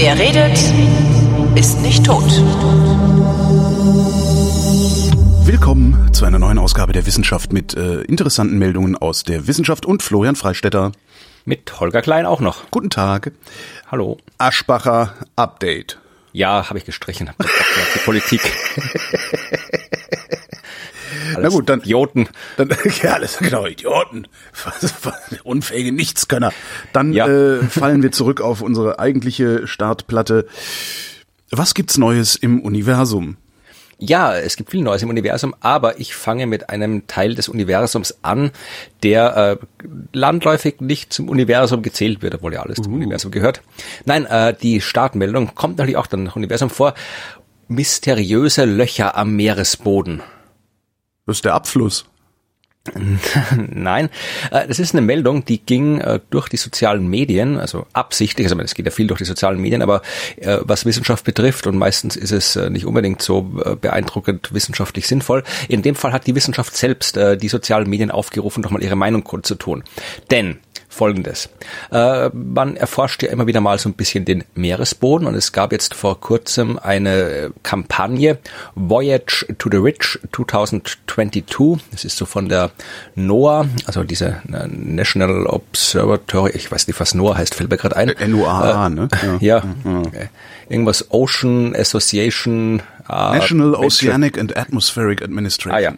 [0.00, 0.56] Wer redet,
[1.58, 2.30] ist nicht tot.
[5.44, 10.04] Willkommen zu einer neuen Ausgabe der Wissenschaft mit äh, interessanten Meldungen aus der Wissenschaft und
[10.04, 10.92] Florian Freistetter.
[11.44, 12.70] Mit Holger Klein auch noch.
[12.70, 13.32] Guten Tag.
[13.90, 14.18] Hallo.
[14.38, 15.98] Aschbacher Update.
[16.32, 17.30] Ja, habe ich gestrichen.
[17.30, 17.36] Hab
[17.94, 18.40] die Politik.
[21.40, 22.28] Na gut, dann Idioten.
[22.56, 22.70] Dann,
[23.02, 24.26] ja, alles genau, Idioten.
[25.44, 26.52] Unfähige Nichtskönner.
[26.92, 27.26] Dann Ja.
[27.26, 30.46] äh, fallen wir zurück auf unsere eigentliche Startplatte.
[31.50, 33.36] Was gibt's Neues im Universum?
[34.00, 38.18] Ja, es gibt viel Neues im Universum, aber ich fange mit einem Teil des Universums
[38.22, 38.52] an,
[39.02, 43.60] der äh, landläufig nicht zum Universum gezählt wird, obwohl ja alles zum Universum gehört.
[44.04, 46.94] Nein, äh, die Startmeldung kommt natürlich auch dann im Universum vor.
[47.66, 50.22] Mysteriöse Löcher am Meeresboden.
[51.28, 52.06] Das ist der Abfluss.
[53.54, 54.08] Nein,
[54.50, 58.58] äh, das ist eine Meldung, die ging äh, durch die sozialen Medien, also absichtlich, also
[58.62, 60.00] es geht ja viel durch die sozialen Medien, aber
[60.38, 65.44] äh, was Wissenschaft betrifft und meistens ist es nicht unbedingt so beeindruckend wissenschaftlich sinnvoll.
[65.68, 69.22] In dem Fall hat die Wissenschaft selbst die sozialen Medien aufgerufen, doch mal ihre Meinung
[69.22, 69.84] kundzutun.
[70.30, 70.56] Denn
[70.98, 71.48] Folgendes.
[71.92, 75.70] Äh, man erforscht ja immer wieder mal so ein bisschen den Meeresboden und es gab
[75.70, 78.38] jetzt vor kurzem eine äh, Kampagne
[78.74, 81.44] Voyage to the Rich 2022.
[81.92, 82.70] Das ist so von der
[83.14, 87.96] NOAA, also diese äh, National Observatory, ich weiß nicht, was NOAA heißt, fällt mir gerade
[87.96, 88.12] ein.
[88.26, 89.08] NOAA, ne?
[89.40, 90.26] Ja, äh,
[90.68, 92.82] irgendwas Ocean Association.
[93.08, 95.74] äh, National Oceanic and Atmospheric Administration.
[95.74, 95.92] Ah ja.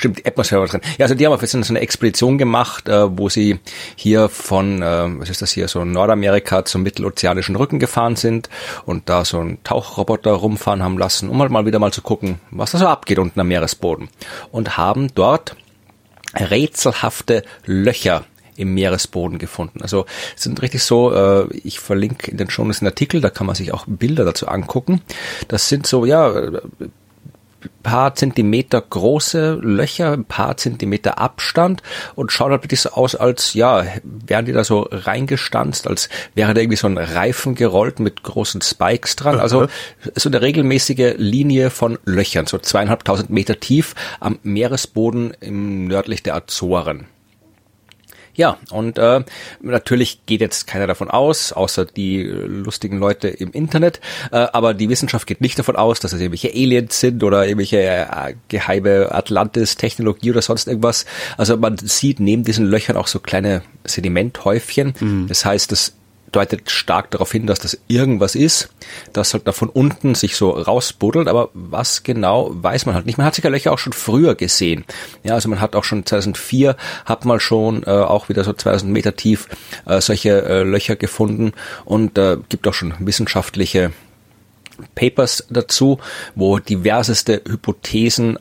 [0.00, 0.80] Stimmt, Atmosphäre drin.
[0.96, 3.60] Ja, also die haben auf jetzt so eine Expedition gemacht, äh, wo sie
[3.96, 8.48] hier von, äh, was ist das hier, so Nordamerika zum mittelozeanischen Rücken gefahren sind
[8.86, 12.40] und da so einen Tauchroboter rumfahren haben lassen, um halt mal wieder mal zu gucken,
[12.50, 14.08] was da so abgeht unten am Meeresboden.
[14.50, 15.54] Und haben dort
[16.34, 18.24] rätselhafte Löcher
[18.56, 19.82] im Meeresboden gefunden.
[19.82, 23.46] Also sind richtig so, äh, ich verlinke in den Show Notes einen Artikel, da kann
[23.46, 25.02] man sich auch Bilder dazu angucken.
[25.48, 26.32] Das sind so, ja,
[27.82, 31.82] paar Zentimeter große Löcher, ein paar Zentimeter Abstand
[32.14, 36.54] und schaut halt wirklich so aus, als ja, wären die da so reingestanzt, als wäre
[36.54, 39.40] da irgendwie so ein Reifen gerollt mit großen Spikes dran.
[39.40, 39.68] Also
[40.14, 46.36] so eine regelmäßige Linie von Löchern, so zweieinhalbtausend Meter tief am Meeresboden im nördlich der
[46.36, 47.06] Azoren.
[48.40, 49.22] Ja, und äh,
[49.60, 54.00] natürlich geht jetzt keiner davon aus, außer die äh, lustigen Leute im Internet,
[54.32, 57.82] äh, aber die Wissenschaft geht nicht davon aus, dass es irgendwelche Aliens sind oder irgendwelche
[57.82, 61.04] äh, geheime Atlantis-Technologie oder sonst irgendwas.
[61.36, 65.26] Also man sieht neben diesen Löchern auch so kleine Sedimenthäufchen.
[65.28, 65.92] Das heißt, das
[66.32, 68.70] deutet stark darauf hin, dass das irgendwas ist,
[69.12, 73.18] das halt da von unten sich so rausbuddelt, aber was genau weiß man halt nicht.
[73.18, 74.84] Man hat sicher Löcher auch schon früher gesehen.
[75.22, 78.92] Ja, also man hat auch schon 2004 hat man schon äh, auch wieder so 2000
[78.92, 79.48] Meter tief
[79.86, 81.52] äh, solche äh, Löcher gefunden
[81.84, 83.92] und äh, gibt auch schon wissenschaftliche
[84.94, 85.98] Papers dazu,
[86.34, 88.38] wo diverseste Hypothesen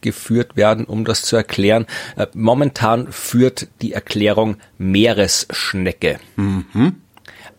[0.00, 1.86] aufgeführt werden, um das zu erklären.
[2.16, 6.18] Äh, Momentan führt die Erklärung Meeresschnecke.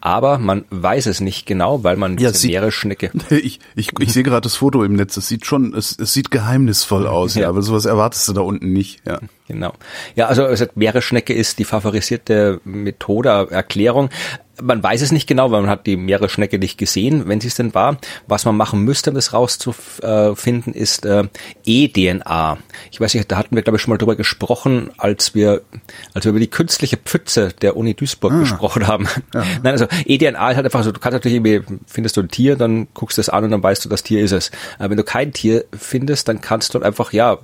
[0.04, 4.24] Aber man weiß es nicht genau, weil man Ja, diese Meeresschnecke Ich, ich, ich sehe
[4.24, 5.16] gerade das Foto im Netz.
[5.18, 7.44] Es sieht schon, es, es sieht geheimnisvoll aus, ja.
[7.44, 7.50] Ja.
[7.50, 9.02] aber sowas erwartest du da unten nicht.
[9.06, 9.20] Ja.
[9.52, 9.74] Genau.
[10.16, 14.10] Ja, also sagt, Meeresschnecke ist die favorisierte Methode, Erklärung.
[14.62, 17.56] Man weiß es nicht genau, weil man hat die Meeresschnecke nicht gesehen, wenn sie es
[17.56, 17.98] denn war.
[18.28, 21.24] Was man machen müsste, um das rauszufinden, ist äh,
[21.66, 22.60] eDNA.
[22.92, 25.64] Ich weiß nicht, da hatten wir, glaube ich, schon mal drüber gesprochen, als wir,
[26.14, 29.08] als wir über die künstliche Pfütze der Uni Duisburg gesprochen haben.
[29.34, 32.56] Nein, also eDNA ist halt einfach so, du kannst natürlich irgendwie, findest du ein Tier,
[32.56, 34.52] dann guckst du es an und dann weißt du, das Tier ist es.
[34.78, 37.40] Aber wenn du kein Tier findest, dann kannst du halt einfach, ja,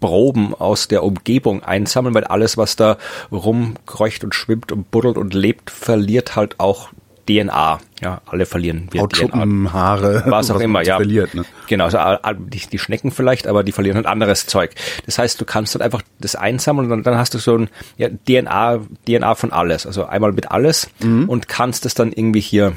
[0.00, 2.96] Proben aus der Umgebung einsammeln, weil alles, was da
[3.30, 6.90] rumkreucht und schwimmt und buddelt und lebt, verliert halt auch
[7.30, 7.78] DNA.
[8.00, 9.02] Ja, alle verlieren wir DNA.
[9.02, 10.96] Hautschuppen, Haare, Was auch immer, man ja.
[10.96, 11.44] Verliert, ne?
[11.68, 11.98] Genau, also
[12.38, 14.74] die, die Schnecken vielleicht, aber die verlieren halt anderes Zeug.
[15.06, 18.08] Das heißt, du kannst dann einfach das einsammeln und dann, hast du so ein ja,
[18.08, 19.86] DNA, DNA von alles.
[19.86, 22.72] Also einmal mit alles und kannst es dann irgendwie hier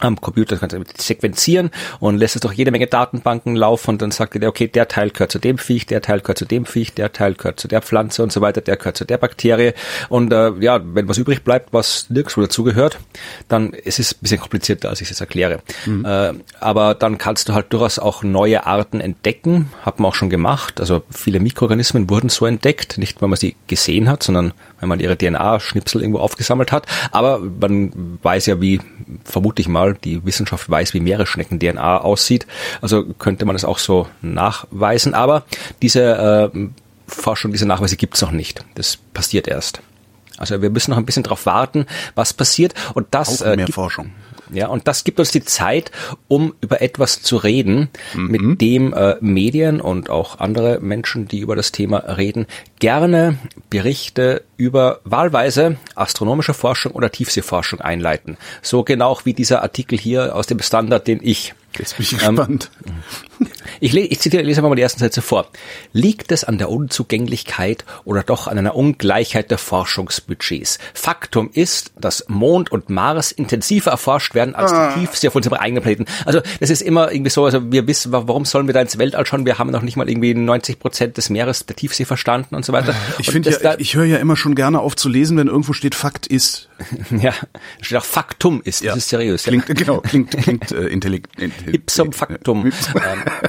[0.00, 1.70] am Computer kannst du sequenzieren
[2.00, 5.10] und lässt es durch jede Menge Datenbanken laufen und dann sagt er, okay, der Teil
[5.10, 7.82] gehört zu dem Viech, der Teil gehört zu dem Viech, der Teil gehört zu der
[7.82, 9.72] Pflanze und so weiter, der gehört zu der Bakterie.
[10.08, 12.98] Und äh, ja, wenn was übrig bleibt, was nirgendwo dazugehört,
[13.48, 15.60] dann es ist ein bisschen komplizierter, als ich es erkläre.
[16.04, 20.30] Äh, aber dann kannst du halt durchaus auch neue Arten entdecken, hat man auch schon
[20.30, 24.88] gemacht, also viele Mikroorganismen wurden so entdeckt, nicht weil man sie gesehen hat, sondern weil
[24.88, 28.80] man ihre DNA-Schnipsel irgendwo aufgesammelt hat, aber man weiß ja, wie,
[29.24, 32.46] vermute ich mal, die Wissenschaft weiß, wie Meeresschnecken-DNA aussieht.
[32.82, 35.14] Also könnte man es auch so nachweisen.
[35.14, 35.44] Aber
[35.82, 36.68] diese äh,
[37.08, 38.64] Forschung, diese Nachweise gibt es noch nicht.
[38.74, 39.80] Das passiert erst.
[40.38, 42.74] Also wir müssen noch ein bisschen drauf warten, was passiert.
[42.94, 44.12] Und das Auch äh, mehr gibt- Forschung.
[44.52, 45.90] Ja, und das gibt uns die Zeit,
[46.28, 48.26] um über etwas zu reden, mhm.
[48.30, 52.46] mit dem äh, Medien und auch andere Menschen, die über das Thema reden,
[52.78, 53.38] gerne
[53.70, 58.36] Berichte über wahlweise astronomische Forschung oder Tiefseeforschung einleiten.
[58.62, 62.70] So genau wie dieser Artikel hier aus dem Standard, den ich Jetzt bin ich gespannt.
[62.86, 62.94] Ähm,
[63.80, 65.48] ich, ich zitiere, lese mal die ersten Sätze vor.
[65.92, 70.78] Liegt es an der Unzugänglichkeit oder doch an einer Ungleichheit der Forschungsbudgets?
[70.94, 74.94] Faktum ist, dass Mond und Mars intensiver erforscht werden als ah.
[74.94, 76.06] die Tiefsee auf unserem eigenen Planeten.
[76.24, 79.26] Also das ist immer irgendwie so, also wir wissen, warum sollen wir da ins Weltall
[79.26, 79.46] schauen?
[79.46, 82.72] Wir haben noch nicht mal irgendwie 90 Prozent des Meeres der Tiefsee verstanden und so
[82.72, 82.94] weiter.
[83.18, 85.94] Ich finde ja, ich höre ja immer schon gerne auf zu lesen, wenn irgendwo steht
[85.94, 86.68] Fakt ist.
[87.10, 87.32] ja,
[87.80, 88.82] steht auch Faktum ist.
[88.82, 88.90] Ja.
[88.90, 89.44] Das ist seriös.
[89.44, 89.74] Klingt, ja.
[89.74, 91.54] genau, klingt, klingt äh, intelligent.
[91.66, 92.66] Ipsum factum.
[92.66, 92.72] Ähm,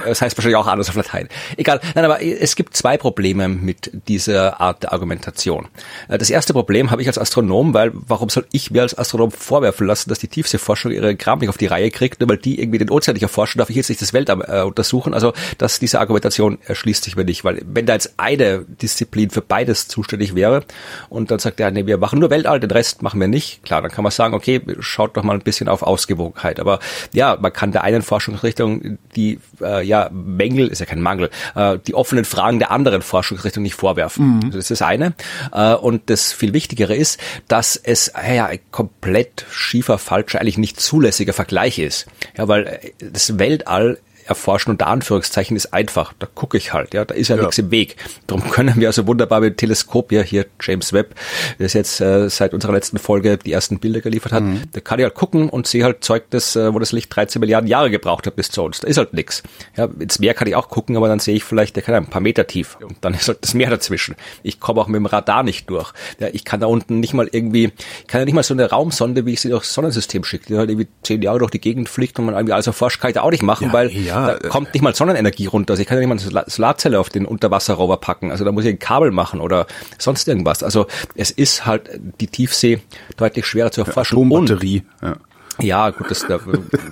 [0.04, 1.28] das heißt wahrscheinlich auch anders auf Latein.
[1.56, 1.80] Egal.
[1.94, 5.68] Nein, aber es gibt zwei Probleme mit dieser Art der Argumentation.
[6.08, 9.86] Das erste Problem habe ich als Astronom, weil warum soll ich mir als Astronom vorwerfen
[9.86, 12.78] lassen, dass die Tiefseeforschung ihre Kram nicht auf die Reihe kriegt, nur weil die irgendwie
[12.78, 15.14] den Ozean nicht erforschen, darf ich jetzt nicht das Weltall äh, untersuchen.
[15.14, 19.42] Also dass diese Argumentation erschließt sich mir nicht, weil wenn da jetzt eine Disziplin für
[19.42, 20.64] beides zuständig wäre
[21.08, 23.82] und dann sagt er, nee, wir machen nur Weltall, den Rest machen wir nicht, klar,
[23.82, 26.60] dann kann man sagen, okay, schaut doch mal ein bisschen auf Ausgewogenheit.
[26.60, 26.78] Aber
[27.12, 31.78] ja, man kann der einen Forschungsrichtung die äh, ja Mängel, ist ja kein Mangel, äh,
[31.86, 34.36] die offenen Fragen der anderen Forschungsrichtung nicht vorwerfen.
[34.36, 34.50] Mhm.
[34.50, 35.14] Das ist das eine.
[35.52, 40.58] Äh, und das viel Wichtigere ist, dass es äh, ja ein komplett schiefer, falscher, eigentlich
[40.58, 42.06] nicht zulässiger Vergleich ist.
[42.36, 46.12] Ja, weil äh, das Weltall erforschen unter Anführungszeichen ist einfach.
[46.18, 47.42] Da gucke ich halt, ja, da ist ja, ja.
[47.42, 47.96] nichts im Weg.
[48.26, 51.14] Darum können wir also wunderbar mit Teleskop, ja, hier James Webb,
[51.58, 54.62] der ist jetzt äh, seit unserer letzten Folge die ersten Bilder geliefert hat, mhm.
[54.72, 57.40] da kann ich halt gucken und sehe halt Zeug, das, äh, wo das Licht 13
[57.40, 58.80] Milliarden Jahre gebraucht hat bis zu uns.
[58.80, 59.42] Da ist halt nichts.
[59.76, 62.06] Ja, ins Meer kann ich auch gucken, aber dann sehe ich vielleicht, der kann ein
[62.06, 64.16] paar Meter tief und dann ist halt das Meer dazwischen.
[64.42, 65.92] Ich komme auch mit dem Radar nicht durch.
[66.20, 68.68] Ja, ich kann da unten nicht mal irgendwie, ich kann ja nicht mal so eine
[68.68, 71.88] Raumsonde, wie ich sie durchs Sonnensystem schicke, die halt irgendwie zehn Jahre durch die Gegend
[71.88, 74.17] fliegt und man irgendwie alles erforscht, kann ich da auch nicht machen, ja, weil ja
[74.26, 75.72] da kommt nicht mal Sonnenenergie runter.
[75.72, 78.30] Also ich kann ja nicht mal eine Solarzelle auf den Unterwasserrover packen.
[78.30, 79.66] Also da muss ich ein Kabel machen oder
[79.98, 80.62] sonst irgendwas.
[80.62, 82.80] Also es ist halt die Tiefsee
[83.16, 84.18] deutlich schwerer zu erforschen.
[84.18, 84.82] Atombatterie.
[85.02, 85.16] Ja.
[85.60, 86.38] Ja, gut, das da,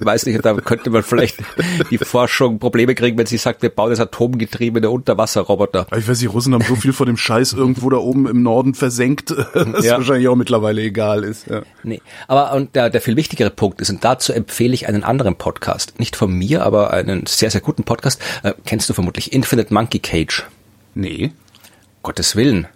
[0.00, 1.36] weiß nicht, da könnte man vielleicht
[1.90, 5.86] die Forschung Probleme kriegen, wenn sie sagt, wir bauen das atomgetriebene Unterwasserroboter.
[5.96, 8.74] Ich weiß, die Russen haben so viel von dem Scheiß irgendwo da oben im Norden
[8.74, 9.96] versenkt, dass ja.
[9.98, 11.46] wahrscheinlich auch mittlerweile egal ist.
[11.46, 11.62] Ja.
[11.84, 15.36] Nee, aber und der, der viel wichtigere Punkt ist, und dazu empfehle ich einen anderen
[15.36, 19.72] Podcast, nicht von mir, aber einen sehr, sehr guten Podcast, äh, kennst du vermutlich, Infinite
[19.72, 20.44] Monkey Cage.
[20.94, 21.32] Nee.
[22.02, 22.66] Gottes Willen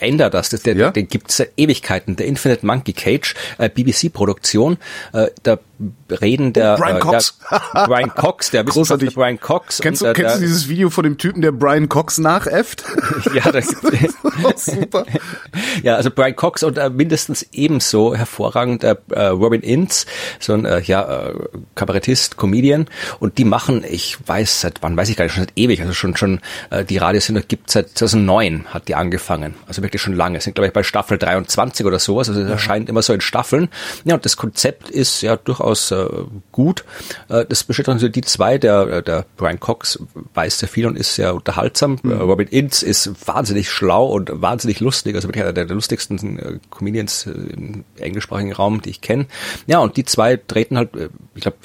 [0.00, 0.50] ändert das.
[0.50, 0.90] das der, ja?
[0.90, 2.16] Den gibt's seit Ewigkeiten.
[2.16, 4.78] Der Infinite Monkey Cage, äh, BBC-Produktion.
[5.12, 5.58] Äh, da
[6.10, 9.14] reden der, Brian äh, Cox, der Brian Cox, der Großartig.
[9.14, 9.78] Brian Cox.
[9.80, 12.84] Kennst, und, du, kennst du dieses Video von dem Typen, der Brian Cox nachäfft?
[13.34, 15.04] ja, das ist super.
[15.82, 20.06] Ja, also Brian Cox und äh, mindestens ebenso hervorragend äh, Robin Ince,
[20.38, 21.34] so ein äh, ja, äh,
[21.74, 22.86] Kabarettist, Comedian.
[23.18, 25.92] Und die machen, ich weiß seit wann, weiß ich gar nicht, schon seit ewig, also
[25.92, 26.40] schon schon
[26.70, 29.54] äh, die Radiosender gibt seit 2009 hat die angefangen.
[29.66, 30.40] Also wirklich schon lange.
[30.40, 32.28] Sind glaube ich bei Staffel 23 oder sowas.
[32.28, 33.68] Also es erscheint immer so in Staffeln.
[34.04, 36.06] Ja, und das Konzept ist ja durchaus äh,
[36.52, 36.84] gut.
[37.28, 39.98] Äh, das besteht also die zwei, der, äh, der Brian Cox
[40.34, 41.98] weiß sehr viel und ist sehr unterhaltsam.
[42.02, 42.12] Mhm.
[42.12, 46.58] Robin Ince ist wahnsinnig schlau und wahnsinnig lustig, also wirklich einer der, der lustigsten äh,
[46.70, 49.26] Comedians äh, im englischsprachigen Raum, die ich kenne.
[49.66, 51.58] Ja, und die zwei treten halt, äh, ich glaube,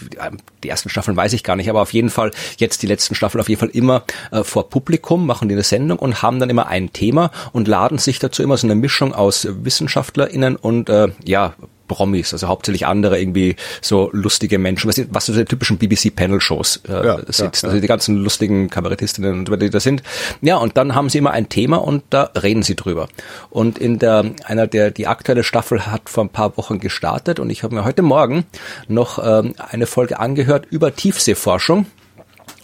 [0.64, 3.42] die ersten Staffeln weiß ich gar nicht, aber auf jeden Fall jetzt die letzten Staffeln
[3.42, 6.68] auf jeden Fall immer äh, vor Publikum, machen die eine Sendung und haben dann immer
[6.68, 11.56] ein Thema und laden sich dazu immer so eine Mischung aus WissenschaftlerInnen und äh, ja,
[11.88, 17.06] Promis, also hauptsächlich andere irgendwie so lustige Menschen, was, was so die typischen BBC-Panel-Shows äh,
[17.06, 20.04] ja, sind, ja, also die ganzen lustigen Kabarettistinnen und die da sind.
[20.42, 23.08] Ja, und dann haben sie immer ein Thema und da reden sie drüber.
[23.50, 27.50] Und in der einer der die aktuelle Staffel hat vor ein paar Wochen gestartet und
[27.50, 28.46] ich habe mir heute Morgen
[28.88, 31.86] noch ähm, eine Folge angehört über Tiefseeforschung.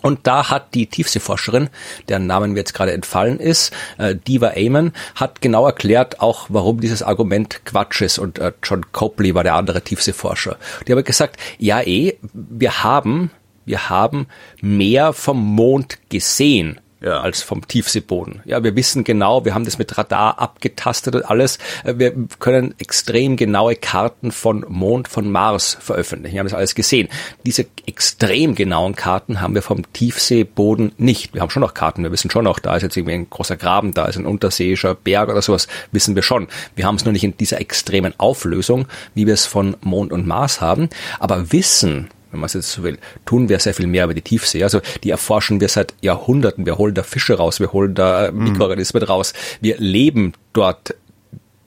[0.02, 1.70] Und da hat die Tiefseeforscherin,
[2.10, 6.82] deren Namen mir jetzt gerade entfallen ist, äh, Diva Amon, hat genau erklärt auch, warum
[6.82, 8.20] dieses Argument Quatsch ist.
[8.20, 10.58] Und äh, John Copley war der andere Tiefseeforscher.
[10.88, 13.32] Die haben gesagt, ja eh, wir haben,
[13.66, 14.28] wir haben
[14.62, 17.20] mehr vom Mond gesehen ja.
[17.22, 18.42] als vom Tiefseeboden.
[18.46, 21.58] Ja, wir wissen genau, wir haben das mit Radar abgetastet und alles.
[21.84, 26.34] Äh, wir können extrem genaue Karten von Mond, von Mars veröffentlichen.
[26.34, 27.10] Wir haben das alles gesehen.
[27.46, 31.34] Diese extrem genauen Karten haben wir vom Tiefseeboden nicht.
[31.34, 32.04] Wir haben schon noch Karten.
[32.04, 34.96] Wir wissen schon noch, da ist jetzt irgendwie ein großer Graben, da ist ein unterseeischer
[34.96, 35.68] Berg oder sowas.
[35.92, 36.48] Wissen wir schon.
[36.76, 40.28] Wir haben es nur nicht in dieser extremen Auflösung, wie wir es von Mond und
[40.28, 40.90] Mars haben.
[41.20, 44.22] Aber Wissen wenn man es jetzt so will, tun wir sehr viel mehr über die
[44.22, 44.64] Tiefsee.
[44.64, 46.66] Also die erforschen wir seit Jahrhunderten.
[46.66, 48.44] Wir holen da Fische raus, wir holen da äh, mhm.
[48.52, 49.34] Mikroorganismen raus.
[49.60, 50.96] Wir leben dort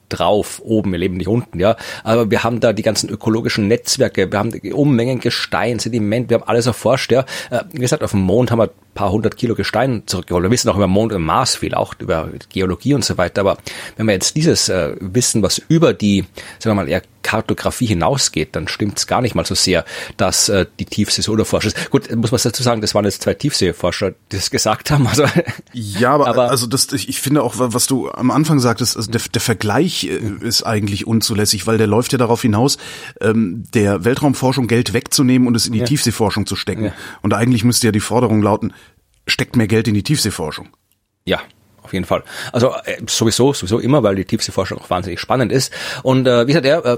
[0.09, 1.77] drauf, oben, wir leben nicht unten, ja.
[2.03, 6.47] Aber wir haben da die ganzen ökologischen Netzwerke, wir haben Unmengen Gestein, Sediment, wir haben
[6.47, 7.25] alles erforscht, ja.
[7.49, 10.43] Äh, wie gesagt, auf dem Mond haben wir paar hundert Kilo Gestein zurückgeholt.
[10.43, 13.41] Wir wissen auch über Mond und Mars viel, auch über Geologie und so weiter.
[13.41, 13.57] Aber
[13.97, 16.25] wenn wir jetzt dieses äh, wissen, was über die,
[16.59, 19.83] sagen wir mal, eher Kartografie hinausgeht, dann stimmt es gar nicht mal so sehr,
[20.15, 21.89] dass äh, die Tiefsee so unerforscht ist.
[21.89, 25.07] Gut, muss man dazu sagen, das waren jetzt zwei Tiefseeforscher, die das gesagt haben.
[25.07, 25.25] Also,
[25.73, 29.09] ja, aber, aber also das, ich, ich finde auch, was du am Anfang sagtest, also
[29.09, 32.77] der, der Vergleich äh, ist eigentlich unzulässig, weil der läuft ja darauf hinaus,
[33.19, 35.85] ähm, der Weltraumforschung Geld wegzunehmen und es in die ja.
[35.85, 36.85] Tiefseeforschung zu stecken.
[36.85, 36.93] Ja.
[37.23, 38.71] Und eigentlich müsste ja die Forderung lauten,
[39.27, 40.69] steckt mehr Geld in die Tiefseeforschung.
[41.25, 41.41] Ja,
[41.85, 42.23] auf jeden Fall.
[42.51, 45.71] Also äh, sowieso, sowieso immer, weil die Tiefseeforschung auch wahnsinnig spannend ist.
[46.03, 46.97] Und äh, wie gesagt, ja, äh,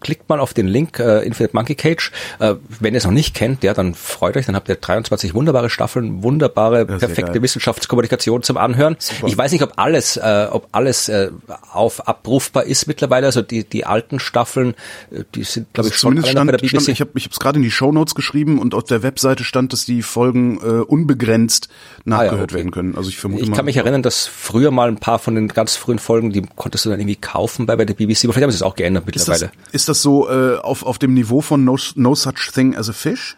[0.00, 2.12] klickt mal auf den Link äh, Infinite Monkey Cage.
[2.38, 5.34] Äh, wenn ihr es noch nicht kennt, ja, dann freut euch, dann habt ihr 23
[5.34, 8.96] wunderbare Staffeln, wunderbare, perfekte Wissenschaftskommunikation zum Anhören.
[8.98, 9.26] Super.
[9.26, 11.30] Ich weiß nicht, ob alles, äh, ob alles äh,
[11.72, 13.26] auf abrufbar ist mittlerweile.
[13.26, 14.74] Also die, die alten Staffeln,
[15.10, 16.82] äh, die sind, glaube also ich, schon alle stand, bei der BBC.
[16.82, 19.44] Stand, ich habe ich es gerade in die Show Notes geschrieben und auf der Webseite
[19.44, 21.68] stand, dass die Folgen äh, unbegrenzt
[22.04, 22.54] nachgehört ah, ja, okay.
[22.54, 22.96] werden können.
[22.96, 25.48] Also ich vermute Ich mal, kann mich erinnern, dass früher mal ein paar von den
[25.48, 28.44] ganz frühen Folgen, die konntest du dann irgendwie kaufen bei, bei der BBC, aber vielleicht
[28.44, 29.46] haben sie es auch geändert mittlerweile.
[29.46, 32.76] Ist das, ist das so äh, auf, auf dem Niveau von no, no Such Thing
[32.76, 33.36] as a Fish?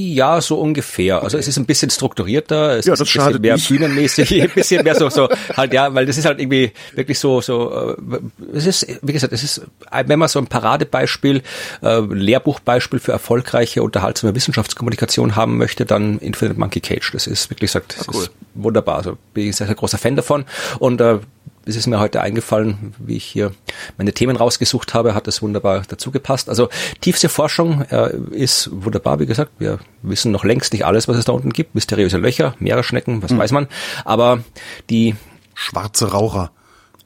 [0.00, 1.22] Ja, so ungefähr.
[1.22, 1.40] Also okay.
[1.40, 3.68] es ist ein bisschen strukturierter, es ja, ist das ein bisschen mehr nicht.
[3.68, 7.40] bühnenmäßig, ein bisschen mehr so, so halt ja, weil das ist halt irgendwie wirklich so,
[7.40, 8.20] so, äh,
[8.54, 9.62] es ist, wie gesagt, es ist,
[10.06, 11.42] wenn man so ein Paradebeispiel,
[11.82, 17.10] äh, Lehrbuchbeispiel für erfolgreiche, unterhaltsame Wissenschaftskommunikation haben möchte, dann Infinite Monkey Cage.
[17.12, 18.22] Das ist wirklich gesagt, das ah, cool.
[18.22, 18.96] ist wunderbar.
[18.96, 20.44] Also bin ich sehr, sehr großer Fan davon
[20.78, 21.18] und äh,
[21.66, 23.52] es ist mir heute eingefallen, wie ich hier
[23.98, 26.48] meine Themen rausgesucht habe, hat das wunderbar dazu gepasst.
[26.48, 26.68] Also
[27.00, 29.52] Tiefseeforschung äh, ist wunderbar, wie gesagt.
[29.58, 31.74] Wir wissen noch längst nicht alles, was es da unten gibt.
[31.74, 33.38] Mysteriöse Löcher, Meeresschnecken, was mhm.
[33.38, 33.68] weiß man.
[34.04, 34.42] Aber
[34.88, 35.16] die
[35.54, 36.50] schwarze Raucher.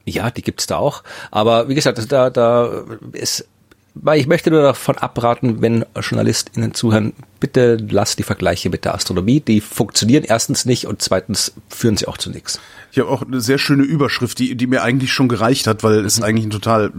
[0.04, 1.02] Ja, die gibt's da auch.
[1.30, 3.48] Aber wie gesagt, da, da ist
[3.94, 8.94] weil ich möchte nur davon abraten, wenn JournalistInnen zuhören, bitte lasst die Vergleiche mit der
[8.94, 9.40] Astronomie.
[9.40, 12.60] Die funktionieren erstens nicht und zweitens führen sie auch zu nichts.
[12.94, 16.04] Ich habe auch eine sehr schöne Überschrift, die, die mir eigentlich schon gereicht hat, weil
[16.04, 16.24] es mhm.
[16.26, 16.92] eigentlich ein total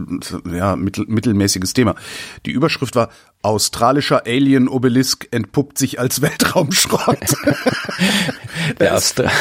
[0.51, 1.95] ja, mittel, mittelmäßiges Thema.
[2.45, 3.07] Die Überschrift war
[3.41, 7.37] Australischer Alien-Obelisk entpuppt sich als Weltraumschrott.
[8.79, 9.31] Der Astra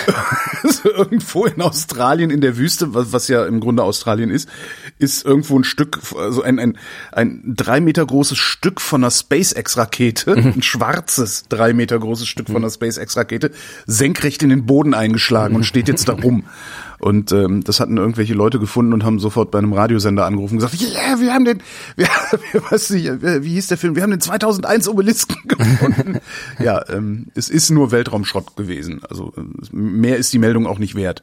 [0.65, 4.49] also irgendwo in Australien in der Wüste, was, was ja im Grunde Australien ist,
[4.99, 6.79] ist irgendwo ein Stück, also ein, ein,
[7.13, 10.53] ein drei Meter großes Stück von einer SpaceX-Rakete, mhm.
[10.57, 13.51] ein schwarzes drei Meter großes Stück von einer SpaceX-Rakete,
[13.87, 16.45] senkrecht in den Boden eingeschlagen und steht jetzt da rum.
[17.01, 20.61] Und ähm, das hatten irgendwelche Leute gefunden und haben sofort bei einem Radiosender angerufen und
[20.61, 21.59] gesagt, ja, yeah, wir haben den,
[21.97, 22.09] wir,
[22.71, 23.11] weiß nicht,
[23.43, 26.21] wie hieß der Film, wir haben den 2001 Obelisken gefunden.
[26.61, 29.03] ja, ähm, es ist nur Weltraumschrott gewesen.
[29.09, 29.35] Also
[29.71, 31.23] mehr ist die Meldung auch nicht wert.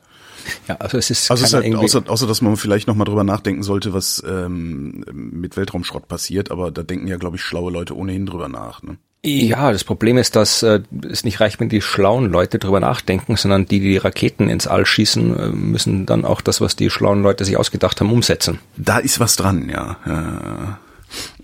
[0.67, 3.05] Ja, also es ist, also es ist halt, außer, außer, dass man vielleicht noch mal
[3.05, 7.71] drüber nachdenken sollte, was ähm, mit Weltraumschrott passiert, aber da denken ja, glaube ich, schlaue
[7.71, 8.83] Leute ohnehin drüber nach.
[8.83, 8.97] Ne?
[9.23, 13.35] Ja, das Problem ist, dass äh, es nicht reicht, wenn die schlauen Leute drüber nachdenken,
[13.35, 16.89] sondern die, die die Raketen ins All schießen, äh, müssen dann auch das, was die
[16.89, 18.59] schlauen Leute sich ausgedacht haben, umsetzen.
[18.77, 20.79] Da ist was dran, ja.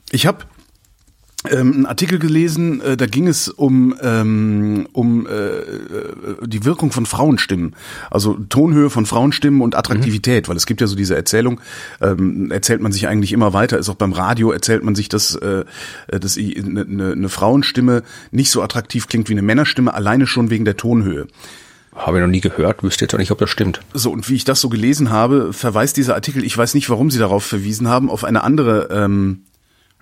[0.10, 0.46] Ich habe
[1.51, 5.63] ähm, einen Artikel gelesen, äh, da ging es um, ähm, um äh, äh,
[6.46, 7.75] die Wirkung von Frauenstimmen,
[8.12, 10.50] also Tonhöhe von Frauenstimmen und Attraktivität, mhm.
[10.50, 11.62] weil es gibt ja so diese Erzählung,
[12.01, 15.36] ähm, erzählt man sich eigentlich immer weiter, ist auch beim Radio erzählt man sich, dass,
[15.36, 15.66] äh,
[16.08, 20.66] dass eine, eine, eine Frauenstimme nicht so attraktiv klingt wie eine Männerstimme, alleine schon wegen
[20.66, 21.27] der Tonhöhe.
[21.98, 23.82] Habe ich noch nie gehört, wüsste jetzt auch nicht, ob das stimmt.
[23.94, 27.10] So, und wie ich das so gelesen habe, verweist dieser Artikel, ich weiß nicht, warum
[27.10, 29.42] sie darauf verwiesen haben, auf eine andere ähm,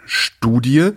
[0.06, 0.92] Studie,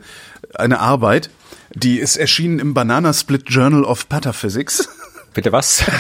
[0.55, 1.31] eine Arbeit,
[1.75, 4.89] die ist erschienen im Banana Split Journal of Pataphysics.
[5.35, 5.85] Bitte was?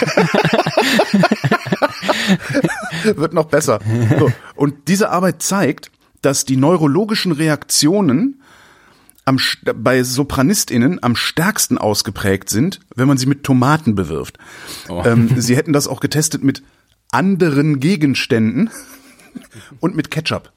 [3.04, 3.80] Wird noch besser.
[4.18, 4.32] So.
[4.54, 5.90] Und diese Arbeit zeigt,
[6.22, 8.42] dass die neurologischen Reaktionen
[9.24, 9.38] am,
[9.76, 14.38] bei SopranistInnen am stärksten ausgeprägt sind, wenn man sie mit Tomaten bewirft.
[14.88, 15.02] Oh.
[15.04, 16.62] Ähm, sie hätten das auch getestet mit
[17.12, 18.70] anderen Gegenständen
[19.80, 20.50] und mit Ketchup.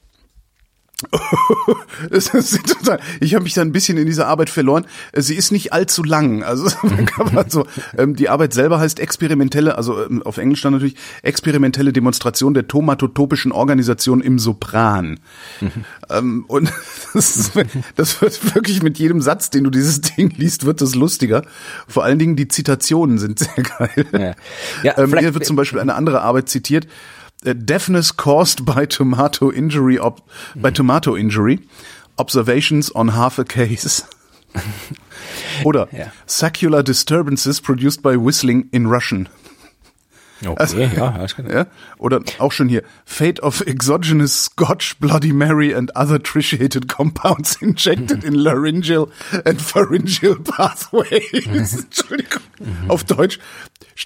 [3.20, 4.86] ich habe mich da ein bisschen in dieser Arbeit verloren.
[5.14, 6.42] Sie ist nicht allzu lang.
[6.42, 6.68] Also
[7.06, 7.66] kann man so,
[7.96, 12.68] ähm, die Arbeit selber heißt experimentelle, also ähm, auf Englisch dann natürlich experimentelle Demonstration der
[12.68, 15.20] tomatotopischen Organisation im Sopran.
[15.60, 15.70] Mhm.
[16.10, 16.72] Ähm, und
[17.14, 17.52] das,
[17.96, 21.42] das, wird wirklich mit jedem Satz, den du dieses Ding liest, wird das lustiger.
[21.88, 24.06] Vor allen Dingen die Zitationen sind sehr geil.
[24.12, 24.34] Ja.
[24.82, 26.86] Ja, ähm, hier wird zum Beispiel eine andere Arbeit zitiert.
[27.44, 30.20] Uh, deafness caused by tomato injury op,
[30.56, 31.58] by tomato injury
[32.18, 34.04] observations on half a case
[35.64, 36.10] oder yeah.
[36.26, 39.28] secular disturbances produced by whistling in Russian
[40.44, 41.26] Okay, also, ja.
[41.48, 41.66] Ja,
[41.98, 48.24] oder auch schon hier Fate of exogenous Scotch, Bloody Mary and other tritiated compounds injected
[48.24, 49.08] in laryngeal
[49.44, 51.84] and pharyngeal pathways.
[51.84, 52.42] Entschuldigung.
[52.88, 53.38] Auf Deutsch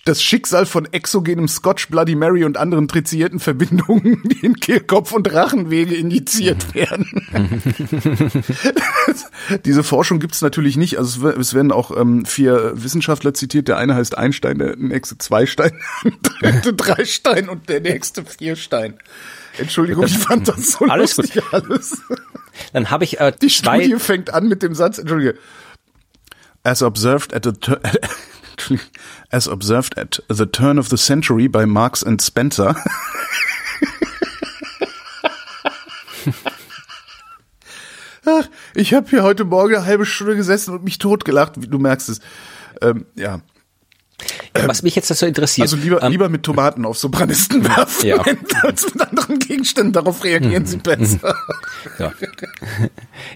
[0.05, 5.33] das Schicksal von exogenem Scotch, Bloody Mary und anderen trizierten Verbindungen, die in Kehlkopf und
[5.33, 7.07] Rachenwege injiziert werden.
[9.65, 10.99] Diese Forschung gibt es natürlich nicht.
[10.99, 13.69] Also es werden auch ähm, vier Wissenschaftler zitiert.
[13.69, 15.73] Der eine heißt Einstein, der nächste Zweistein,
[16.43, 18.99] der dritte Dreistein und der nächste Vierstein.
[19.59, 21.55] Entschuldigung, das, ich fand das so alles lustig gut.
[21.55, 22.03] alles.
[22.73, 25.39] Dann habe ich äh, Die Studie fängt an mit dem Satz, Entschuldige.
[26.63, 27.53] As observed at the
[29.31, 32.75] as observed at the turn of the century by Marx and Spencer.
[38.75, 42.09] Ich habe hier heute Morgen eine halbe Stunde gesessen und mich totgelacht, wie du merkst
[42.09, 42.21] es.
[42.83, 43.41] Ähm, ja.
[44.65, 45.67] Was mich jetzt dazu interessiert.
[45.67, 48.25] Also lieber, ähm, lieber mit Tomaten auf Sopranistin werfen, ja.
[48.63, 49.93] als mit anderen Gegenständen.
[49.93, 51.37] Darauf reagieren sie besser.
[51.99, 52.13] Ja.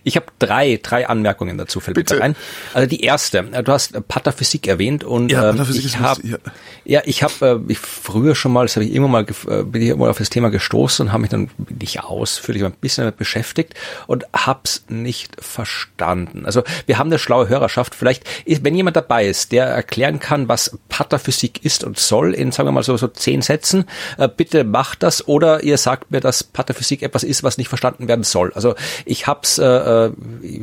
[0.05, 2.17] Ich habe drei, drei Anmerkungen dazu, fällt Bitte.
[2.17, 2.37] mir ein.
[2.75, 6.39] Also die erste, du hast Patterphysik erwähnt und ja, ähm, ich habe ja.
[6.85, 7.03] ja.
[7.05, 9.89] ich habe äh, ich früher schon mal, das habe ich immer mal äh, bin ich
[9.89, 13.75] immer auf das Thema gestoßen und habe mich dann nicht ausführlich ein bisschen damit beschäftigt
[14.07, 16.47] und hab's nicht verstanden.
[16.47, 17.95] Also wir haben eine schlaue Hörerschaft.
[17.95, 22.69] Vielleicht, wenn jemand dabei ist, der erklären kann, was Patterphysik ist und soll in, sagen
[22.69, 23.85] wir mal so, so zehn Sätzen.
[24.19, 28.09] Äh, bitte macht das oder ihr sagt mir, dass Patterphysik etwas ist, was nicht verstanden
[28.09, 28.53] werden soll.
[28.55, 28.75] Also
[29.05, 30.13] ich hab's, äh, äh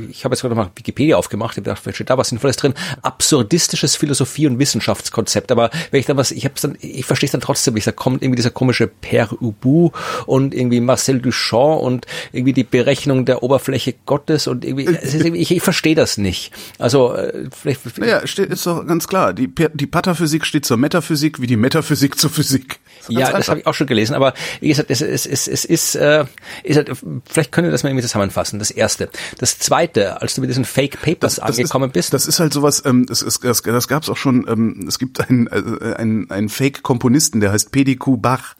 [0.10, 2.74] ich habe jetzt gerade mal Wikipedia aufgemacht, ich dachte, steht da was Sinnvolles drin.
[3.02, 5.52] Absurdistisches Philosophie- und Wissenschaftskonzept.
[5.52, 7.88] Aber wenn ich dann was, ich hab's dann, ich verstehe es dann trotzdem nicht.
[7.88, 9.92] Da kommt irgendwie dieser komische Père Ubu
[10.26, 15.52] und irgendwie Marcel Duchamp und irgendwie die Berechnung der Oberfläche Gottes und irgendwie, irgendwie ich,
[15.52, 16.52] ich verstehe das nicht.
[16.80, 17.98] Also äh, vielleicht.
[17.98, 19.34] Naja, steht, ist doch ganz klar.
[19.34, 22.77] Die, die Pataphysik steht zur Metaphysik, wie die Metaphysik zur Physik.
[23.08, 25.65] Das ja, das habe ich auch schon gelesen, aber wie gesagt, es, es, es, es
[25.65, 26.26] ist, äh,
[26.62, 26.91] ist halt,
[27.26, 28.60] vielleicht können wir das mal irgendwie zusammenfassen.
[28.60, 29.10] Das erste.
[29.39, 32.13] Das zweite, als du mit diesen Fake Papers das, das angekommen ist, bist.
[32.13, 35.00] Das ist halt sowas, ähm, das, ist, das, das gab es auch schon, ähm, es
[35.00, 38.54] gibt einen, äh, einen, einen Fake-Komponisten, der heißt PDQ Bach.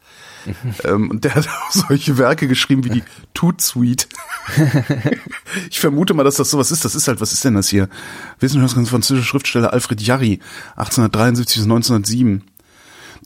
[0.84, 4.08] Ähm, und der hat auch solche Werke geschrieben wie die Toot Suite.
[5.70, 6.86] ich vermute mal, dass das sowas ist.
[6.86, 7.90] Das ist halt, was ist denn das hier?
[8.40, 10.40] Wissenschaftskanzler französischer Schriftsteller Alfred Jarry,
[10.76, 12.44] 1873 bis 1907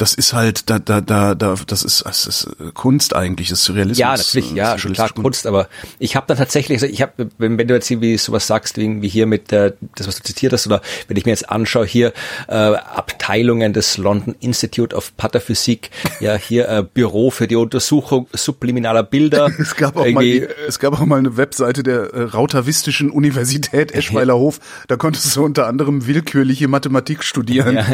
[0.02, 3.66] das ist halt, da, da, da, da, das ist, das ist Kunst eigentlich, das ist
[3.66, 4.00] Surrealismus.
[4.00, 5.68] Ja, natürlich, ja, schon klar Kunst, aber
[6.00, 9.02] ich habe dann tatsächlich, also ich habe, wenn, wenn du jetzt irgendwie sowas sagst, wie,
[9.04, 11.86] wie hier mit äh, das, was du zitiert hast, oder wenn ich mir jetzt anschaue,
[11.86, 12.14] hier
[12.48, 19.04] äh, Abteilungen des London Institute of Pataphysique, ja, hier äh, Büro für die Untersuchung subliminaler
[19.04, 19.52] Bilder.
[19.60, 20.26] es gab auch mal,
[20.68, 24.32] es gab auch mal eine Webseite der äh, Rautavistischen Universität Eschweiler
[24.88, 27.76] da konntest du unter anderem willkürliche Mathematik studieren.
[27.76, 27.86] Ja,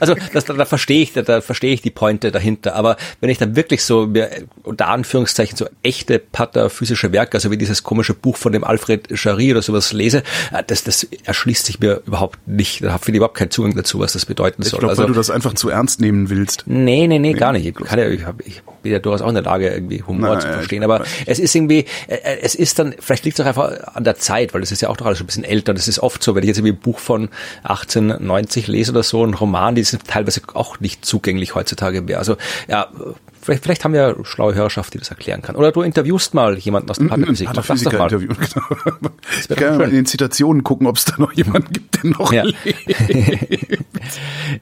[0.00, 2.74] also das, da, da verstehe ich, da, da verstehe ich die Pointe dahinter.
[2.74, 4.12] Aber wenn ich dann wirklich so
[4.62, 9.52] unter Anführungszeichen so echte pataphysische Werke, also wie dieses komische Buch von dem Alfred Jarry
[9.52, 12.82] oder sowas lese, äh, das, das erschließt sich mir überhaupt nicht.
[12.82, 14.74] Da habe ich überhaupt keinen Zugang dazu, was das bedeuten soll.
[14.74, 16.64] Ich glaube, also, weil du das einfach zu ernst nehmen willst.
[16.66, 17.66] Nee, nee, nee, gar nicht.
[17.66, 20.34] Ich, kann ja, ich, hab, ich bin ja durchaus auch in der Lage, irgendwie Humor
[20.34, 20.82] Na, zu verstehen.
[20.82, 24.04] Aber es ist irgendwie, äh, äh, es ist dann, vielleicht liegt es auch einfach an
[24.04, 25.98] der Zeit, weil es ist ja auch doch alles schon ein bisschen älter es ist
[26.00, 27.28] oft so, wenn ich jetzt irgendwie ein Buch von
[27.62, 32.18] 1890 lese oder so, ein Roman, die sind teilweise auch nicht zugänglich zugänglich heutzutage mehr.
[32.18, 32.36] Also
[32.68, 32.88] ja,
[33.40, 35.56] vielleicht, vielleicht haben wir schlaue Hörerschaft, die das erklären kann.
[35.56, 38.04] Oder du interviewst mal jemanden aus der das doch mal.
[38.04, 39.10] Interview, genau.
[39.40, 42.32] Ich kann mal in den Zitationen gucken, ob es da noch jemanden gibt, der noch
[42.32, 42.42] ja.
[42.42, 42.64] lebt.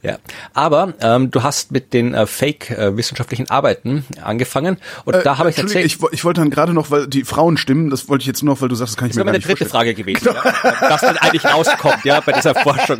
[0.03, 0.19] ja.
[0.53, 5.51] Aber ähm, du hast mit den äh, Fake-wissenschaftlichen äh, Arbeiten angefangen und äh, da habe
[5.51, 5.99] ich tatsächlich...
[6.01, 8.55] Ich, ich wollte dann gerade noch, weil die Frauen stimmen, das wollte ich jetzt nur
[8.55, 9.71] noch, weil du sagst, das kann ich das mir gar nicht Das wäre meine dritte
[9.71, 12.99] Frage gewesen, ja, was dann eigentlich rauskommt, ja, bei dieser Forschung.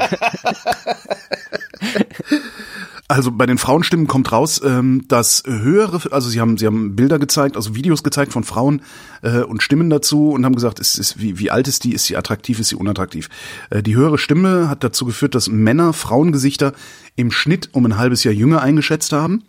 [3.15, 7.21] Also bei den Frauenstimmen kommt raus, ähm, dass höhere, also sie haben, sie haben Bilder
[7.21, 8.83] gezeigt, also Videos gezeigt von Frauen
[9.23, 12.07] äh, und Stimmen dazu und haben gesagt, ist, ist, wie, wie alt ist die, ist
[12.07, 13.29] sie attraktiv, ist sie unattraktiv.
[13.71, 16.73] Äh, die höhere Stimme hat dazu geführt, dass Männer Frauengesichter
[17.15, 19.45] im Schnitt um ein halbes Jahr jünger eingeschätzt haben.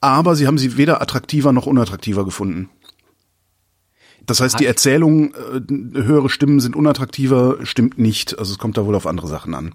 [0.00, 2.70] Aber sie haben sie weder attraktiver noch unattraktiver gefunden.
[4.26, 8.38] Das heißt, die Erzählung, äh, höhere Stimmen sind unattraktiver, stimmt nicht.
[8.38, 9.72] Also es kommt da wohl auf andere Sachen an.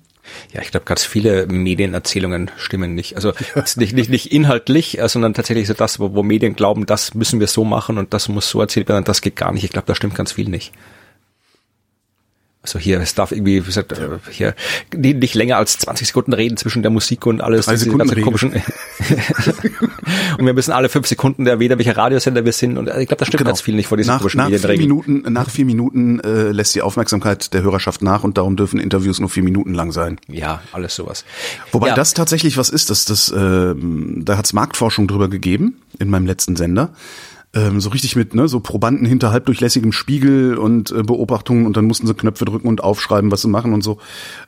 [0.54, 3.16] Ja, ich glaube, ganz viele Medienerzählungen stimmen nicht.
[3.16, 3.34] Also
[3.76, 7.40] nicht, nicht, nicht inhaltlich, äh, sondern tatsächlich so das, wo, wo Medien glauben, das müssen
[7.40, 9.64] wir so machen und das muss so erzählt werden, das geht gar nicht.
[9.64, 10.74] Ich glaube, da stimmt ganz viel nicht.
[12.64, 14.54] Also hier, es darf irgendwie, wie gesagt, äh, hier
[14.96, 17.66] nicht länger als 20 Sekunden reden zwischen der Musik und alles.
[17.66, 18.24] Drei Sekunden reden.
[18.24, 18.52] komischen
[20.38, 22.78] und wir müssen alle fünf Sekunden erwähnen, welcher Radiosender wir sind.
[22.78, 23.50] Und ich glaube, das stimmt Genau.
[23.50, 24.78] ganz viel nicht vor diesen nach, komischen nach vier.
[24.78, 29.20] Minuten, nach vier Minuten äh, lässt die Aufmerksamkeit der Hörerschaft nach und darum dürfen Interviews
[29.20, 30.20] nur vier Minuten lang sein.
[30.28, 31.26] Ja, alles sowas.
[31.72, 31.96] Wobei ja.
[31.96, 36.56] das tatsächlich was ist, dass das, ähm, da hat's Marktforschung drüber gegeben in meinem letzten
[36.56, 36.92] Sender.
[37.54, 41.86] Ähm, so richtig mit ne, so Probanden hinter halbdurchlässigem Spiegel und äh, Beobachtungen und dann
[41.86, 43.98] mussten sie Knöpfe drücken und aufschreiben, was sie machen und so.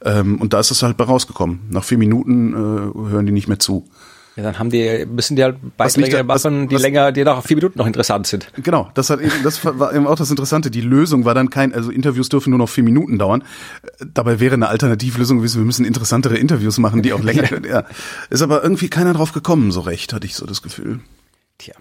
[0.05, 1.59] Ähm, und da ist es halt bei rausgekommen.
[1.69, 3.89] Nach vier Minuten äh, hören die nicht mehr zu.
[4.35, 7.57] Ja, dann haben die, müssen die halt Beiträge machen, die was- länger, die nach vier
[7.57, 8.47] Minuten noch interessant sind.
[8.63, 10.71] Genau, das hat eben, das war eben auch das Interessante.
[10.71, 13.43] Die Lösung war dann kein, also Interviews dürfen nur noch vier Minuten dauern.
[14.13, 17.63] Dabei wäre eine Alternativlösung gewesen, wir müssen interessantere Interviews machen, die auch länger.
[17.67, 17.83] ja.
[18.31, 21.01] Ist aber irgendwie keiner drauf gekommen, so recht, hatte ich so das Gefühl.
[21.59, 21.75] Tja.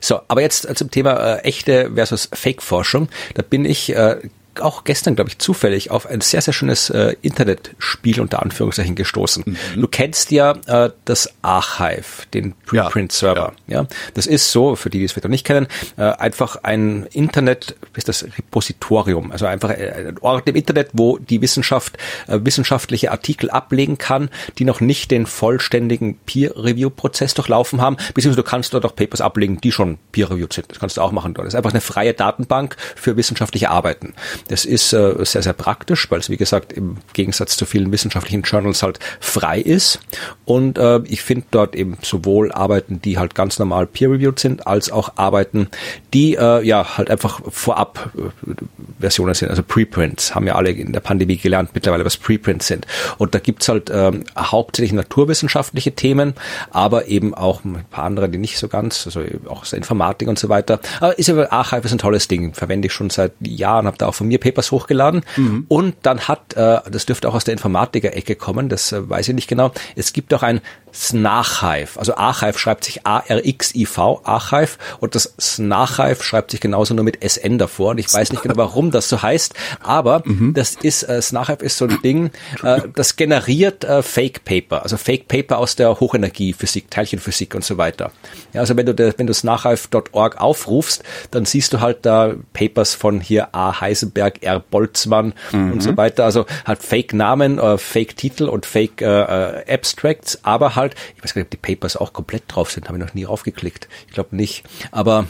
[0.00, 3.08] So, aber jetzt äh, zum Thema äh, echte versus Fake-Forschung.
[3.34, 4.16] Da bin ich äh,
[4.60, 9.44] auch gestern, glaube ich, zufällig auf ein sehr, sehr schönes äh, Internetspiel unter Anführungszeichen gestoßen.
[9.46, 9.80] Mhm.
[9.80, 13.52] Du kennst ja äh, das Archive, den Ja, Preprint-Server.
[13.66, 13.86] Ja.
[14.14, 17.76] Das ist so, für die, die es vielleicht noch nicht kennen, äh, einfach ein Internet,
[17.94, 23.10] ist das Repositorium, also einfach äh, ein Ort im Internet, wo die Wissenschaft äh, wissenschaftliche
[23.10, 28.84] Artikel ablegen kann, die noch nicht den vollständigen Peer-Review-Prozess durchlaufen haben, beziehungsweise du kannst dort
[28.84, 30.70] auch Papers ablegen, die schon peer-reviewed sind.
[30.70, 31.46] Das kannst du auch machen dort.
[31.46, 34.14] Das ist einfach eine freie Datenbank für wissenschaftliche Arbeiten.
[34.48, 38.42] Das ist äh, sehr, sehr praktisch, weil es, wie gesagt, im Gegensatz zu vielen wissenschaftlichen
[38.42, 40.00] Journals halt frei ist.
[40.44, 44.90] Und äh, ich finde dort eben sowohl Arbeiten, die halt ganz normal peer-reviewed sind, als
[44.90, 45.68] auch Arbeiten,
[46.12, 48.52] die äh, ja halt einfach vorab äh,
[48.98, 52.86] Versionen sind, also Preprints, haben ja alle in der Pandemie gelernt mittlerweile, was Preprints sind.
[53.18, 56.34] Und da gibt's halt ähm, hauptsächlich naturwissenschaftliche Themen,
[56.70, 60.28] aber eben auch ein paar andere, die nicht so ganz, also auch aus der Informatik
[60.28, 60.80] und so weiter.
[61.00, 64.06] Aber ist aber Archive ist ein tolles Ding, verwende ich schon seit Jahren, habe da
[64.08, 65.22] auch von mir Papers hochgeladen.
[65.68, 69.34] Und dann hat, äh, das dürfte auch aus der Informatiker-Ecke kommen, das äh, weiß ich
[69.34, 70.60] nicht genau, es gibt auch ein
[70.92, 71.98] Snarchive.
[71.98, 77.58] Also Archive schreibt sich A-R-X-I-V, Archive, und das Snarchive schreibt sich genauso nur mit SN
[77.58, 77.90] davor.
[77.90, 80.22] Und ich weiß nicht genau, warum das so heißt, aber
[80.54, 82.30] das ist, äh, Snarchive ist so ein Ding,
[82.62, 87.78] äh, das generiert äh, Fake Paper, also Fake Paper aus der Hochenergiephysik, Teilchenphysik und so
[87.78, 88.12] weiter.
[88.52, 92.94] Ja, also wenn du, de, wenn du snarchive.org aufrufst, dann siehst du halt da Papers
[92.94, 93.80] von hier A.
[93.80, 94.60] Heisenberg, R.
[94.60, 96.24] Boltzmann und so weiter.
[96.24, 101.40] Also halt Fake-Namen, äh, Fake-Titel und Fake äh, äh, Abstracts, aber halt, ich weiß gar
[101.40, 103.88] nicht, ob die Papers auch komplett drauf sind, habe ich noch nie raufgeklickt.
[104.06, 104.64] Ich glaube nicht.
[104.90, 105.26] Aber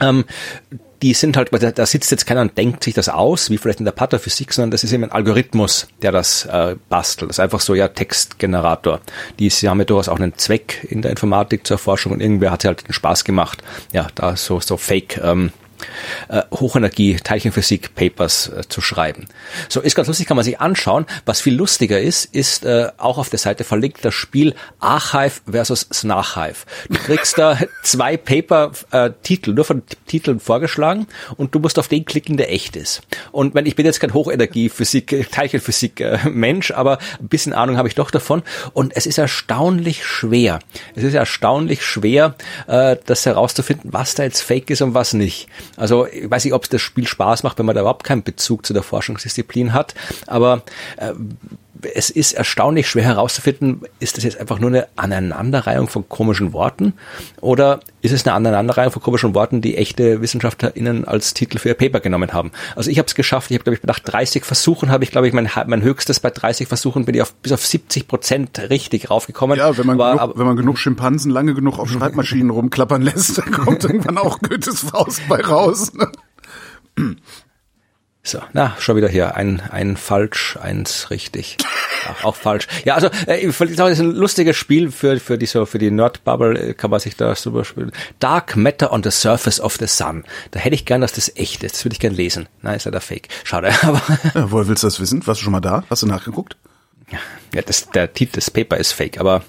[0.00, 0.24] ähm,
[1.02, 3.80] die sind halt, da, da sitzt jetzt keiner und denkt sich das aus, wie vielleicht
[3.80, 7.30] in der Pathophysik, sondern das ist eben ein Algorithmus, der das äh, bastelt.
[7.30, 9.00] Das ist einfach so, ja, Textgenerator.
[9.38, 12.50] Die, sie haben ja durchaus auch einen Zweck in der Informatik zur Forschung und irgendwer
[12.50, 15.52] hat halt den Spaß gemacht, ja, da so, so Fake, ähm,
[16.28, 19.26] äh, Hochenergie, Teilchenphysik Papers äh, zu schreiben.
[19.68, 21.06] So ist ganz lustig, kann man sich anschauen.
[21.24, 25.88] Was viel lustiger ist, ist äh, auch auf der Seite verlinkt das Spiel Archive versus
[25.92, 26.64] Snarchive.
[26.88, 32.36] Du kriegst da zwei Paper-Titel, nur von Titeln vorgeschlagen und du musst auf den klicken,
[32.36, 33.02] der echt ist.
[33.32, 37.94] Und wenn ich bin jetzt kein Hochenergie-Physik, äh, Teilchenphysik-Mensch, aber ein bisschen Ahnung habe ich
[37.94, 38.42] doch davon.
[38.72, 40.60] Und es ist erstaunlich schwer.
[40.94, 42.34] Es ist erstaunlich schwer,
[42.66, 45.48] äh, das herauszufinden, was da jetzt Fake ist und was nicht.
[45.76, 48.66] Also ich weiß nicht, ob das Spiel Spaß macht, wenn man da überhaupt keinen Bezug
[48.66, 49.94] zu der Forschungsdisziplin hat,
[50.26, 50.62] aber
[50.96, 51.12] äh,
[51.94, 56.94] es ist erstaunlich schwer herauszufinden, ist das jetzt einfach nur eine Aneinanderreihung von komischen Worten
[57.40, 61.74] oder ist es eine Aneinanderreihung von komischen Worten, die echte WissenschaftlerInnen als Titel für ihr
[61.74, 62.50] Paper genommen haben.
[62.74, 65.28] Also ich habe es geschafft, ich habe glaube ich nach 30 Versuchen habe ich glaube
[65.28, 69.10] ich mein, mein höchstes bei 30 Versuchen bin ich auf, bis auf 70 Prozent richtig
[69.10, 69.58] raufgekommen.
[69.58, 73.02] Ja, wenn man, War genug, aber- wenn man genug Schimpansen lange genug auf Schreibmaschinen rumklappern
[73.02, 75.92] lässt, dann kommt irgendwann auch Goethes Faust bei raus.
[75.94, 77.16] Ne?
[78.26, 79.36] So, na, schon wieder hier.
[79.36, 81.58] Ein, ein falsch, eins richtig.
[82.08, 82.66] Ach, auch falsch.
[82.84, 85.78] Ja, also, äh, ich fand das ist ein lustiges Spiel für, für die, so, für
[85.78, 87.92] die Nerd-Bubble, äh, kann man sich da super spielen.
[88.18, 90.24] Dark Matter on the Surface of the Sun.
[90.50, 91.76] Da hätte ich gern, dass das echt ist.
[91.76, 92.48] Das würde ich gern lesen.
[92.62, 93.28] Nein, ist ja der Fake.
[93.44, 94.02] Schade, aber,
[94.34, 95.24] Ja, woher willst du das wissen?
[95.24, 95.84] Warst du schon mal da?
[95.88, 96.56] Hast du nachgeguckt?
[97.54, 99.44] ja, das, der Titel des Paper ist fake, aber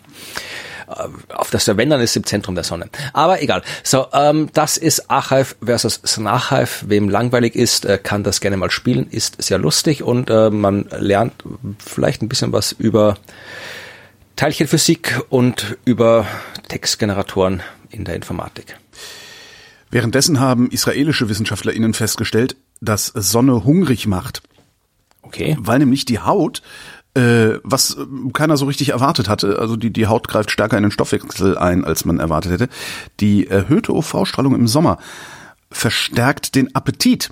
[0.88, 2.90] auf das wenn dann ist im Zentrum der Sonne.
[3.14, 3.62] Aber egal.
[3.84, 6.90] So, ähm, das ist Archive versus Snarchive.
[6.90, 9.08] Wem langweilig ist, äh, kann das gerne mal spielen.
[9.10, 11.44] Ist sehr lustig und äh, man lernt
[11.80, 13.18] vielleicht ein bisschen was über
[14.38, 16.26] Teilchenphysik und über
[16.70, 18.78] Textgeneratoren in der Informatik.
[19.90, 24.42] Währenddessen haben israelische WissenschaftlerInnen festgestellt, dass Sonne hungrig macht,
[25.22, 25.58] Okay.
[25.60, 26.62] weil nämlich die Haut,
[27.18, 30.84] äh, was äh, keiner so richtig erwartet hatte, also die, die Haut greift stärker in
[30.84, 32.70] den Stoffwechsel ein, als man erwartet hätte,
[33.20, 35.00] die erhöhte UV-Strahlung im Sommer
[35.72, 37.32] verstärkt den Appetit.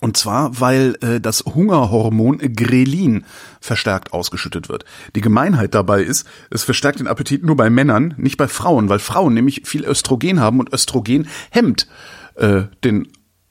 [0.00, 3.24] Und zwar, weil äh, das Hungerhormon Grelin
[3.60, 4.84] verstärkt ausgeschüttet wird.
[5.14, 8.98] Die Gemeinheit dabei ist, es verstärkt den Appetit nur bei Männern, nicht bei Frauen, weil
[9.00, 11.88] Frauen nämlich viel Östrogen haben und Östrogen hemmt
[12.36, 13.08] äh, den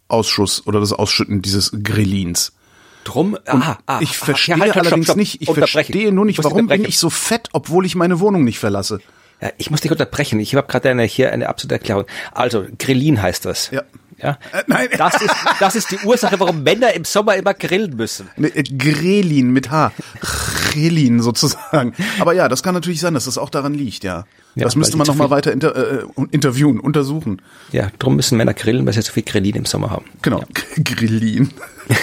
[0.08, 2.54] Ausschuss oder das Ausschütten dieses Grelins.
[3.04, 5.18] Drum, aha, ah, ich verstehe ja, halt, halt, allerdings stopp, stopp.
[5.18, 8.60] nicht, ich verstehe nur nicht, warum bin ich so fett, obwohl ich meine Wohnung nicht
[8.60, 9.00] verlasse.
[9.42, 10.40] Ja, ich muss dich unterbrechen.
[10.40, 12.06] Ich habe gerade eine, hier eine absolute Erklärung.
[12.32, 13.72] Also, Grillin heißt das.
[13.72, 13.82] Ja.
[14.22, 14.38] Ja?
[14.52, 14.90] Äh, nein.
[14.98, 18.30] Das ist, das ist die Ursache, warum Männer im Sommer immer grillen müssen.
[18.38, 19.92] Ne, äh, Grelin mit H.
[20.22, 21.94] Grelin sozusagen.
[22.20, 24.26] Aber ja, das kann natürlich sein, dass das auch daran liegt, ja.
[24.56, 27.42] Ja, das müsste man zu noch mal viel- weiter inter, äh, interviewen, untersuchen.
[27.72, 30.06] Ja, drum müssen Männer grillen, weil sie so viel Grillin im Sommer haben.
[30.22, 30.44] Genau,
[30.84, 31.50] Grillin.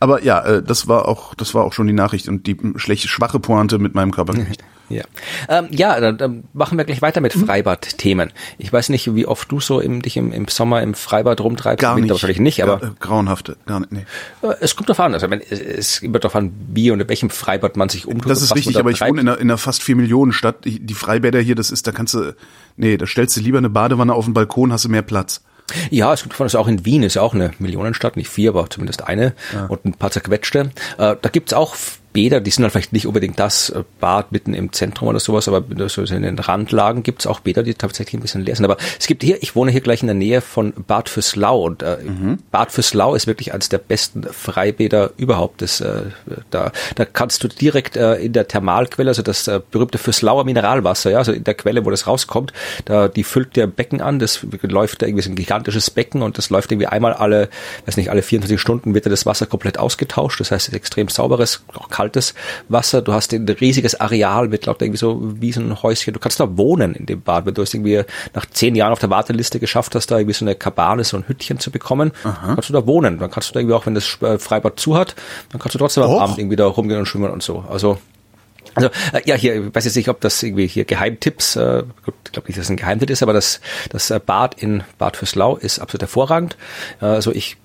[0.00, 3.08] Aber ja, äh, das war auch, das war auch schon die Nachricht und die schlechte,
[3.08, 4.62] schwache Pointe mit meinem Körpergewicht.
[4.88, 5.02] Ja,
[5.48, 8.30] ähm, ja dann, dann machen wir gleich weiter mit Freibad-Themen.
[8.56, 11.80] Ich weiß nicht, wie oft du so im, dich im, im Sommer im Freibad rumtreibst.
[11.82, 12.08] Gar nicht.
[12.08, 13.90] Wahrscheinlich nicht, aber Ja, äh, grauenhafte, gar nicht.
[13.90, 14.04] Nee.
[14.42, 15.14] äh, es kommt darauf an.
[15.14, 18.30] Also wenn, es- es kommt darauf an, wie und in welchem Freibad man sich umtut.
[18.30, 20.64] Das ist richtig, aber ich wohne in einer, in einer fast vier Millionen Stadt.
[20.64, 22.34] Die, Freibäder hier, das ist, da kannst du,
[22.76, 25.42] nee, da stellst du lieber eine Badewanne auf den Balkon, hast du mehr Platz.
[25.90, 28.50] Ja, es gibt von uns auch in Wien, ist ja auch eine Millionenstadt, nicht vier,
[28.50, 29.34] aber zumindest eine
[29.68, 30.70] und ein paar zerquetschte.
[30.98, 31.74] Äh, da gibt's auch
[32.16, 35.48] Bäder, die sind halt vielleicht nicht unbedingt das äh, Bad mitten im Zentrum oder sowas,
[35.48, 38.64] aber so in den Randlagen gibt's auch Bäder, die tatsächlich ein bisschen leer sind.
[38.64, 41.82] Aber es gibt hier, ich wohne hier gleich in der Nähe von Bad Fürslau und
[41.82, 41.98] äh,
[42.50, 45.60] Bad Fürslau ist wirklich eines der besten Freibäder überhaupt.
[45.60, 46.04] Das, äh,
[46.48, 51.10] da, da kannst du direkt äh, in der Thermalquelle, also das äh, berühmte Fürslauer Mineralwasser,
[51.10, 52.54] ja, also in der Quelle, wo das rauskommt,
[52.86, 56.38] da die füllt der Becken an, das läuft da irgendwie so ein gigantisches Becken und
[56.38, 57.50] das läuft irgendwie einmal alle,
[57.84, 60.40] weiß nicht, alle 24 Stunden wird da das Wasser komplett ausgetauscht.
[60.40, 62.34] Das heißt, es ist extrem sauberes, auch kaltes
[62.68, 63.02] Wasser.
[63.02, 66.14] Du hast ein riesiges Areal mit lauter irgendwie so Wiesenhäuschen.
[66.14, 68.02] Du kannst da wohnen in dem Bad, wenn du es irgendwie
[68.34, 71.24] nach zehn Jahren auf der Warteliste geschafft hast, da irgendwie so eine Kabane, so ein
[71.26, 73.18] Hüttchen zu bekommen, kannst du da wohnen.
[73.18, 75.16] Dann kannst du da irgendwie auch, wenn das äh, Freibad zu hat,
[75.50, 76.22] dann kannst du trotzdem am Och.
[76.22, 77.64] Abend irgendwie da rumgehen und schwimmen und so.
[77.68, 77.98] Also
[78.74, 82.32] also äh, ja, hier, ich weiß jetzt nicht, ob das irgendwie hier Geheimtipps, äh, ich
[82.32, 85.56] glaube nicht, dass es ein Geheimtipp ist, aber das, das äh, Bad in Bad Fürslau
[85.56, 86.58] ist absolut hervorragend.
[87.00, 87.56] Äh, also ich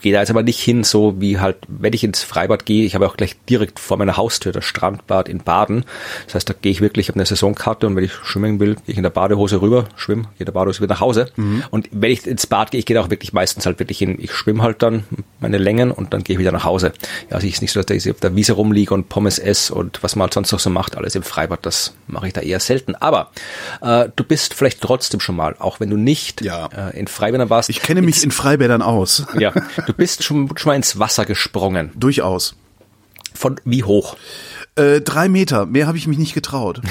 [0.00, 2.94] gehe da jetzt aber nicht hin, so wie halt, wenn ich ins Freibad gehe, ich
[2.94, 5.84] habe auch gleich direkt vor meiner Haustür das Strandbad in Baden.
[6.26, 8.74] Das heißt, da gehe ich wirklich, ich habe eine Saisonkarte und wenn ich schwimmen will,
[8.74, 11.26] gehe ich in der Badehose rüber, schwimme, gehe in der Badehose wieder nach Hause.
[11.70, 14.16] Und wenn ich ins Bad gehe, ich gehe da auch wirklich meistens halt wirklich hin,
[14.20, 15.04] ich schwimme halt dann
[15.40, 16.92] meine Längen und dann gehe ich wieder nach Hause.
[17.28, 19.74] Ja, also ich ist nicht so, dass ich auf der Wiese rumliege und Pommes esse
[19.74, 22.40] und was man halt sonst noch so macht, alles im Freibad, das mache ich da
[22.40, 22.94] eher selten.
[22.94, 23.30] Aber
[23.80, 26.66] äh, du bist vielleicht trotzdem schon mal, auch wenn du nicht Ja.
[26.90, 27.70] äh, in Freibädern warst.
[27.70, 29.24] Ich kenne mich in Freibädern aus.
[29.38, 29.52] Ja,
[29.90, 31.90] du bist schon, schon mal ins Wasser gesprungen.
[31.96, 32.54] Durchaus.
[33.34, 34.16] Von wie hoch?
[34.76, 36.80] Äh, drei Meter, mehr habe ich mich nicht getraut.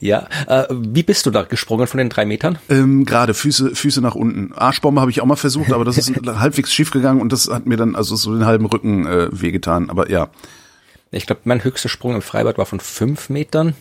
[0.00, 2.58] Ja, äh, wie bist du da gesprungen von den drei Metern?
[2.68, 4.52] ähm, Gerade Füße, Füße nach unten.
[4.54, 7.66] Arschbombe habe ich auch mal versucht, aber das ist halbwegs schief gegangen und das hat
[7.66, 9.88] mir dann also so den halben Rücken äh, wehgetan.
[9.90, 10.28] Aber ja,
[11.10, 13.74] Ich glaube, mein höchster Sprung im Freibad war von fünf Metern.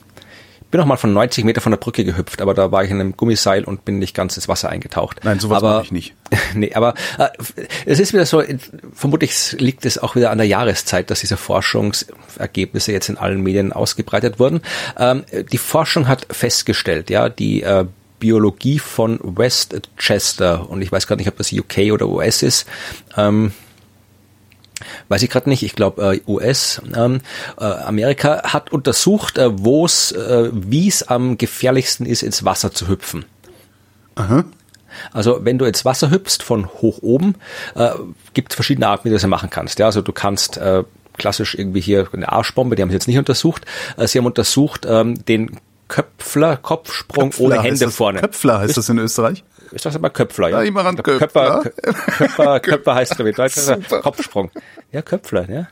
[0.70, 3.00] Bin auch mal von 90 Meter von der Brücke gehüpft, aber da war ich in
[3.00, 5.22] einem Gummiseil und bin nicht ganz ins Wasser eingetaucht.
[5.24, 6.14] Nein, sowas aber, ich nicht.
[6.54, 7.30] nee, aber äh,
[7.86, 8.44] es ist wieder so,
[8.94, 13.72] vermutlich liegt es auch wieder an der Jahreszeit, dass diese Forschungsergebnisse jetzt in allen Medien
[13.72, 14.62] ausgebreitet wurden.
[14.98, 17.86] Ähm, die Forschung hat festgestellt, ja, die äh,
[18.20, 22.68] Biologie von Westchester, und ich weiß gar nicht, ob das UK oder US ist,
[23.16, 23.54] ähm,
[25.10, 27.22] weiß ich gerade nicht, ich glaube äh, US, ähm,
[27.60, 32.72] äh, Amerika hat untersucht, äh, wo es, äh, wie es am gefährlichsten ist, ins Wasser
[32.72, 33.26] zu hüpfen.
[35.14, 37.36] Also wenn du ins Wasser hüpfst von hoch oben,
[37.76, 37.92] äh,
[38.34, 39.80] gibt es verschiedene Arten, wie du das machen kannst.
[39.80, 40.84] Ja, also du kannst äh,
[41.18, 43.66] klassisch irgendwie hier eine Arschbombe, die haben sie jetzt nicht untersucht.
[43.98, 48.20] Äh, sie haben untersucht ähm, den Köpfler, Kopfsprung Köpfler ohne Hände das, vorne.
[48.20, 49.44] Köpfler heißt das in Österreich?
[49.72, 50.62] Ich sag's immer Köpfler, ja.
[50.62, 51.62] Ja, immer ran Ich glaub, Köpfler.
[51.64, 53.56] Köpfer, Köpfer, Köpfer heißt glaube ich Deutsch.
[54.02, 54.52] Kopfsprung.
[54.92, 55.68] Ja, Köpfler, ja.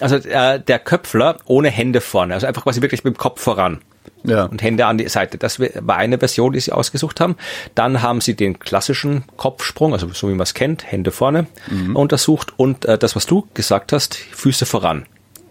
[0.00, 3.80] Also äh, der Köpfler ohne Hände vorne, also einfach quasi wirklich mit dem Kopf voran
[4.24, 4.44] Ja.
[4.44, 5.36] und Hände an die Seite.
[5.36, 7.36] Das war eine Version, die sie ausgesucht haben.
[7.74, 11.46] Dann haben sie den klassischen Kopfsprung, also so wie man es kennt, Hände vorne,
[11.94, 15.06] untersucht und äh, das, was du gesagt hast, Füße voran,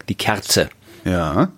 [0.10, 0.70] die Kerze
[1.06, 1.50] Ja.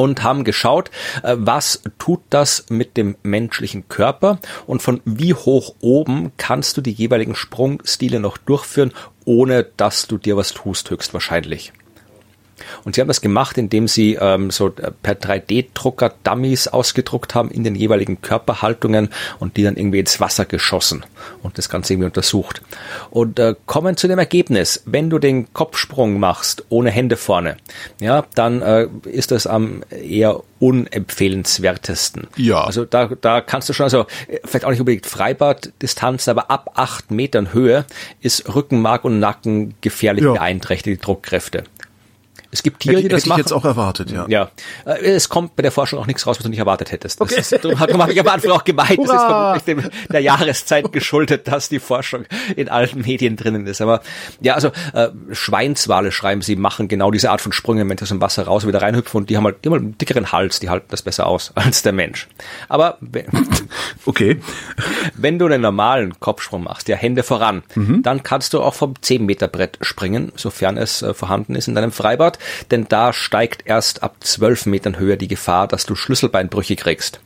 [0.00, 0.90] Und haben geschaut,
[1.22, 6.80] äh, was tut das mit dem menschlichen Körper und von wie hoch oben kannst du
[6.80, 8.92] die jeweiligen Sprungstile noch durchführen,
[9.26, 11.74] ohne dass du dir was tust, höchstwahrscheinlich.
[12.84, 17.50] Und sie haben das gemacht, indem sie ähm, so äh, per 3D-Drucker Dummies ausgedruckt haben
[17.50, 21.04] in den jeweiligen Körperhaltungen und die dann irgendwie ins Wasser geschossen
[21.42, 22.62] und das Ganze irgendwie untersucht.
[23.10, 27.56] Und äh, kommen zu dem Ergebnis, wenn du den Kopfsprung machst ohne Hände vorne,
[28.00, 32.26] ja, dann äh, ist das am eher unempfehlenswertesten.
[32.36, 32.64] Ja.
[32.64, 34.06] Also da, da kannst du schon, also
[34.44, 37.84] vielleicht auch nicht unbedingt Freibaddistanz, aber ab acht Metern Höhe
[38.20, 40.32] ist Rückenmark und Nacken gefährlich Ja.
[40.32, 41.64] beeinträchtigt, die Druckkräfte.
[42.52, 43.40] Es gibt Tiere, Hätte, die das hätte ich machen.
[43.40, 44.26] jetzt auch erwartet, ja.
[44.28, 44.50] Ja,
[44.84, 47.20] Äh, es kommt bei der Forschung auch nichts raus, was du nicht erwartet hättest.
[47.20, 50.92] Das ist, darum habe ich am Anfang auch gemeint, das ist vermutlich dem, der Jahreszeit
[50.92, 52.24] geschuldet, dass die Forschung
[52.56, 53.80] in allen Medien drinnen ist.
[53.80, 54.00] Aber
[54.40, 58.08] ja, also äh, Schweinswale schreiben, sie machen genau diese Art von Sprüngen, wenn sie aus
[58.08, 60.68] dem Wasser raus und wieder reinhüpfen und die haben halt immer einen dickeren Hals, die
[60.70, 62.28] halten das besser aus als der Mensch.
[62.68, 63.26] Aber wenn,
[64.06, 64.40] Okay.
[65.14, 69.24] wenn du einen normalen Kopfsprung machst, ja Hände voran, dann kannst du auch vom 10
[69.24, 72.38] Meter Brett springen, sofern es äh, vorhanden ist in deinem Freibad,
[72.70, 77.20] denn da steigt erst ab 12 Metern Höhe die Gefahr, dass du Schlüsselbeinbrüche kriegst.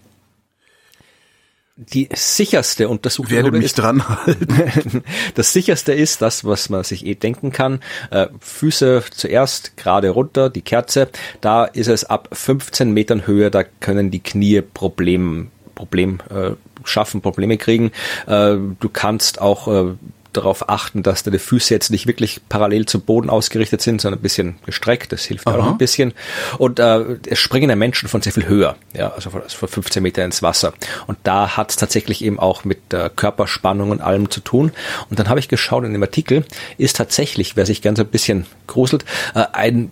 [1.77, 5.03] Die sicherste Untersuchung Werde mich ist, dran halten.
[5.35, 7.81] das sicherste ist das, was man sich eh denken kann.
[8.12, 11.09] Äh, Füße zuerst gerade runter, die Kerze.
[11.40, 16.53] Da ist es ab 15 Metern Höhe, da können die Knie Problem, Problem äh,
[16.85, 17.90] schaffen, Probleme kriegen.
[18.29, 19.94] Äh, du kannst auch äh,
[20.37, 24.23] darauf achten, dass deine Füße jetzt nicht wirklich parallel zum Boden ausgerichtet sind, sondern ein
[24.23, 25.12] bisschen gestreckt.
[25.12, 26.12] Das hilft auch ein bisschen.
[26.59, 29.68] Und äh, es springen ja Menschen von sehr viel höher, ja, also von, also von
[29.68, 30.73] 15 Meter ins Wasser.
[31.07, 34.73] Und da hat es tatsächlich eben auch mit äh, Körperspannung und allem zu tun.
[35.11, 36.44] Und dann habe ich geschaut in dem Artikel,
[36.79, 39.90] ist tatsächlich, wer sich ganz ein bisschen gruselt, äh, ein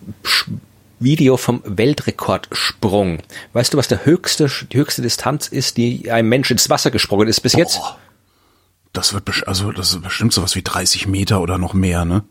[0.98, 3.18] Video vom Weltrekordsprung.
[3.52, 7.28] Weißt du, was der höchste, die höchste Distanz ist, die ein Mensch ins Wasser gesprungen
[7.28, 7.78] ist bis jetzt?
[7.78, 7.98] Boah.
[8.92, 12.24] Das wird, also, das ist bestimmt sowas wie 30 Meter oder noch mehr, ne?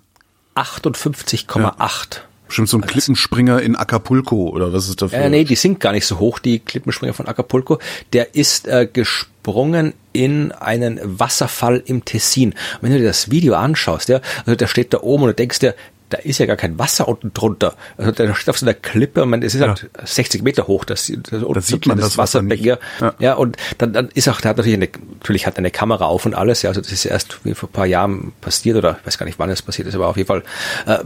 [0.55, 2.19] 58,8.
[2.47, 5.19] Bestimmt so ein Klippenspringer in Acapulco oder was ist dafür?
[5.19, 7.79] Äh, nee, die sind gar nicht so hoch, die Klippenspringer von Acapulco.
[8.11, 12.49] Der ist äh, gesprungen in einen Wasserfall im Tessin.
[12.49, 15.35] Und wenn du dir das Video anschaust, ja, also der steht da oben und du
[15.35, 15.75] denkst dir,
[16.11, 17.75] da ist ja gar kein Wasser unten drunter.
[17.97, 20.85] Also der steht auf so einer Klippe und man, es ist halt 60 Meter hoch,
[20.85, 22.63] das, das, Da sieht man das Wasser nicht.
[22.63, 22.77] Ja.
[22.99, 23.13] Ja.
[23.19, 26.05] ja, und dann, dann ist auch, der hat natürlich eine, natürlich hat er eine Kamera
[26.05, 28.97] auf und alles, ja, also das ist erst wie vor ein paar Jahren passiert oder
[28.99, 30.43] ich weiß gar nicht, wann es passiert ist, aber auf jeden Fall
[30.85, 30.99] äh,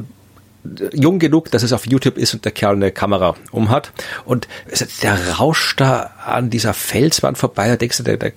[0.93, 3.91] jung genug, dass es auf YouTube ist und der Kerl eine Kamera umhat.
[4.25, 4.47] Und
[5.01, 8.33] der rauscht da an dieser Felswand vorbei, da denkst du, der, der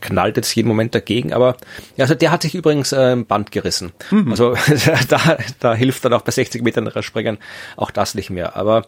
[0.00, 1.56] knallt jetzt jeden Moment dagegen, aber
[1.96, 3.92] ja, also der hat sich übrigens äh, ein Band gerissen.
[4.30, 4.54] Also
[5.08, 7.38] da, da hilft dann auch bei 60 Metern Springen
[7.76, 8.56] auch das nicht mehr.
[8.56, 8.84] Aber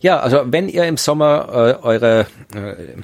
[0.00, 1.48] ja, also wenn ihr im Sommer
[1.82, 3.02] äh, eure äh,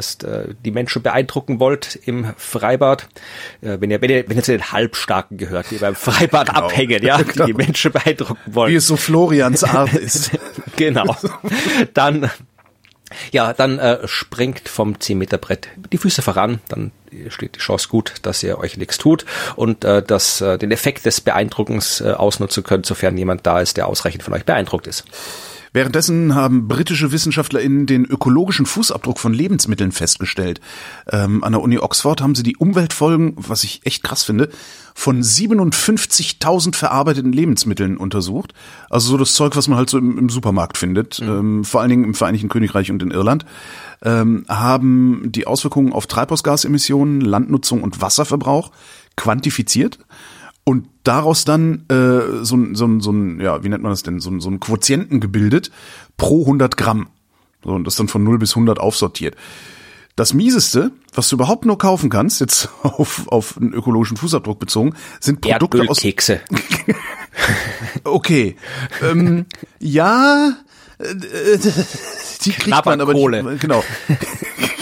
[0.00, 3.06] das, äh, die Menschen beeindrucken wollt im Freibad,
[3.60, 7.02] äh, wenn ihr, wenn ihr, wenn ihr zu den Halbstarken gehört, die beim Freibad abhängen,
[7.02, 7.46] ja, Genau.
[7.46, 8.72] die Menschen beeindrucken wollen.
[8.72, 10.30] Wie es so Florians Art ist.
[10.76, 11.16] genau.
[11.94, 12.30] Dann,
[13.30, 16.92] ja, dann äh, springt vom 10 Meter Brett die Füße voran, dann
[17.28, 21.04] steht die Chance gut, dass ihr euch nichts tut und äh, dass äh, den Effekt
[21.04, 25.04] des Beeindruckens äh, ausnutzen könnt, sofern jemand da ist, der ausreichend von euch beeindruckt ist.
[25.72, 30.60] Währenddessen haben britische WissenschaftlerInnen den ökologischen Fußabdruck von Lebensmitteln festgestellt.
[31.10, 34.50] Ähm, an der Uni Oxford haben sie die Umweltfolgen, was ich echt krass finde,
[34.94, 38.52] von 57.000 verarbeiteten Lebensmitteln untersucht.
[38.88, 41.90] Also so das Zeug, was man halt so im, im Supermarkt findet, ähm, vor allen
[41.90, 43.46] Dingen im Vereinigten Königreich und in Irland,
[44.02, 48.72] ähm, haben die Auswirkungen auf Treibhausgasemissionen, Landnutzung und Wasserverbrauch
[49.16, 49.98] quantifiziert
[50.64, 54.20] und daraus dann äh, so ein, so so ein, ja, wie nennt man das denn,
[54.20, 55.70] so ein, so ein Quotienten gebildet
[56.16, 57.08] pro 100 Gramm.
[57.64, 59.36] So, und das dann von 0 bis 100 aufsortiert.
[60.16, 64.94] Das mieseste, was du überhaupt nur kaufen kannst, jetzt auf, auf einen ökologischen Fußabdruck bezogen,
[65.18, 65.98] sind Produkte aus...
[65.98, 66.40] Erdölkekse.
[68.04, 68.56] Okay.
[69.02, 69.46] ähm,
[69.78, 70.56] ja,
[70.98, 71.58] äh, äh,
[72.42, 73.60] die kriegt man aber nicht.
[73.60, 73.84] Genau.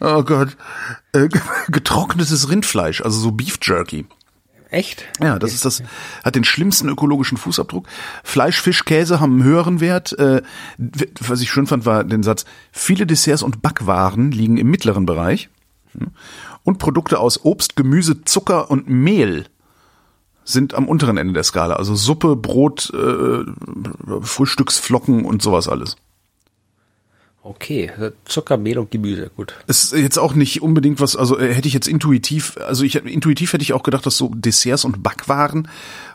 [0.00, 0.56] oh Gott.
[1.12, 1.28] Äh,
[1.68, 4.06] getrocknetes Rindfleisch, also so Beef Jerky.
[4.70, 5.04] Echt?
[5.20, 5.82] Ja, das ist das,
[6.22, 7.86] hat den schlimmsten ökologischen Fußabdruck.
[8.22, 10.16] Fleisch, Fisch, Käse haben einen höheren Wert.
[10.18, 10.42] Äh,
[10.78, 15.48] was ich schön fand, war den Satz, viele Desserts und Backwaren liegen im mittleren Bereich.
[16.62, 19.46] Und Produkte aus Obst, Gemüse, Zucker und Mehl
[20.44, 21.74] sind am unteren Ende der Skala.
[21.74, 23.44] Also Suppe, Brot, äh,
[24.20, 25.96] Frühstücksflocken und sowas alles.
[27.42, 27.90] Okay,
[28.26, 29.54] Zucker, Mehl und Gemüse, gut.
[29.66, 33.54] ist jetzt auch nicht unbedingt was, also äh, hätte ich jetzt intuitiv, also ich intuitiv
[33.54, 35.68] hätte ich auch gedacht, dass so Desserts und Backwaren,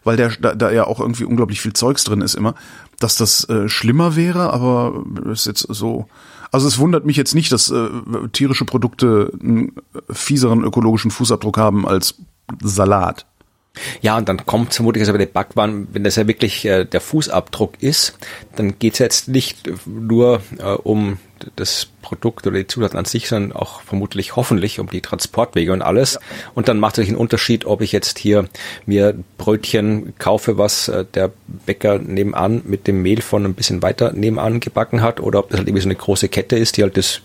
[0.03, 2.53] weil der da, da ja auch irgendwie unglaublich viel Zeugs drin ist immer,
[2.99, 6.07] dass das äh, schlimmer wäre, aber ist jetzt so.
[6.51, 7.89] Also es wundert mich jetzt nicht, dass äh,
[8.31, 9.73] tierische Produkte einen
[10.11, 12.19] fieseren ökologischen Fußabdruck haben als
[12.61, 13.25] Salat.
[14.01, 17.01] Ja, und dann kommt vermutlich also bei den Backwaren, wenn das ja wirklich äh, der
[17.01, 18.17] Fußabdruck ist,
[18.55, 21.17] dann geht's ja jetzt nicht nur äh, um
[21.55, 25.81] das Produkt oder die Zutaten an sich, sondern auch vermutlich hoffentlich um die Transportwege und
[25.81, 26.13] alles.
[26.13, 26.19] Ja.
[26.53, 28.47] Und dann macht es natürlich einen Unterschied, ob ich jetzt hier
[28.85, 31.31] mir Brötchen kaufe, was äh, der
[31.65, 35.59] Bäcker nebenan mit dem Mehl von ein bisschen weiter nebenan gebacken hat, oder ob das
[35.59, 37.21] halt irgendwie so eine große Kette ist, die halt das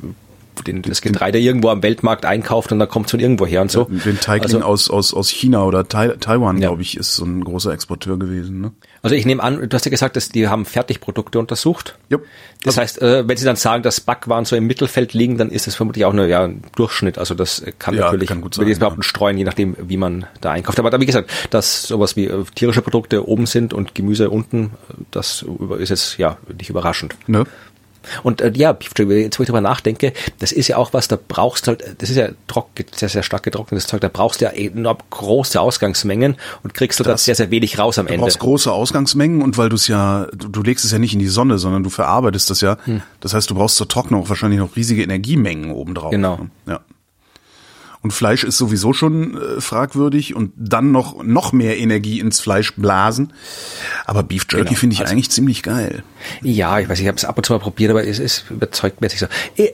[0.66, 3.70] den, das Getreide irgendwo am Weltmarkt einkauft und dann kommt es von irgendwo her und
[3.70, 3.84] so.
[3.84, 6.68] Den Teigling also, aus, aus, aus China oder tai Taiwan, ja.
[6.68, 8.60] glaube ich, ist so ein großer Exporteur gewesen.
[8.60, 8.72] Ne?
[9.02, 11.96] Also ich nehme an, du hast ja gesagt, dass die haben Fertigprodukte untersucht.
[12.10, 12.22] Yep.
[12.62, 15.50] Das also, heißt, äh, wenn sie dann sagen, dass Backwaren so im Mittelfeld liegen, dann
[15.50, 17.16] ist das vermutlich auch nur ja, ein Durchschnitt.
[17.16, 19.02] Also das kann ja, natürlich kann gut sein, überhaupt ja.
[19.02, 20.78] streuen, je nachdem, wie man da einkauft.
[20.78, 24.72] Aber da, wie gesagt, dass sowas wie äh, tierische Produkte oben sind und Gemüse unten,
[25.10, 25.44] das
[25.78, 27.14] ist jetzt ja nicht überraschend.
[27.26, 27.44] Ne?
[28.22, 31.68] Und äh, ja, jetzt wo ich drüber nachdenke, das ist ja auch was, da brauchst
[31.68, 34.98] halt, das ist ja trocken, sehr, sehr stark getrocknetes Zeug, da brauchst du ja enorm
[35.10, 38.18] große Ausgangsmengen und kriegst du da sehr, sehr wenig raus am Ende.
[38.18, 41.12] Du brauchst große Ausgangsmengen und weil du es ja, du, du, legst es ja nicht
[41.12, 42.78] in die Sonne, sondern du verarbeitest das ja.
[42.84, 43.02] Hm.
[43.20, 46.10] Das heißt, du brauchst zur Trocknung auch wahrscheinlich noch riesige Energiemengen obendrauf.
[46.10, 46.46] Genau.
[46.66, 46.80] Ja.
[48.02, 52.74] Und Fleisch ist sowieso schon äh, fragwürdig und dann noch, noch mehr Energie ins Fleisch
[52.74, 53.32] blasen.
[54.06, 54.78] Aber Beef Jerky genau.
[54.78, 56.02] finde ich also, eigentlich ziemlich geil.
[56.40, 59.02] Ja, ich weiß, ich habe es ab und zu mal probiert, aber es, es überzeugt
[59.02, 59.26] mir nicht so.
[59.56, 59.64] Äh,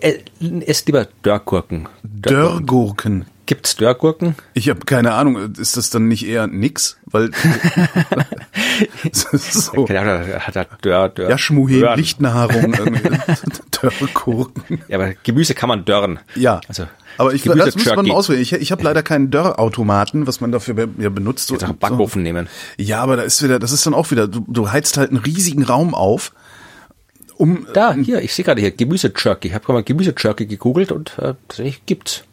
[0.41, 1.89] äh, esst lieber Dörrgurken.
[2.03, 3.27] Dörrgurken.
[3.47, 4.34] Gibt's Dörrgurken?
[4.55, 5.55] Ich habe keine Ahnung.
[5.57, 6.99] Ist das dann nicht eher nix?
[7.07, 7.30] Weil
[9.12, 9.88] so.
[9.88, 12.72] hat er Dörr, Dörr, ja, Schmuhe, Lichtnahrung,
[13.70, 14.80] Dörrgurken.
[14.88, 16.18] Ja, aber Gemüse kann man dörren.
[16.34, 16.61] Ja.
[16.66, 16.86] Also
[17.18, 18.42] aber ich das muss man auswählen.
[18.42, 21.51] Ich, ich habe leider keinen Dörrautomaten, was man dafür ja, benutzt.
[21.51, 22.24] Jetzt so, einen Backofen so.
[22.24, 22.49] nehmen.
[22.76, 25.20] Ja, aber da ist wieder, das ist dann auch wieder, du, du heizt halt einen
[25.20, 26.32] riesigen Raum auf.
[27.36, 29.49] Um, da, hier, ich sehe gerade hier, Gemüse-Jerky.
[29.49, 32.24] Ich habe gerade mal Gemüse-Jerky gegoogelt und äh, tatsächlich gibt's.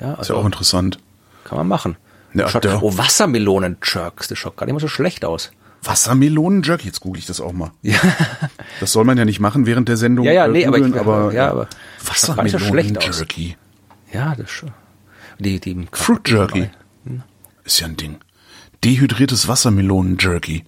[0.00, 0.98] Ja, also, ist ja auch interessant.
[1.44, 1.96] Kann man machen.
[2.34, 5.52] Ja, schaut, oh, Wassermelonen-Jerks, das schaut gar nicht mal so schlecht aus.
[5.84, 7.70] Wassermelonen-Jerky, jetzt google ich das auch mal.
[7.82, 7.98] Ja.
[8.80, 10.26] Das soll man ja nicht machen während der Sendung.
[10.26, 11.68] Ja, ja, nee, googeln, aber, aber, ja, aber
[12.04, 13.56] Wassermelonen-Jerky.
[14.12, 14.72] Ja, das schon.
[15.38, 16.70] Die, die Fruit Jerky.
[17.04, 17.22] Hm.
[17.64, 18.18] Ist ja ein Ding.
[18.82, 20.64] Dehydriertes Wassermelonen-Jerky.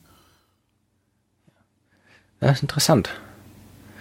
[2.41, 3.11] Ja, ist interessant.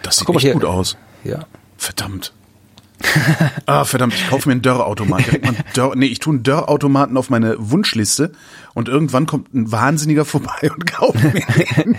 [0.02, 0.96] Das sieht Ach, echt gut aus.
[1.24, 1.46] Ja.
[1.76, 2.32] Verdammt.
[3.66, 5.56] ah, verdammt, ich kaufe mir einen Dörrautomaten.
[5.74, 8.32] Dörr, nee, ich tue einen Dörrautomaten auf meine Wunschliste
[8.74, 11.96] und irgendwann kommt ein Wahnsinniger vorbei und kauft mir den.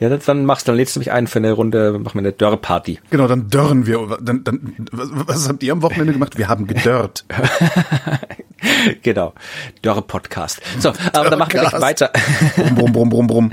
[0.00, 2.32] ja, dann machst du, dann lädst du mich ein für eine Runde, machen wir eine
[2.32, 3.00] Dörrparty.
[3.10, 4.18] Genau, dann dörren wir.
[4.20, 6.38] Dann, dann, was habt ihr am Wochenende gemacht?
[6.38, 7.24] Wir haben gedörrt.
[9.02, 9.34] genau.
[9.82, 10.60] Dörre-Podcast.
[10.78, 12.10] So, aber dann machen wir gleich weiter.
[12.74, 13.52] brumm, brumm, brumm, brumm.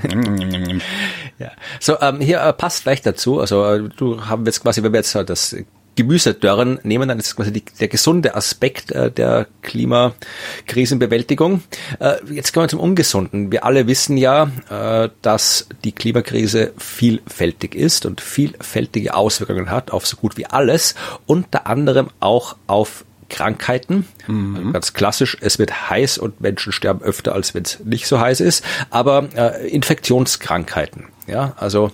[1.39, 1.51] ja.
[1.79, 3.39] So, ähm, hier äh, passt gleich dazu.
[3.39, 5.55] Also äh, du haben jetzt quasi, wenn wir jetzt das
[5.97, 11.63] Gemüsedörren nehmen, dann ist quasi die, der gesunde Aspekt äh, der Klimakrisenbewältigung.
[11.99, 13.51] Äh, jetzt kommen wir zum Ungesunden.
[13.51, 20.07] Wir alle wissen ja, äh, dass die Klimakrise vielfältig ist und vielfältige Auswirkungen hat auf
[20.07, 20.95] so gut wie alles,
[21.25, 24.07] unter anderem auch auf Krankheiten.
[24.27, 24.73] Mhm.
[24.73, 28.39] Ganz klassisch, es wird heiß und Menschen sterben öfter, als wenn es nicht so heiß
[28.39, 28.63] ist.
[28.89, 31.05] Aber äh, Infektionskrankheiten.
[31.27, 31.91] Ja, also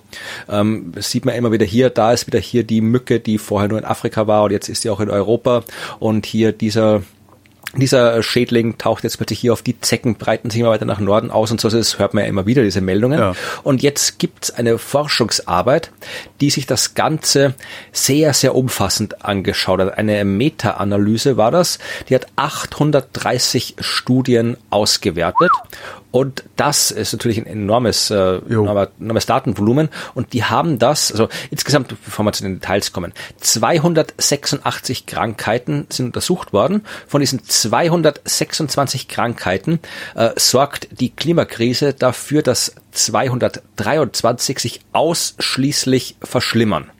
[0.48, 3.78] ähm, sieht man immer wieder hier, da ist wieder hier die Mücke, die vorher nur
[3.78, 5.64] in Afrika war und jetzt ist sie auch in Europa.
[5.98, 7.02] Und hier dieser
[7.76, 11.30] dieser Schädling taucht jetzt plötzlich hier auf die Zecken, breiten sich immer weiter nach Norden
[11.30, 11.68] aus und so.
[11.68, 13.18] Das hört man ja immer wieder, diese Meldungen.
[13.18, 13.34] Ja.
[13.62, 15.90] Und jetzt gibt's eine Forschungsarbeit,
[16.40, 17.54] die sich das Ganze
[17.92, 19.98] sehr, sehr umfassend angeschaut hat.
[19.98, 21.78] Eine Meta-Analyse war das.
[22.08, 25.50] Die hat 830 Studien ausgewertet
[26.14, 29.88] und das ist natürlich ein enormes, äh, enormes Datenvolumen.
[30.14, 36.06] Und die haben das, also insgesamt, bevor wir zu den Details kommen, 286 Krankheiten sind
[36.06, 36.86] untersucht worden.
[37.08, 39.80] Von diesen 226 Krankheiten
[40.14, 46.92] äh, sorgt die Klimakrise dafür, dass 223 sich ausschließlich verschlimmern.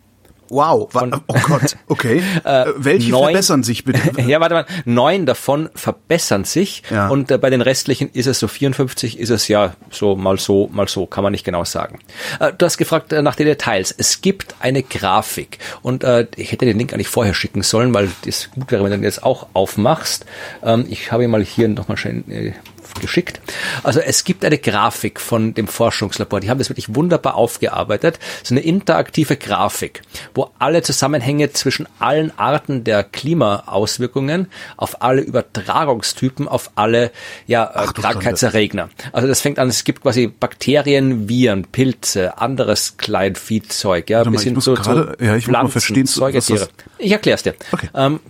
[0.54, 2.22] Wow, von, oh Gott, okay.
[2.44, 4.20] Äh, Welche neun, verbessern sich bitte?
[4.28, 7.08] ja, warte mal, neun davon verbessern sich ja.
[7.08, 10.68] und äh, bei den restlichen ist es so 54, ist es ja so mal so,
[10.72, 11.98] mal so, kann man nicht genau sagen.
[12.38, 13.94] Äh, du hast gefragt äh, nach den Details.
[13.96, 18.10] Es gibt eine Grafik und äh, ich hätte den Link eigentlich vorher schicken sollen, weil
[18.24, 20.26] das gut wäre, wenn du den jetzt auch aufmachst.
[20.62, 22.52] Ähm, ich habe ihn mal hier nochmal schön äh,
[23.00, 23.40] geschickt.
[23.82, 28.18] Also es gibt eine Grafik von dem Forschungslabor, die haben das wirklich wunderbar aufgearbeitet.
[28.42, 30.02] So eine interaktive Grafik,
[30.34, 37.10] wo alle Zusammenhänge zwischen allen Arten der Klimaauswirkungen auf alle Übertragungstypen, auf alle
[37.46, 38.90] ja, äh, Ach, Krankheitserregner.
[39.12, 44.60] Also das fängt an, es gibt quasi Bakterien, Viren, Pilze, anderes Kleinviehzeug, ja, bis hin
[44.60, 46.68] zu, grade, zu ja, ich Pflanzen, Säugetiere.
[46.98, 47.54] Ich erkläre es dir.
[47.72, 47.88] Okay.
[47.94, 48.20] Ähm,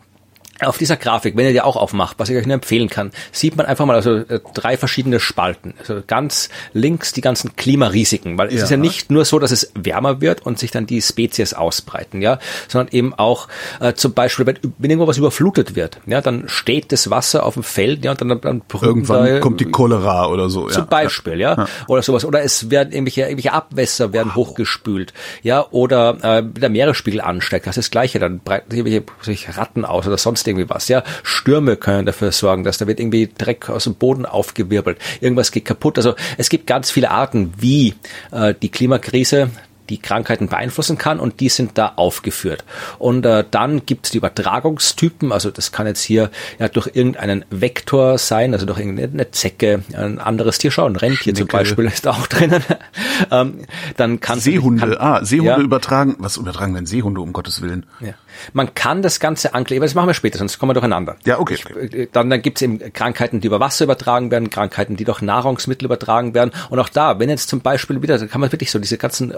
[0.60, 3.56] auf dieser Grafik, wenn ihr die auch aufmacht, was ich euch nur empfehlen kann, sieht
[3.56, 5.74] man einfach mal also äh, drei verschiedene Spalten.
[5.80, 8.64] Also ganz links die ganzen Klimarisiken, weil es Ja.
[8.64, 12.22] ist ja nicht nur so, dass es wärmer wird und sich dann die Spezies ausbreiten,
[12.22, 12.38] ja,
[12.68, 13.48] sondern eben auch
[13.80, 17.54] äh, zum Beispiel, wenn, wenn irgendwo was überflutet wird, ja, dann steht das Wasser auf
[17.54, 20.68] dem Feld, ja, und dann, dann Irgendwann da, kommt die Cholera oder so.
[20.68, 20.88] zum ja.
[20.88, 21.66] Beispiel, ja.
[21.88, 22.24] oder sowas.
[22.24, 27.76] Oder es werden irgendwelche, irgendwelche Abwässer werden hochgespült, ja, oder äh, der Meeresspiegel ansteigt, das
[27.76, 31.02] ist das Gleiche, dann breiten sich irgendwelche sich Ratten aus oder sonst irgendwie was, ja.
[31.22, 35.64] Stürme können dafür sorgen, dass da wird irgendwie Dreck aus dem Boden aufgewirbelt, irgendwas geht
[35.64, 35.98] kaputt.
[35.98, 37.94] Also es gibt ganz viele Arten, wie
[38.32, 39.50] äh, die Klimakrise
[39.88, 42.64] die Krankheiten beeinflussen kann und die sind da aufgeführt.
[42.98, 47.44] Und äh, dann gibt es die Übertragungstypen, also das kann jetzt hier ja durch irgendeinen
[47.50, 51.56] Vektor sein, also durch irgendeine Zecke, ein anderes Tier, schau, ein Rentier zum Schnecke.
[51.56, 52.62] Beispiel ist da auch drinnen.
[53.30, 53.60] ähm,
[53.96, 56.16] dann kann Seehunde, ah, Seehunde ja, übertragen.
[56.18, 57.86] Was übertragen denn Seehunde, um Gottes Willen?
[58.00, 58.14] ja.
[58.52, 61.16] Man kann das Ganze ankleben, aber das machen wir später, sonst kommen wir durcheinander.
[61.24, 61.56] Ja, okay.
[61.78, 65.22] Äh, Dann, dann gibt es eben Krankheiten, die über Wasser übertragen werden, Krankheiten, die durch
[65.22, 66.52] Nahrungsmittel übertragen werden.
[66.70, 69.32] Und auch da, wenn jetzt zum Beispiel wieder, da kann man wirklich so diese ganzen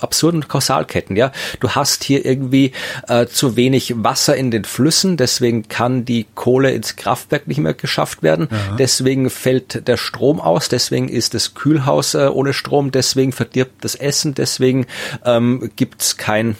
[0.00, 1.32] absurden Kausalketten, ja.
[1.60, 2.72] Du hast hier irgendwie
[3.08, 7.74] äh, zu wenig Wasser in den Flüssen, deswegen kann die Kohle ins Kraftwerk nicht mehr
[7.74, 8.48] geschafft werden.
[8.78, 13.94] Deswegen fällt der Strom aus, deswegen ist das Kühlhaus äh, ohne Strom, deswegen verdirbt das
[13.94, 14.86] Essen, deswegen
[15.24, 16.56] ähm, gibt's kein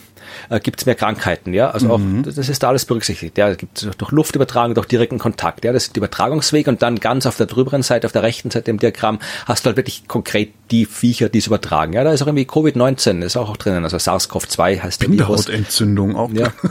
[0.51, 1.71] äh, gibt es mehr Krankheiten, ja.
[1.71, 3.37] Also auch das ist da alles berücksichtigt.
[3.39, 5.65] Ja, gibt es durch Luftübertragung, durch direkten Kontakt.
[5.65, 8.51] Ja, das sind die Übertragungswege und dann ganz auf der drüberen Seite, auf der rechten
[8.51, 11.93] Seite im Diagramm, hast du halt wirklich konkret die Viecher, die es übertragen.
[11.93, 13.85] Ja, da ist auch irgendwie Covid-19, ist auch, auch drinnen.
[13.85, 15.01] Also SARS-CoV-2 heißt.
[15.01, 16.31] Bindehautentzündung auch.
[16.33, 16.53] Ja.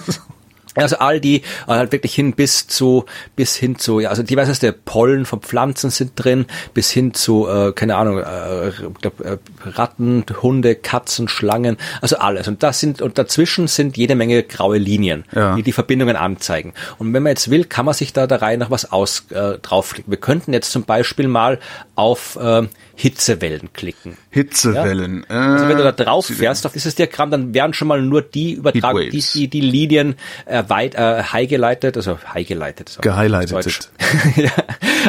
[0.78, 3.05] Also all die äh, halt wirklich hin bis zu
[3.36, 7.71] bis hin zu ja also diverseste Pollen von Pflanzen sind drin bis hin zu äh,
[7.73, 8.71] keine Ahnung äh,
[9.01, 12.47] glaub, äh, Ratten, Hunde, Katzen, Schlangen also alles.
[12.47, 15.55] Und das sind und dazwischen sind jede Menge graue Linien Ja.
[15.55, 16.73] die die Verbindungen anzeigen.
[16.97, 19.57] Und wenn man jetzt will kann man sich da der Reihe nach was aus äh,
[19.59, 20.11] draufklicken.
[20.11, 21.59] Wir könnten jetzt zum Beispiel mal
[21.95, 22.63] auf äh,
[22.95, 24.17] Hitzewellen klicken.
[24.30, 25.25] Hitzewellen.
[25.30, 28.21] also wenn du da Äh, drauf fährst auf dieses Diagramm, dann werden schon mal nur
[28.21, 30.15] die Übertragung, die, die, die Linien
[30.45, 33.89] äh, weit äh, highgeleitet, also highgeleitet, Gehighlightet.
[34.36, 34.51] Ja,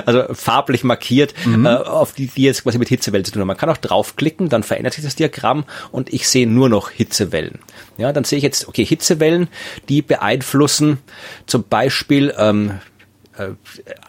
[0.06, 1.66] also farblich markiert, Mhm.
[1.66, 3.46] äh, auf die, die jetzt quasi mit Hitzewellen zu tun haben.
[3.48, 7.58] Man kann auch draufklicken, dann verändert sich das Diagramm und ich sehe nur noch Hitzewellen.
[7.96, 9.48] Ja, dann sehe ich jetzt, okay, Hitzewellen,
[9.88, 10.98] die beeinflussen
[11.46, 12.74] zum Beispiel ähm, äh,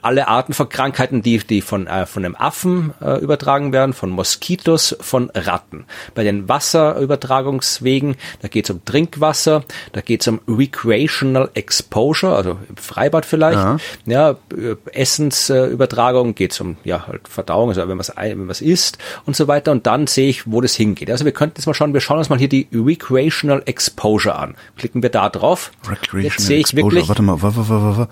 [0.02, 4.10] alle Arten von Krankheiten, die, die von, äh, von einem Affen äh, übertragen werden, von
[4.10, 5.86] Moskitos, von Ratten.
[6.16, 12.58] Bei den Wasserübertragungswegen, da geht es um Trinkwasser, da geht es um Recreational Exposure, also
[12.68, 13.60] im Freibad vielleicht.
[13.60, 13.78] Ja.
[14.06, 19.36] Ja, äh, Essensübertragung geht es um ja, halt Verdauung, also wenn man es isst und
[19.36, 19.72] so weiter.
[19.72, 21.12] Und dann sehe ich, wo das hingeht.
[21.12, 24.56] Also wir könnten jetzt mal schauen, wir schauen uns mal hier die Recreational Exposure an.
[24.78, 25.72] Klicken wir da drauf.
[25.88, 26.92] Recreational jetzt sehe ich Exposure.
[26.92, 28.08] wirklich, Warte mal, wa,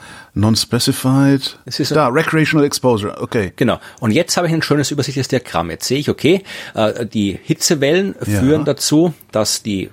[1.07, 1.59] Non-specified.
[1.65, 3.21] Es ist da, Recreational Exposure.
[3.21, 3.53] Okay.
[3.55, 3.79] Genau.
[3.99, 5.69] Und jetzt habe ich ein schönes übersichtliches Diagramm.
[5.71, 6.43] Jetzt sehe ich, okay,
[6.73, 8.39] äh, die Hitzewellen Ja.
[8.39, 9.89] führen dazu, dass die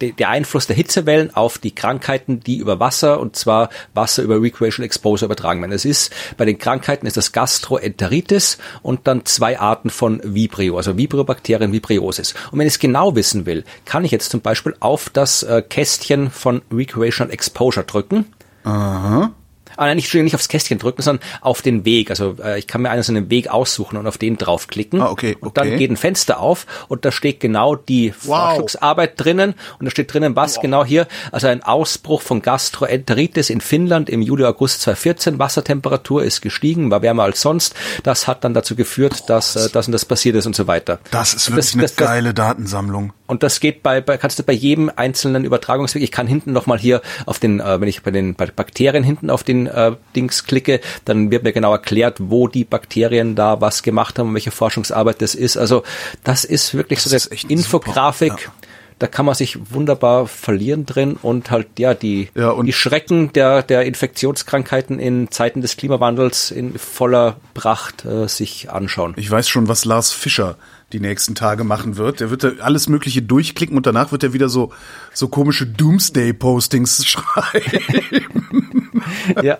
[0.00, 4.40] de- der Einfluss der Hitzewellen auf die Krankheiten, die über Wasser und zwar Wasser über
[4.40, 5.72] Recreational Exposure übertragen werden.
[5.72, 10.96] Es ist bei den Krankheiten ist das Gastroenteritis und dann zwei Arten von Vibrio, also
[10.96, 12.34] Vibriobakterien, Vibriosis.
[12.52, 15.62] Und wenn ich es genau wissen will, kann ich jetzt zum Beispiel auf das äh,
[15.68, 18.26] Kästchen von Recreational Exposure drücken.
[18.62, 19.32] Aha.
[19.76, 22.10] Ah, nein, nicht, nicht aufs Kästchen drücken, sondern auf den Weg.
[22.10, 25.00] Also äh, ich kann mir einen so einen Weg aussuchen und auf den draufklicken.
[25.00, 25.78] Ah, okay, Und dann okay.
[25.78, 28.50] geht ein Fenster auf und da steht genau die Wow.
[28.50, 33.60] Forschungsarbeit drinnen und da steht drinnen, was genau hier, also ein Ausbruch von Gastroenteritis in
[33.60, 35.38] Finnland im Juli, August 2014.
[35.38, 37.74] Wassertemperatur ist gestiegen, war wärmer als sonst.
[38.02, 40.98] Das hat dann dazu geführt, dass äh, das und das passiert ist und so weiter.
[41.10, 43.12] Das ist wirklich eine das, das, geile Datensammlung.
[43.26, 46.02] Und das geht bei, bei kannst du bei jedem einzelnen Übertragungsweg.
[46.02, 49.30] Ich kann hinten nochmal hier auf den, äh, wenn ich bei den bei Bakterien hinten
[49.30, 53.82] auf den äh, Dings klicke, dann wird mir genau erklärt, wo die Bakterien da was
[53.82, 55.56] gemacht haben und welche Forschungsarbeit das ist.
[55.56, 55.82] Also
[56.22, 58.32] das ist wirklich Das so ist eine Infografik.
[58.32, 58.52] super, ja.
[59.00, 63.32] Da kann man sich wunderbar verlieren drin und halt ja die Ja, und- die Schrecken
[63.32, 69.14] der der Infektionskrankheiten in Zeiten des Klimawandels in voller Pracht äh, sich anschauen.
[69.16, 70.56] Ich weiß schon, was Lars Fischer
[70.92, 72.20] die nächsten Tage machen wird.
[72.20, 74.72] Der wird da alles Mögliche durchklicken und danach wird er wieder so,
[75.12, 79.02] so komische Doomsday-Postings schreiben.
[79.42, 79.58] ja.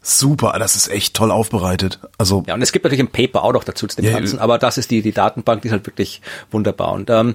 [0.00, 2.00] Super, das ist echt toll aufbereitet.
[2.18, 4.38] Also, Ja, und es gibt natürlich ein Paper auch noch dazu zu dem Ja, Ganzen,
[4.38, 6.92] aber das ist die, die Datenbank, die ist halt wirklich wunderbar.
[6.92, 7.34] Und ähm,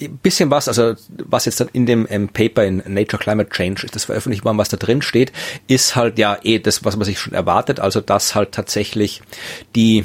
[0.00, 3.84] ein bisschen was, also was jetzt dann in dem ähm, Paper in Nature Climate Change
[3.84, 5.32] ist das veröffentlicht worden, was da drin steht,
[5.66, 9.22] ist halt ja eh das, was man sich schon erwartet, also dass halt tatsächlich
[9.74, 10.04] die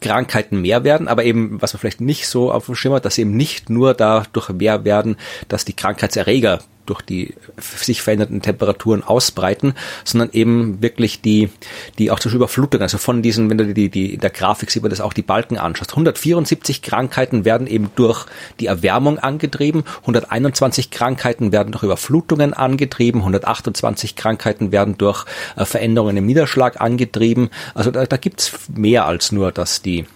[0.00, 3.18] Krankheiten mehr werden, aber eben, was man vielleicht nicht so auf dem Schirm hat, dass
[3.18, 5.16] eben nicht nur dadurch mehr werden,
[5.48, 6.60] dass die Krankheitserreger
[6.90, 9.74] durch die sich verändernden Temperaturen ausbreiten,
[10.04, 11.50] sondern eben wirklich die,
[11.98, 14.82] die auch Beispiel Überflutung, also von diesen, wenn du die, die in der Grafik sieht
[14.82, 15.92] man das auch die Balken anschaust.
[15.92, 18.26] 174 Krankheiten werden eben durch
[18.58, 25.24] die Erwärmung angetrieben, 121 Krankheiten werden durch Überflutungen angetrieben, 128 Krankheiten werden durch
[25.56, 27.50] äh, Veränderungen im Niederschlag angetrieben.
[27.74, 30.06] Also da, da gibt's mehr als nur, dass die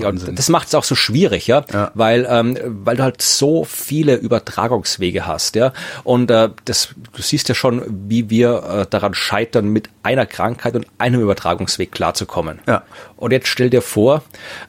[0.00, 1.90] ja, das macht es auch so schwierig, ja, ja.
[1.94, 5.72] weil ähm, weil du halt so viele Übertragungswege hast, ja,
[6.04, 10.76] und äh, das du siehst ja schon, wie wir äh, daran scheitern, mit einer Krankheit
[10.76, 12.60] und einem Übertragungsweg klarzukommen.
[12.68, 12.84] Ja.
[13.16, 14.22] Und jetzt stell dir vor,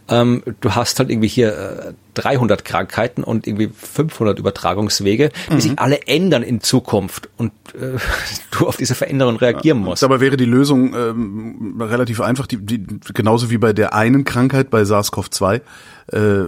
[0.10, 5.62] ähm, du hast halt irgendwie hier äh, 300 Krankheiten und irgendwie 500 Übertragungswege, die mhm.
[5.62, 8.00] sich alle ändern in Zukunft und äh,
[8.52, 10.04] du auf diese Veränderung reagieren musst.
[10.04, 12.84] Aber wäre die Lösung ähm, relativ einfach, die, die,
[13.14, 15.62] genauso wie bei der einen Krankheit bei SARS-CoV-2,
[16.14, 16.46] äh,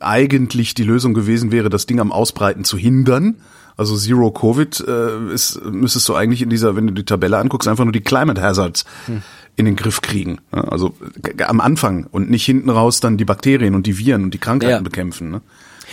[0.00, 3.36] eigentlich die Lösung gewesen wäre, das Ding am Ausbreiten zu hindern.
[3.76, 7.68] Also Zero Covid äh, ist, müsstest du eigentlich in dieser, wenn du die Tabelle anguckst,
[7.68, 9.22] einfach nur die Climate Hazards hm
[9.56, 10.38] in den Griff kriegen.
[10.50, 10.94] Also
[11.46, 14.72] am Anfang und nicht hinten raus dann die Bakterien und die Viren und die Krankheiten
[14.72, 14.80] ja.
[14.80, 15.30] bekämpfen.
[15.30, 15.42] Ne?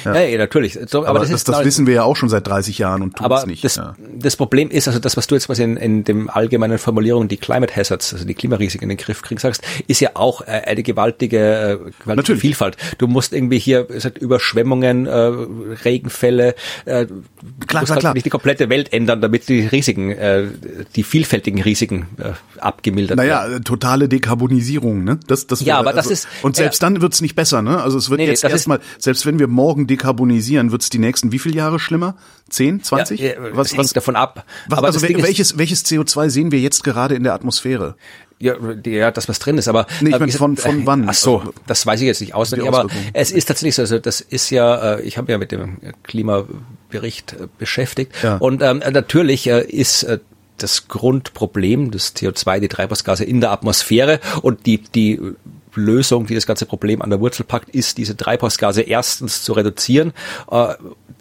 [0.05, 0.79] Ja, ja, ja natürlich.
[0.87, 3.15] So, aber, aber, das, das, das wissen wir ja auch schon seit 30 Jahren und
[3.15, 3.63] tun es nicht.
[3.63, 3.95] Das, ja.
[4.15, 7.37] das Problem ist, also das, was du jetzt quasi in, in dem allgemeinen Formulierung die
[7.37, 10.83] Climate Hazards, also die Klimarisiken in den Griff kriegen sagst, ist ja auch äh, eine
[10.83, 12.41] gewaltige, äh, gewaltige natürlich.
[12.41, 12.77] Vielfalt.
[12.97, 15.11] Du musst irgendwie hier sagt, Überschwemmungen, äh,
[15.83, 18.13] Regenfälle, äh, klar, musst klar, halt klar.
[18.13, 20.47] nicht die komplette Welt ändern, damit die Risiken, äh,
[20.95, 23.51] die vielfältigen Risiken äh, abgemildert naja, werden.
[23.51, 25.19] Naja, totale Dekarbonisierung, ne?
[25.27, 27.81] Das, das ja, aber also, das ist und selbst ja, dann wird's nicht besser, ne?
[27.81, 31.31] Also es wird nee, jetzt erstmal, selbst wenn wir morgen dekarbonisieren, wird es die nächsten
[31.31, 32.15] wie viele Jahre schlimmer?
[32.49, 33.19] 10, 20?
[33.19, 34.45] Ja, was, was davon ab.
[34.67, 37.95] Was, aber also welches, welches CO2 sehen wir jetzt gerade in der Atmosphäre?
[38.41, 41.09] Ja, ja, das was drin ist, aber nee, ich äh, meine, von von wann?
[41.09, 44.21] Ach so, das weiß ich jetzt nicht auswendig, aber es ist tatsächlich so, also das
[44.21, 48.37] ist ja, äh, ich habe ja mit dem Klimabericht äh, beschäftigt ja.
[48.37, 50.07] und ähm, natürlich ist
[50.57, 55.19] das Grundproblem des CO2, die Treibhausgase in der Atmosphäre und die die
[55.75, 60.13] Lösung, die das ganze Problem an der Wurzel packt, ist, diese Treibhausgase erstens zu reduzieren,
[60.51, 60.73] äh,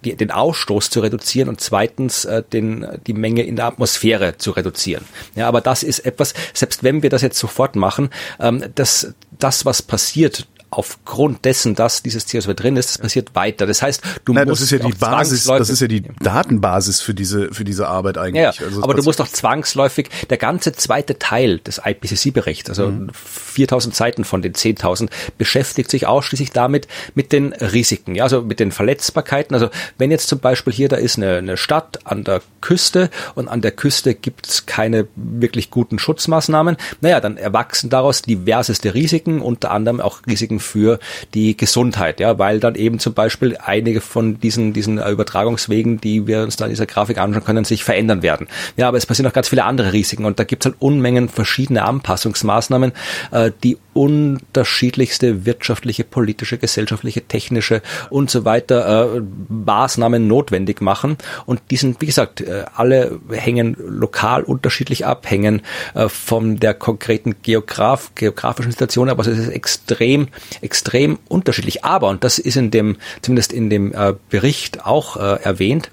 [0.05, 4.53] die, den Ausstoß zu reduzieren und zweitens äh, den, die Menge in der Atmosphäre zu
[4.53, 5.05] reduzieren.
[5.35, 9.65] Ja, aber das ist etwas, selbst wenn wir das jetzt sofort machen, ähm, das, das,
[9.65, 13.67] was passiert aufgrund dessen, dass dieses CO2 drin ist, das passiert weiter.
[13.67, 17.01] Das heißt, du Nein, musst das ist ja die Basis, das ist ja die Datenbasis
[17.01, 18.43] für diese für diese Arbeit eigentlich.
[18.43, 23.11] Ja, also aber du musst doch zwangsläufig der ganze zweite Teil des IPCC-Berichts, also mhm.
[23.13, 25.09] 4000 Seiten von den 10.000,
[25.39, 29.55] beschäftigt sich ausschließlich damit mit den Risiken, ja, also mit den Verletzbarkeiten.
[29.55, 33.49] Also wenn jetzt zum Beispiel hier da ist eine, eine Stadt an der Küste und
[33.49, 39.41] an der Küste gibt es keine wirklich guten Schutzmaßnahmen, naja, dann erwachsen daraus diverseste Risiken,
[39.41, 40.99] unter anderem auch Risiken Risiken für
[41.35, 46.43] die Gesundheit, ja, weil dann eben zum Beispiel einige von diesen, diesen Übertragungswegen, die wir
[46.43, 48.49] uns da in dieser Grafik anschauen können, sich verändern werden.
[48.77, 51.29] Ja, aber es passieren auch ganz viele andere Risiken und da gibt es halt Unmengen
[51.29, 52.93] verschiedene Anpassungsmaßnahmen,
[53.33, 61.17] äh, die unterschiedlichste wirtschaftliche, politische, gesellschaftliche, technische und so weiter äh, Maßnahmen notwendig machen.
[61.47, 65.63] Und die sind, wie gesagt, äh, alle hängen lokal unterschiedlich ab, hängen
[65.95, 70.29] äh, von der konkreten Geograf, geografischen Situation, aber es ist extrem,
[70.61, 71.85] extrem unterschiedlich.
[71.85, 75.91] Aber, und das ist in dem, zumindest in dem äh, Bericht auch äh, erwähnt,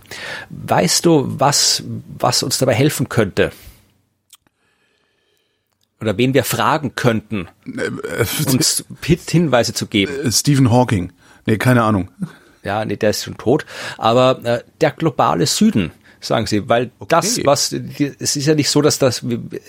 [0.49, 1.83] weißt du, was,
[2.17, 3.51] was uns dabei helfen könnte?
[6.01, 10.13] oder wen wir fragen könnten, äh, uns Hinweise zu geben.
[10.23, 11.11] Äh, Stephen Hawking.
[11.45, 12.09] Nee, keine Ahnung.
[12.63, 13.65] Ja, nee, der ist schon tot.
[13.97, 15.91] Aber äh, der globale Süden
[16.25, 17.07] sagen sie, weil okay.
[17.09, 19.23] das, was, es ist ja nicht so, dass das,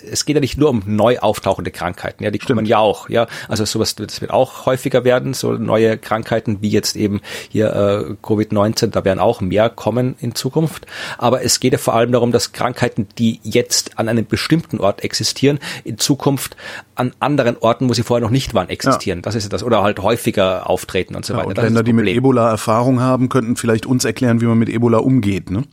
[0.09, 2.57] es geht ja nicht nur um neu auftauchende Krankheiten, ja, die Stimmt.
[2.57, 6.69] kommen ja auch, ja, also sowas, das wird auch häufiger werden, so neue Krankheiten wie
[6.69, 10.85] jetzt eben hier äh, Covid-19, da werden auch mehr kommen in Zukunft,
[11.17, 15.03] aber es geht ja vor allem darum, dass Krankheiten, die jetzt an einem bestimmten Ort
[15.03, 16.55] existieren, in Zukunft
[16.95, 19.19] an anderen Orten, wo sie vorher noch nicht waren, existieren.
[19.19, 19.23] Ja.
[19.23, 21.49] Das ist ja das, oder halt häufiger auftreten und so ja, weiter.
[21.49, 24.97] Und Länder, die mit Ebola Erfahrung haben, könnten vielleicht uns erklären, wie man mit Ebola
[24.97, 25.63] umgeht, ne?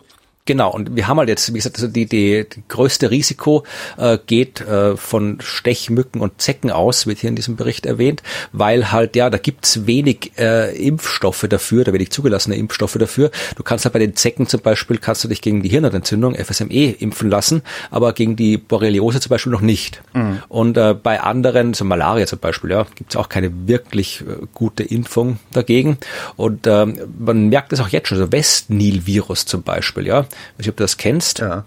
[0.47, 3.65] Genau, und wir haben halt jetzt, wie gesagt, also die, die, die größte Risiko
[3.97, 8.23] äh, geht äh, von Stechmücken und Zecken aus, wird hier in diesem Bericht erwähnt,
[8.53, 13.31] weil halt, ja, da gibt's wenig äh, Impfstoffe dafür, da wenig zugelassene Impfstoffe dafür.
[13.57, 16.91] Du kannst halt bei den Zecken zum Beispiel, kannst du dich gegen die Hirnentzündung, FSME,
[16.91, 20.03] impfen lassen, aber gegen die Borreliose zum Beispiel noch nicht.
[20.13, 20.43] Mhm.
[20.49, 24.83] Und äh, bei anderen, so Malaria zum Beispiel, ja, gibt's auch keine wirklich äh, gute
[24.83, 25.97] Impfung dagegen.
[26.37, 26.85] Und äh,
[27.19, 30.85] man merkt es auch jetzt schon, so West-Nil-Virus zum Beispiel, ja, weiß nicht, ob du
[30.85, 31.39] das kennst.
[31.41, 31.65] Ja.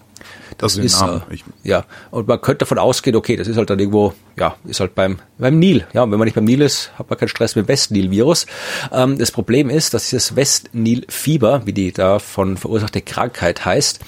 [0.57, 1.21] Das, Also ist, Namen.
[1.29, 4.55] äh, Ich- ja, und man könnte davon ausgehen, okay, das ist halt dann irgendwo, ja,
[4.65, 5.85] ist halt beim, beim Nil.
[5.93, 8.47] Ja, und wenn man nicht beim Nil ist, hat man keinen Stress mit dem West-Nil-Virus.
[8.91, 13.99] Ähm, das Problem ist, dass dieses West-Nil-Fieber, wie die davon verursachte Krankheit heißt,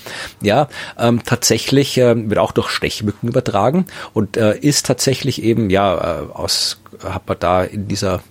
[0.42, 6.22] ja, ähm, tatsächlich ähm, wird auch durch Stechmücken übertragen und äh, ist tatsächlich eben, ja,
[6.22, 8.22] äh, aus, hat man da in dieser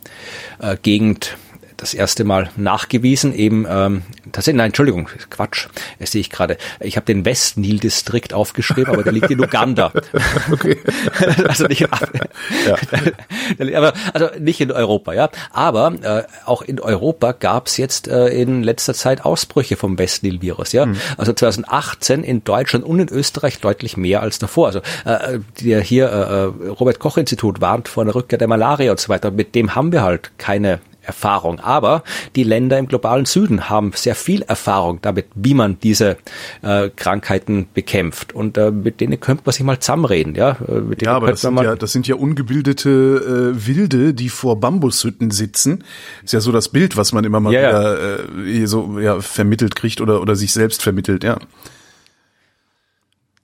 [0.61, 1.37] äh, Gegend
[1.79, 4.03] das erste Mal nachgewiesen, eben ähm,
[4.33, 5.69] tatsächlich, nein, Entschuldigung, Quatsch,
[6.01, 6.59] das sehe ich gerade.
[6.81, 9.93] Ich habe den West-Nil-Distrikt aufgeschrieben, aber der liegt in Uganda.
[10.51, 10.79] Okay.
[11.47, 11.89] also nicht in,
[13.75, 15.31] aber, also nicht in Europa, ja.
[15.53, 20.73] Aber äh, auch in Europa gab es jetzt äh, in letzter Zeit Ausbrüche vom West-Nil-Virus,
[20.73, 20.87] ja.
[21.17, 24.67] Also 2018 in Deutschland und in Österreich deutlich mehr als davor.
[24.67, 29.01] Also äh, der hier äh, Robert Koch Institut warnt vor einer Rückkehr der Malaria und
[29.01, 29.31] so weiter.
[29.31, 31.59] Mit dem haben wir halt keine Erfahrung.
[31.61, 32.05] Aber
[32.37, 36.17] die Länder im globalen Süden haben sehr viel Erfahrung damit, wie man diese
[36.63, 38.35] äh, Krankheiten bekämpft.
[38.35, 40.35] Und äh, mit denen könnte man sich mal zusammenreden.
[40.35, 44.15] Ja, Äh, mit denen Ja, aber das sind ja, das sind ja ungebildete äh, Wilde,
[44.15, 45.85] die vor Bambushütten sitzen.
[46.25, 47.69] Ist ja so das Bild, was man immer mal ja.
[47.69, 51.39] wieder äh, so ja, vermittelt kriegt oder oder sich selbst vermittelt, ja.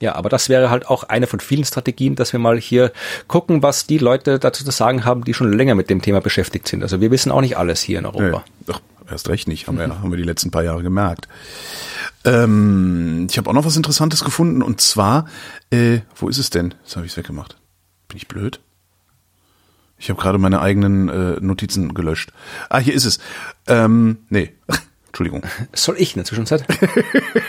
[0.05, 2.93] Ja, aber das wäre halt auch eine von vielen Strategien, dass wir mal hier
[3.27, 6.69] gucken, was die Leute dazu zu sagen haben, die schon länger mit dem Thema beschäftigt
[6.69, 6.83] sind.
[6.83, 8.45] Also wir wissen auch nicht alles hier in Nee, Europa.
[8.67, 11.27] doch, erst recht nicht, haben wir, haben wir die letzten paar Jahre gemerkt.
[12.27, 15.27] Ähm, ich habe auch noch was Interessantes gefunden und zwar,
[15.71, 16.75] äh, wo ist es denn?
[16.85, 17.57] Jetzt habe ich es weggemacht.
[18.09, 18.61] Bin ich blöd?
[19.97, 22.31] Ich habe gerade meine eigenen äh, Notizen gelöscht.
[22.69, 23.21] Ah, hier ist es.
[23.69, 24.53] Ähm, nee,
[25.15, 25.43] Entschuldigung.
[25.73, 26.65] Soll ich in der Zwischenzeit?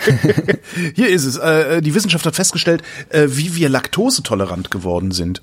[0.96, 1.38] Hier ist es.
[1.38, 5.42] Äh, die Wissenschaft hat festgestellt, äh, wie wir laktosetolerant geworden sind.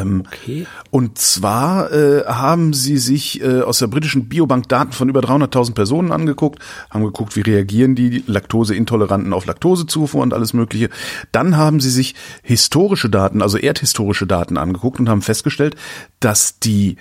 [0.00, 0.66] Ähm, Okay.
[0.90, 5.74] Und zwar äh, haben sie sich äh, aus der britischen Biobank Daten von über 300.000
[5.74, 10.90] Personen angeguckt, haben geguckt, wie reagieren die Laktoseintoleranten auf Laktosezufuhr und alles Mögliche.
[11.32, 15.76] Dann haben sie sich historische Daten, also erdhistorische Daten angeguckt und haben festgestellt,
[16.20, 16.96] dass die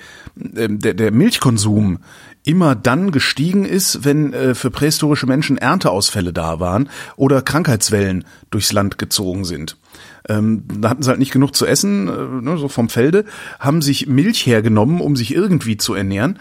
[0.55, 1.99] ähm, der, der Milchkonsum
[2.43, 8.71] immer dann gestiegen ist, wenn äh, für prähistorische Menschen Ernteausfälle da waren oder Krankheitswellen durchs
[8.71, 9.77] Land gezogen sind.
[10.27, 13.25] Ähm, da hatten sie halt nicht genug zu essen, äh, ne, so vom Felde,
[13.59, 16.39] haben sich Milch hergenommen, um sich irgendwie zu ernähren.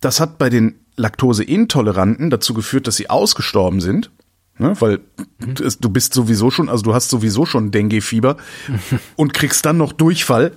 [0.00, 4.10] Das hat bei den Laktoseintoleranten dazu geführt, dass sie ausgestorben sind.
[4.58, 5.00] Ne, weil
[5.38, 8.36] du, du bist sowieso schon, also du hast sowieso schon Dengue-Fieber
[9.16, 10.52] und kriegst dann noch Durchfall,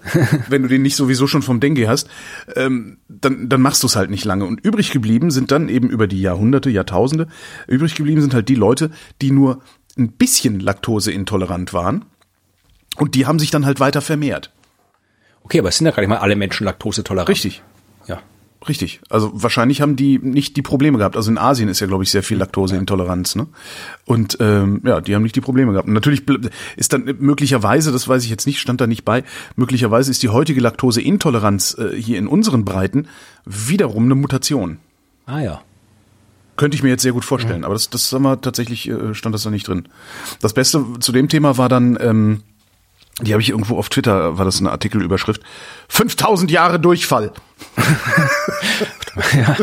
[0.49, 2.09] wenn du den nicht sowieso schon vom Dengue hast,
[2.55, 4.45] ähm, dann, dann machst du es halt nicht lange.
[4.45, 7.27] Und übrig geblieben sind dann eben über die Jahrhunderte, Jahrtausende,
[7.67, 8.91] übrig geblieben sind halt die Leute,
[9.21, 9.61] die nur
[9.97, 12.03] ein bisschen laktoseintolerant waren
[12.97, 14.51] und die haben sich dann halt weiter vermehrt.
[15.43, 17.29] Okay, aber es sind ja gar nicht mal alle Menschen laktosetolerant.
[17.29, 17.61] Richtig.
[18.07, 18.19] Ja.
[18.67, 18.99] Richtig.
[19.09, 21.15] Also wahrscheinlich haben die nicht die Probleme gehabt.
[21.15, 23.35] Also in Asien ist ja, glaube ich, sehr viel Laktoseintoleranz.
[23.35, 23.45] Ne?
[24.05, 25.87] Und ähm, ja, die haben nicht die Probleme gehabt.
[25.87, 26.23] Und natürlich
[26.75, 29.23] ist dann möglicherweise, das weiß ich jetzt nicht, stand da nicht bei,
[29.55, 33.07] möglicherweise ist die heutige Laktoseintoleranz äh, hier in unseren Breiten
[33.45, 34.79] wiederum eine Mutation.
[35.27, 35.61] Ah ja.
[36.57, 37.65] Könnte ich mir jetzt sehr gut vorstellen.
[37.65, 39.87] Aber das, das sagen wir tatsächlich, äh, stand das da nicht drin.
[40.41, 42.41] Das Beste zu dem Thema war dann, ähm,
[43.21, 45.41] die habe ich irgendwo auf Twitter, war das eine Artikelüberschrift,
[45.89, 47.31] 5000 Jahre Durchfall.
[49.33, 49.55] Ja,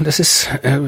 [0.00, 0.78] das ist, äh,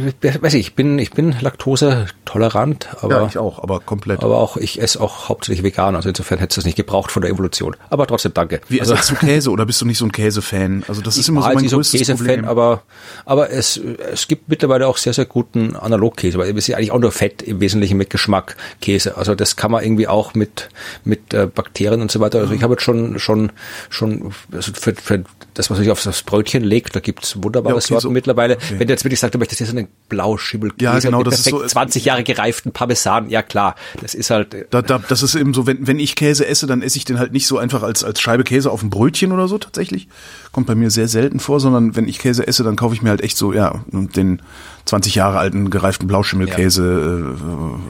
[0.43, 4.25] weiß ich, ich bin, ich bin laktosetolerant, aber, Ja, ich auch, aber komplett.
[4.25, 7.23] aber auch, ich esse auch hauptsächlich vegan, also insofern hätte es das nicht gebraucht von
[7.23, 7.77] der Evolution.
[7.91, 8.61] Aber trotzdem danke.
[8.69, 10.85] Wie also, ersetzt du Käse oder bist du nicht so ein Käsefan?
[10.89, 12.83] Also das ist immer so mein nicht so größtes Käsefan, aber,
[13.25, 13.77] aber es,
[14.13, 17.13] es gibt mittlerweile auch sehr, sehr guten Analogkäse, weil es ist ja eigentlich auch nur
[17.13, 19.17] Fett im Wesentlichen mit Geschmack Käse.
[19.17, 20.69] Also das kann man irgendwie auch mit,
[21.05, 22.41] mit äh, Bakterien und so weiter.
[22.41, 23.53] Also ich habe jetzt schon, schon,
[23.91, 27.79] schon, also für, für das, was sich auf das Brötchen legt, da gibt's wunderbare Ja,
[27.79, 28.56] okay, Sorten so- mittlerweile.
[28.71, 31.63] Wenn du jetzt wirklich sagst, du möchtest jetzt einen Blauschimmel-Käse Ja, genau, das ist perfekt
[31.63, 35.35] so- 20 Jahre gereiften Parmesan, ja klar, das ist halt, äh, da, da, das ist
[35.35, 37.83] eben so, wenn, wenn ich Käse esse, dann esse ich den halt nicht so einfach
[37.83, 40.09] als, als Scheibe Käse auf ein Brötchen oder so tatsächlich.
[40.53, 43.11] Kommt bei mir sehr selten vor, sondern wenn ich Käse esse, dann kaufe ich mir
[43.11, 44.41] halt echt so, ja, den
[44.87, 47.35] 20 Jahre alten gereiften Blauschimmelkäse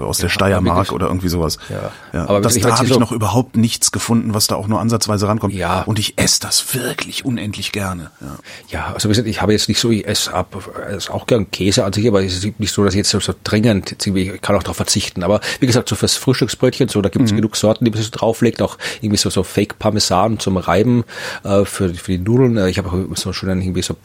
[0.00, 1.58] äh, aus der Steiermark oder irgendwie sowas.
[1.68, 1.90] Ja.
[2.12, 2.28] ja.
[2.28, 5.28] Aber das, da habe ich so- noch überhaupt nichts gefunden, was da auch nur ansatzweise
[5.28, 5.54] rankommt.
[5.54, 5.82] Ja.
[5.82, 8.10] Und ich esse das wirklich unendlich gerne.
[8.20, 8.36] Ja.
[8.68, 10.55] Ja, also ich habe jetzt nicht so, ich esse ab,
[10.90, 13.18] esse auch gern Käse an sich, aber es ist nicht so, dass ich jetzt so,
[13.44, 15.22] dringend, ich kann auch darauf verzichten.
[15.22, 17.36] Aber wie gesagt, so fürs Frühstücksbrötchen, so, da gibt es Mhm.
[17.36, 21.04] genug Sorten, die man so drauflegt, auch irgendwie so, so Fake Parmesan zum Reiben
[21.44, 22.56] äh, für, für die Nudeln.
[22.56, 23.96] Äh, Ich habe auch so schon irgendwie so,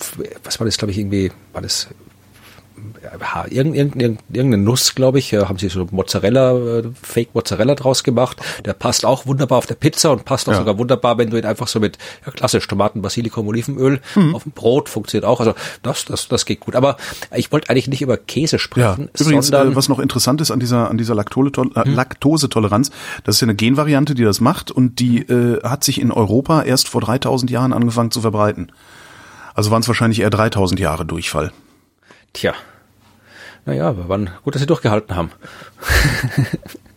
[0.44, 1.88] was war das, glaube ich, irgendwie, war das
[3.50, 8.38] irgendeine, Nuss, glaube ich, haben sie so Mozzarella, äh, Fake Mozzarella draus gemacht.
[8.66, 10.60] Der passt auch wunderbar auf der Pizza und passt auch ja.
[10.60, 14.36] sogar wunderbar, wenn du ihn einfach so mit ja, klassisch Tomaten, Basilikum, Olivenöl mhm.
[14.36, 15.40] auf dem Brot funktioniert auch.
[15.40, 15.54] Also
[15.84, 16.76] das, das, das geht gut.
[16.76, 16.98] Aber
[17.36, 19.10] ich wollte eigentlich nicht über Käse sprechen.
[19.18, 21.96] Ja, übrigens, sondern, äh, was noch interessant ist an dieser, an dieser hm.
[21.96, 22.92] Laktosetoleranz,
[23.24, 26.64] das ist ja eine Genvariante, die das macht und die äh, hat sich in Europa
[26.64, 28.72] erst vor 3000 Jahren angefangen zu verbreiten.
[29.54, 31.52] Also waren es wahrscheinlich eher 3000 Jahre Durchfall.
[32.34, 32.54] Tja.
[33.66, 35.32] Naja, wir waren gut, dass sie durchgehalten haben.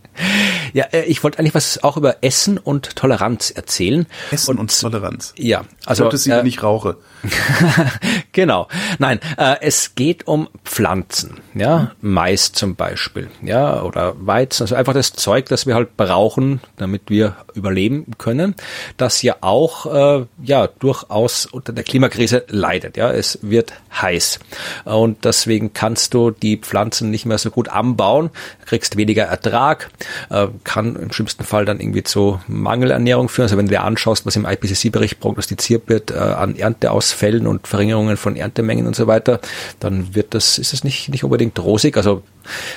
[0.73, 4.07] Ja, äh, ich wollte eigentlich was auch über Essen und Toleranz erzählen.
[4.31, 5.33] Essen und, und Toleranz.
[5.37, 6.97] Ja, also Sollte sie, äh, ich rauche.
[8.33, 8.69] genau.
[8.99, 14.95] Nein, äh, es geht um Pflanzen, ja, Mais zum Beispiel, ja, oder Weizen, also einfach
[14.95, 18.55] das Zeug, das wir halt brauchen, damit wir überleben können,
[18.97, 19.87] das ja auch
[20.21, 22.97] äh, ja durchaus unter der Klimakrise leidet.
[22.97, 24.41] Ja, es wird heiß
[24.85, 28.31] und deswegen kannst du die Pflanzen nicht mehr so gut anbauen,
[28.67, 29.91] kriegst weniger Ertrag,
[30.31, 33.45] äh, kann im schlimmsten Fall dann irgendwie zu Mangelernährung führen.
[33.45, 38.17] Also wenn du dir anschaust, was im IPCC-Bericht prognostiziert wird äh, an Ernteausfällen und Verringerungen
[38.17, 39.41] von Erntemengen und so weiter,
[39.81, 41.97] dann wird das ist es nicht nicht unbedingt rosig.
[41.97, 42.23] Also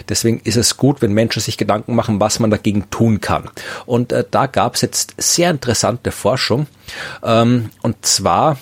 [0.10, 3.50] Deswegen ist es gut, wenn Menschen sich Gedanken machen, was man dagegen tun kann.
[3.86, 6.68] Und äh, da gab es jetzt sehr interessante Forschung.
[7.24, 8.58] Ähm, und zwar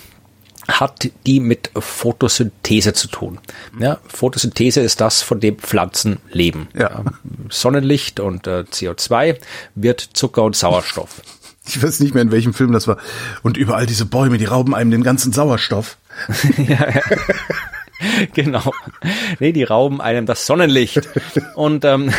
[0.68, 3.38] hat die mit Photosynthese zu tun.
[3.78, 6.68] Ja, Photosynthese ist das, von dem Pflanzen leben.
[6.74, 7.04] Ja.
[7.48, 9.38] Sonnenlicht und äh, CO2
[9.74, 11.22] wird Zucker und Sauerstoff.
[11.68, 12.96] Ich weiß nicht mehr, in welchem Film das war.
[13.42, 15.98] Und überall diese Bäume, die rauben einem den ganzen Sauerstoff.
[16.58, 17.02] ja, ja.
[18.34, 18.72] genau.
[19.38, 21.08] Nee, die rauben einem das Sonnenlicht.
[21.54, 22.12] Und ähm,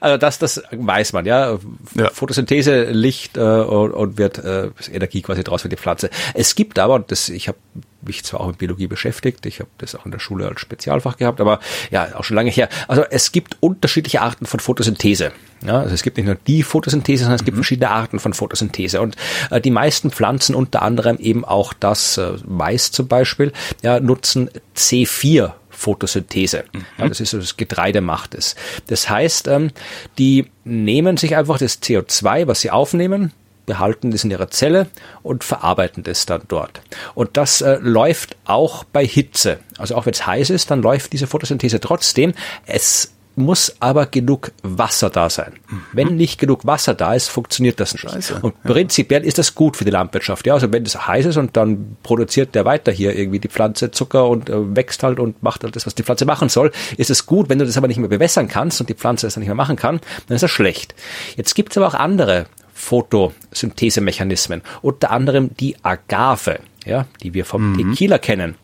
[0.00, 1.58] also das, das weiß man, ja.
[1.94, 2.10] ja.
[2.10, 6.10] Photosynthese, Licht äh, und, und wird äh, Energie quasi draus für die Pflanze.
[6.34, 7.58] Es gibt aber, das, ich habe
[8.02, 11.16] mich zwar auch mit Biologie beschäftigt, ich habe das auch in der Schule als Spezialfach
[11.16, 12.68] gehabt, aber ja, auch schon lange her.
[12.88, 15.32] Also es gibt unterschiedliche Arten von Photosynthese.
[15.64, 17.60] Ja, also es gibt nicht nur die Photosynthese, sondern es gibt mhm.
[17.60, 19.00] verschiedene Arten von Photosynthese.
[19.00, 19.16] Und
[19.50, 24.50] äh, die meisten Pflanzen, unter anderem eben auch das äh, Mais zum Beispiel, ja, nutzen
[24.76, 26.64] C4 Photosynthese.
[26.72, 26.84] Mhm.
[26.98, 28.54] Ja, das ist so das Getreide macht es.
[28.88, 29.70] Das heißt, ähm,
[30.18, 33.32] die nehmen sich einfach das CO2, was sie aufnehmen,
[33.66, 34.86] behalten das in ihrer Zelle
[35.22, 36.80] und verarbeiten das dann dort.
[37.14, 39.58] Und das äh, läuft auch bei Hitze.
[39.78, 42.34] Also auch wenn es heiß ist, dann läuft diese Photosynthese trotzdem.
[42.66, 45.54] Es muss aber genug Wasser da sein.
[45.68, 45.82] Mhm.
[45.92, 48.02] Wenn nicht genug Wasser da ist, funktioniert das nicht.
[48.02, 48.40] Scheiße.
[48.42, 50.46] Und prinzipiell ist das gut für die Landwirtschaft.
[50.46, 53.90] Ja, also wenn es heiß ist und dann produziert der weiter hier irgendwie die Pflanze
[53.90, 57.10] Zucker und äh, wächst halt und macht halt das, was die Pflanze machen soll, ist
[57.10, 57.48] es gut.
[57.48, 59.54] Wenn du das aber nicht mehr bewässern kannst und die Pflanze das dann nicht mehr
[59.54, 60.94] machen kann, dann ist das schlecht.
[61.36, 62.46] Jetzt gibt es aber auch andere
[62.82, 67.92] Photosynthesemechanismen, unter anderem die Agave, ja, die wir vom mhm.
[67.92, 68.56] Tequila kennen.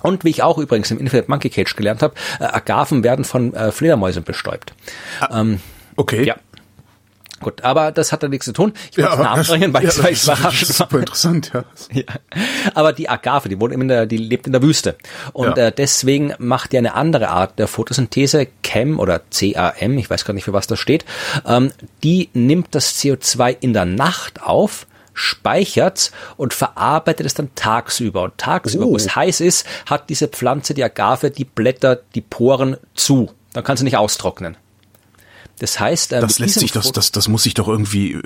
[0.00, 3.52] Und wie ich auch übrigens im Infinite Monkey Cage gelernt habe, äh, Agaven werden von
[3.54, 4.74] äh, Fledermäusen bestäubt.
[5.20, 5.60] Ah, ähm,
[5.96, 6.24] okay.
[6.24, 6.36] Ja.
[7.40, 8.72] Gut, aber das hat da nichts zu tun.
[8.90, 10.74] Ich wollte ja, es nachbringen, weil ja, ich es überrascht war.
[10.74, 11.64] Super interessant, ja.
[11.92, 12.04] ja.
[12.74, 14.96] Aber die Agave, die wohnt in der, die lebt in der Wüste.
[15.32, 15.68] Und ja.
[15.68, 20.34] äh, deswegen macht die eine andere Art der Photosynthese, CAM oder CAM, ich weiß gar
[20.34, 21.04] nicht, für was das steht,
[21.46, 21.72] ähm,
[22.02, 28.22] die nimmt das CO2 in der Nacht auf, speichert und verarbeitet es dann tagsüber.
[28.22, 28.92] Und tagsüber, oh.
[28.92, 33.30] wo es heiß ist, hat diese Pflanze, die Agave, die Blätter, die Poren zu.
[33.52, 34.56] Dann kann sie nicht austrocknen.
[35.58, 38.20] Das heißt, äh, das lässt sich das, das, das muss sich doch irgendwie äh,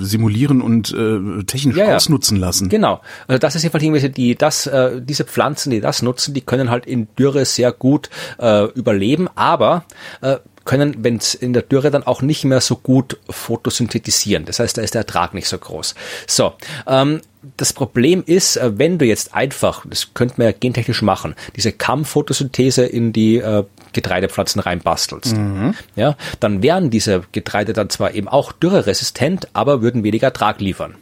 [0.00, 2.68] simulieren und äh, technisch ja, ausnutzen lassen.
[2.68, 3.00] Genau.
[3.26, 6.70] Also das ist jedenfalls irgendwelche, die das, äh, diese Pflanzen, die das nutzen, die können
[6.70, 9.84] halt in Dürre sehr gut äh, überleben, aber
[10.20, 14.44] äh, können, wenn es in der Dürre dann auch nicht mehr so gut photosynthetisieren.
[14.44, 15.94] Das heißt, da ist der Ertrag nicht so groß.
[16.26, 16.54] So,
[16.86, 17.20] ähm,
[17.56, 21.72] das Problem ist, äh, wenn du jetzt einfach, das könnte man ja gentechnisch machen, diese
[21.72, 25.74] Kammphotosynthese in die äh, Getreidepflanzen reinbastelst, mhm.
[25.96, 30.94] ja, dann wären diese Getreide dann zwar eben auch dürreresistent, aber würden weniger Ertrag liefern.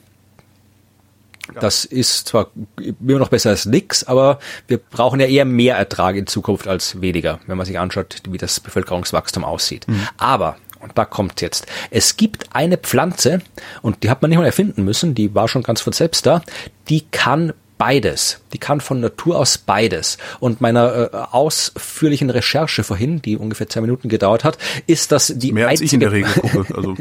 [1.58, 4.38] Das ist zwar immer noch besser als nix, aber
[4.68, 8.38] wir brauchen ja eher mehr Ertrag in Zukunft als weniger, wenn man sich anschaut, wie
[8.38, 9.88] das Bevölkerungswachstum aussieht.
[9.88, 10.06] Mhm.
[10.16, 11.66] Aber und da kommt jetzt.
[11.90, 13.42] Es gibt eine Pflanze,
[13.82, 16.42] und die hat man nicht mal erfinden müssen, die war schon ganz von selbst da,
[16.88, 18.40] die kann beides.
[18.52, 20.18] Die kann von Natur aus beides.
[20.38, 25.50] Und meiner äh, ausführlichen Recherche vorhin, die ungefähr zwei Minuten gedauert hat, ist das die
[25.50, 26.66] Mehr einzige, gucke.
[26.76, 26.96] Also.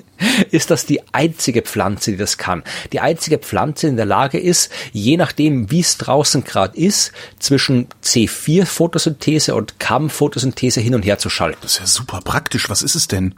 [0.52, 2.64] ist das die einzige Pflanze, die das kann.
[2.94, 7.90] Die einzige Pflanze in der Lage ist, je nachdem, wie es draußen gerade ist, zwischen
[8.02, 11.60] C4-Photosynthese und CAM-Photosynthese hin und her zu schalten.
[11.62, 12.70] Das ist ja super praktisch.
[12.70, 13.36] Was ist es denn?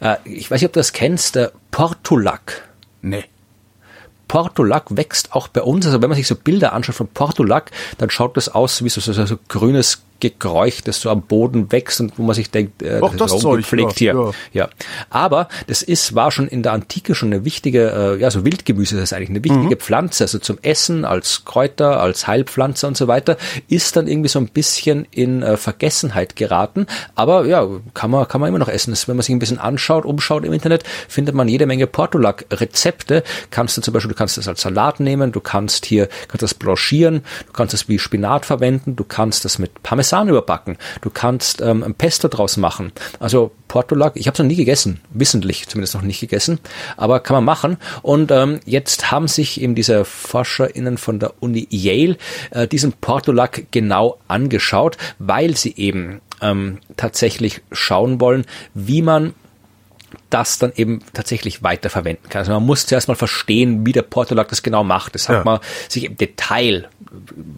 [0.00, 2.66] Äh, ich weiß nicht, ob du das kennst, der Portulak.
[3.02, 3.24] Nee.
[4.28, 5.86] Portulak wächst auch bei uns.
[5.86, 9.00] Also wenn man sich so Bilder anschaut von Portulak, dann schaut das aus wie so,
[9.00, 13.00] so, so grünes Geräuch, das so am Boden wächst und wo man sich denkt, äh,
[13.00, 14.32] Auch das, das Zeug, gepflegt ja, hier.
[14.52, 14.64] Ja.
[14.64, 14.68] ja.
[15.10, 18.96] Aber das ist, war schon in der Antike schon eine wichtige, äh, ja, so Wildgemüse
[18.96, 19.80] das ist eigentlich eine wichtige mhm.
[19.80, 23.36] Pflanze, also zum Essen, als Kräuter, als Heilpflanze und so weiter,
[23.68, 26.86] ist dann irgendwie so ein bisschen in äh, Vergessenheit geraten.
[27.14, 28.90] Aber ja, kann man, kann man immer noch essen.
[28.90, 33.22] Das, wenn man sich ein bisschen anschaut, umschaut im Internet, findet man jede Menge Portulak-Rezepte.
[33.50, 36.54] Kannst du zum Beispiel, du kannst das als Salat nehmen, du kannst hier, kannst das
[36.54, 41.60] blanchieren, du kannst das wie Spinat verwenden, du kannst das mit Parmesan überbacken, du kannst
[41.60, 42.92] ähm, ein Pesto draus machen.
[43.20, 46.58] Also Portulak, ich habe es noch nie gegessen, wissentlich zumindest noch nicht gegessen,
[46.96, 47.76] aber kann man machen.
[48.02, 52.16] Und ähm, jetzt haben sich eben diese ForscherInnen von der Uni Yale
[52.50, 59.34] äh, diesen Portulak genau angeschaut, weil sie eben ähm, tatsächlich schauen wollen, wie man
[60.30, 62.40] das dann eben tatsächlich weiterverwenden kann.
[62.40, 65.14] Also man muss zuerst mal verstehen, wie der Portulak das genau macht.
[65.14, 65.44] Das hat ja.
[65.44, 66.88] man sich im Detail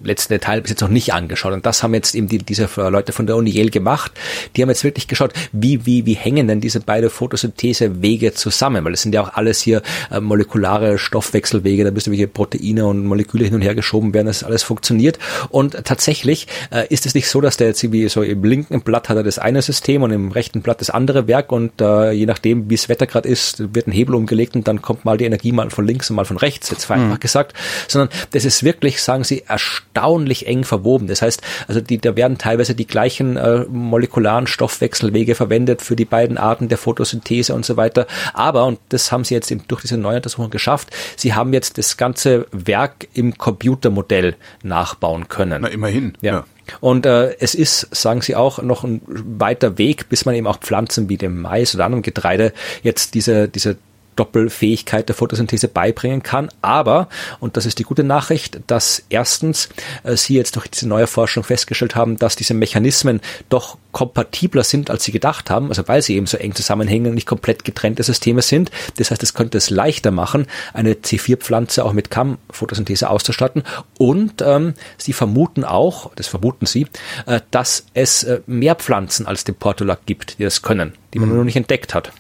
[0.03, 1.53] letzten Detail bis jetzt noch nicht angeschaut.
[1.53, 4.13] Und das haben jetzt eben die, diese Leute von der Uni Yale gemacht.
[4.55, 8.85] Die haben jetzt wirklich geschaut, wie, wie, wie hängen denn diese beiden Photosynthesewege zusammen?
[8.85, 13.05] Weil das sind ja auch alles hier äh, molekulare Stoffwechselwege, da müssen welche Proteine und
[13.07, 15.19] Moleküle hin und her geschoben werden, dass alles funktioniert.
[15.49, 19.09] Und tatsächlich äh, ist es nicht so, dass der jetzt irgendwie so im linken Blatt
[19.09, 22.27] hat er das eine System und im rechten Blatt das andere Werk und äh, je
[22.27, 25.25] nachdem, wie das Wetter gerade ist, wird ein Hebel umgelegt und dann kommt mal die
[25.25, 27.21] Energie mal von links und mal von rechts, jetzt vereinfacht mhm.
[27.21, 27.57] gesagt,
[27.89, 31.07] sondern das ist wirklich, sagen sie, erstaunlich eng verwoben.
[31.07, 36.05] Das heißt, also die, da werden teilweise die gleichen äh, molekularen Stoffwechselwege verwendet für die
[36.05, 38.07] beiden Arten der Photosynthese und so weiter.
[38.35, 41.79] Aber, und das haben sie jetzt eben durch diese neue Untersuchung geschafft, sie haben jetzt
[41.79, 45.63] das ganze Werk im Computermodell nachbauen können.
[45.63, 46.15] Na, immerhin.
[46.21, 46.33] ja.
[46.33, 46.45] ja.
[46.81, 50.59] Und äh, es ist, sagen sie auch, noch ein weiter Weg, bis man eben auch
[50.59, 52.53] Pflanzen wie dem Mais oder anderem Getreide
[52.83, 53.77] jetzt diese, diese
[54.17, 56.49] Doppelfähigkeit der Photosynthese beibringen kann.
[56.63, 57.09] Aber,
[57.41, 59.69] und das ist die gute Nachricht, dass erstens
[60.03, 64.91] äh, Sie jetzt durch diese neue Forschung festgestellt haben, dass diese Mechanismen doch kompatibler sind,
[64.91, 68.03] als Sie gedacht haben, also weil sie eben so eng zusammenhängen und nicht komplett getrennte
[68.03, 68.71] Systeme sind.
[68.97, 73.65] Das heißt, es könnte es leichter machen, eine C4-Pflanze auch mit Kamm-Photosynthese auszustatten.
[73.99, 76.87] Und ähm, Sie vermuten auch, das vermuten Sie,
[77.27, 81.31] äh, dass es äh, mehr Pflanzen als den Portulak gibt, die das können, die man
[81.31, 81.39] mhm.
[81.39, 82.13] noch nicht entdeckt hat.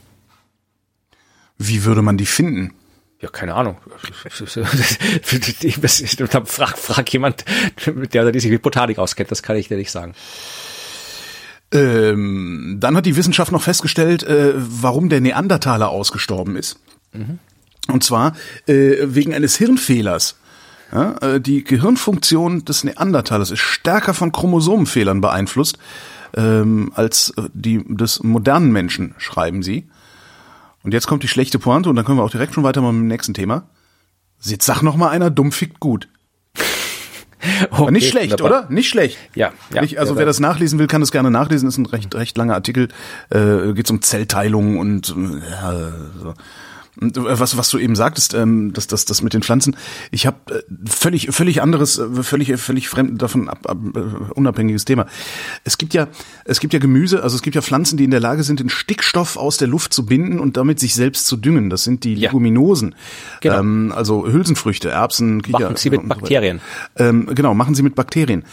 [1.62, 2.72] Wie würde man die finden?
[3.20, 3.76] Ja, keine Ahnung.
[6.46, 7.44] frag, frag jemand,
[7.86, 10.14] der oder die sich mit Botanik auskennt, das kann ich dir nicht sagen.
[11.70, 16.80] Ähm, dann hat die Wissenschaft noch festgestellt, äh, warum der Neandertaler ausgestorben ist.
[17.12, 17.38] Mhm.
[17.88, 18.34] Und zwar
[18.66, 20.36] äh, wegen eines Hirnfehlers.
[20.90, 25.78] Ja, äh, die Gehirnfunktion des Neandertalers ist stärker von Chromosomenfehlern beeinflusst
[26.34, 29.86] ähm, als äh, die des modernen Menschen, schreiben sie.
[30.82, 33.02] Und jetzt kommt die schlechte Pointe und dann können wir auch direkt schon weitermachen mit
[33.04, 33.68] dem nächsten Thema.
[34.42, 36.08] Jetzt sag noch mal einer, dumm fickt gut.
[37.70, 38.64] Okay, nicht schlecht, wunderbar.
[38.64, 38.70] oder?
[38.70, 39.16] Nicht schlecht.
[39.34, 39.52] Ja.
[39.72, 41.70] ja nicht, also ja, wer das nachlesen will, kann das gerne nachlesen.
[41.70, 42.88] Ist ein recht recht langer Artikel.
[43.30, 45.14] Äh, Geht um Zellteilung und
[45.50, 46.34] ja, so.
[47.00, 49.76] Äh, was, was du eben sagtest, ähm, dass das, das mit den Pflanzen,
[50.10, 54.00] ich habe äh, völlig, völlig anderes, äh, völlig, völlig fremd davon ab, ab, äh,
[54.34, 55.06] unabhängiges Thema.
[55.64, 56.08] Es gibt ja,
[56.44, 58.68] es gibt ja Gemüse, also es gibt ja Pflanzen, die in der Lage sind, den
[58.68, 61.70] Stickstoff aus der Luft zu binden und damit sich selbst zu düngen.
[61.70, 62.28] Das sind die ja.
[62.28, 62.94] Leguminosen,
[63.40, 63.60] genau.
[63.60, 65.60] ähm, also Hülsenfrüchte, Erbsen, Kicher.
[65.60, 66.60] Machen sie mit Bakterien.
[66.96, 68.44] Ähm, genau, machen sie mit Bakterien.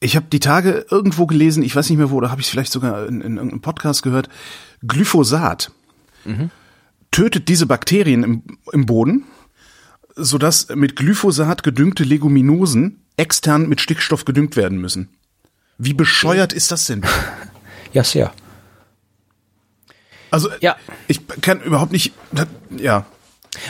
[0.00, 2.50] Ich habe die Tage irgendwo gelesen, ich weiß nicht mehr wo, oder habe ich es
[2.50, 4.28] vielleicht sogar in, in irgendeinem Podcast gehört,
[4.86, 5.72] Glyphosat.
[6.24, 6.50] Mhm
[7.10, 8.42] tötet diese Bakterien im,
[8.72, 9.24] im Boden,
[10.14, 15.08] sodass mit Glyphosat gedüngte Leguminosen extern mit Stickstoff gedüngt werden müssen.
[15.78, 17.02] Wie bescheuert ist das denn?
[17.94, 18.34] Ja, sehr.
[20.30, 20.76] Also, ja.
[21.06, 22.12] ich kann überhaupt nicht,
[22.76, 23.06] ja.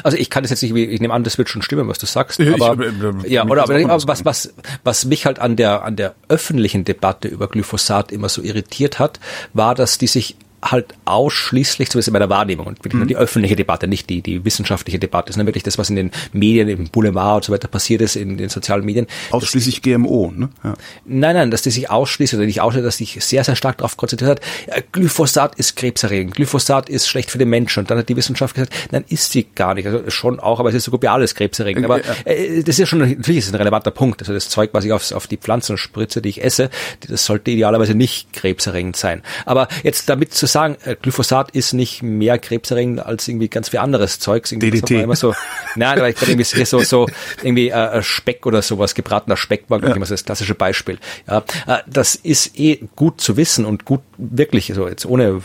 [0.02, 2.06] Also ich kann das jetzt nicht, ich nehme an, das wird schon stimmen, was du
[2.06, 2.40] sagst.
[2.60, 6.14] Aber, ich, äh, ja, oder aber was, was, was mich halt an der, an der
[6.28, 9.20] öffentlichen Debatte über Glyphosat immer so irritiert hat,
[9.52, 13.00] war, dass die sich halt ausschließlich, zumindest in meiner Wahrnehmung, und wirklich mhm.
[13.00, 16.10] nur die öffentliche Debatte, nicht die, die wissenschaftliche Debatte, sondern wirklich das, was in den
[16.32, 19.06] Medien, im Boulevard und so weiter passiert ist, in den sozialen Medien.
[19.30, 20.48] Ausschließlich die, GMO, ne?
[20.64, 20.74] Ja.
[21.04, 23.96] Nein, nein, dass die sich ausschließt oder nicht ausschließt, dass sich sehr, sehr stark darauf
[23.96, 27.80] konzentriert hat, Glyphosat ist krebserregend, Glyphosat ist schlecht für den Menschen.
[27.80, 29.86] Und dann hat die Wissenschaft gesagt, nein, ist sie gar nicht.
[29.86, 31.84] Also schon auch, aber es ist so gut wie alles krebserregend.
[31.84, 34.20] Aber äh, das ist ja schon, natürlich ist ein relevanter Punkt.
[34.20, 36.70] Also das Zeug, was ich aufs, auf die Pflanzen spritze, die ich esse,
[37.08, 39.22] das sollte idealerweise nicht krebserregend sein.
[39.46, 43.80] Aber jetzt damit zu sagen, äh, Glyphosat ist nicht mehr krebserregend als irgendwie ganz viel
[43.80, 44.52] anderes Zeugs.
[44.52, 45.02] Irgendwie DDT.
[45.02, 45.34] Immer so,
[45.76, 47.06] nein, aber ich gerade irgendwie so, so
[47.42, 49.94] irgendwie äh, Speck oder sowas, gebratener Speck war ja.
[49.94, 50.98] immer so das klassische Beispiel.
[51.26, 55.42] Ja, äh, das ist eh gut zu wissen und gut wirklich, so jetzt ohne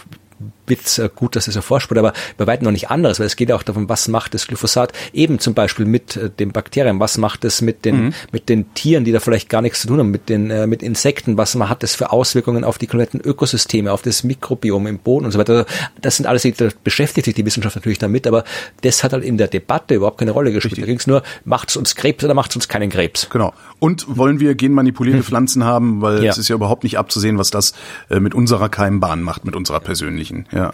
[0.67, 3.35] Witz äh, gut, dass es erforscht wurde, aber bei weitem noch nicht anderes, weil es
[3.35, 6.99] geht ja auch darum, was macht das Glyphosat eben zum Beispiel mit äh, den Bakterien,
[6.99, 8.13] was macht es mit den, mhm.
[8.31, 10.83] mit den Tieren, die da vielleicht gar nichts zu tun haben, mit den, äh, mit
[10.83, 15.25] Insekten, was hat das für Auswirkungen auf die kompletten Ökosysteme, auf das Mikrobiom im Boden
[15.25, 15.65] und so weiter.
[16.01, 18.43] Das sind alles, da beschäftigt sich die Wissenschaft natürlich damit, aber
[18.81, 20.73] das hat halt in der Debatte überhaupt keine Rolle gespielt.
[20.73, 20.83] Richtig.
[20.83, 23.29] Da ging es nur, macht es uns Krebs oder macht es uns keinen Krebs?
[23.29, 23.53] Genau.
[23.79, 25.25] Und wollen wir genmanipulierte hm.
[25.25, 26.31] Pflanzen haben, weil ja.
[26.31, 27.73] es ist ja überhaupt nicht abzusehen, was das
[28.09, 30.73] äh, mit unserer Keimbahn macht, mit unserer persönlichen, ja.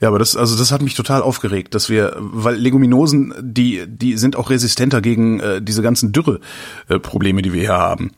[0.00, 4.18] Ja, aber das, also das hat mich total aufgeregt, dass wir, weil Leguminosen, die, die
[4.18, 8.12] sind auch resistenter gegen äh, diese ganzen Dürre-Probleme, äh, die wir hier haben.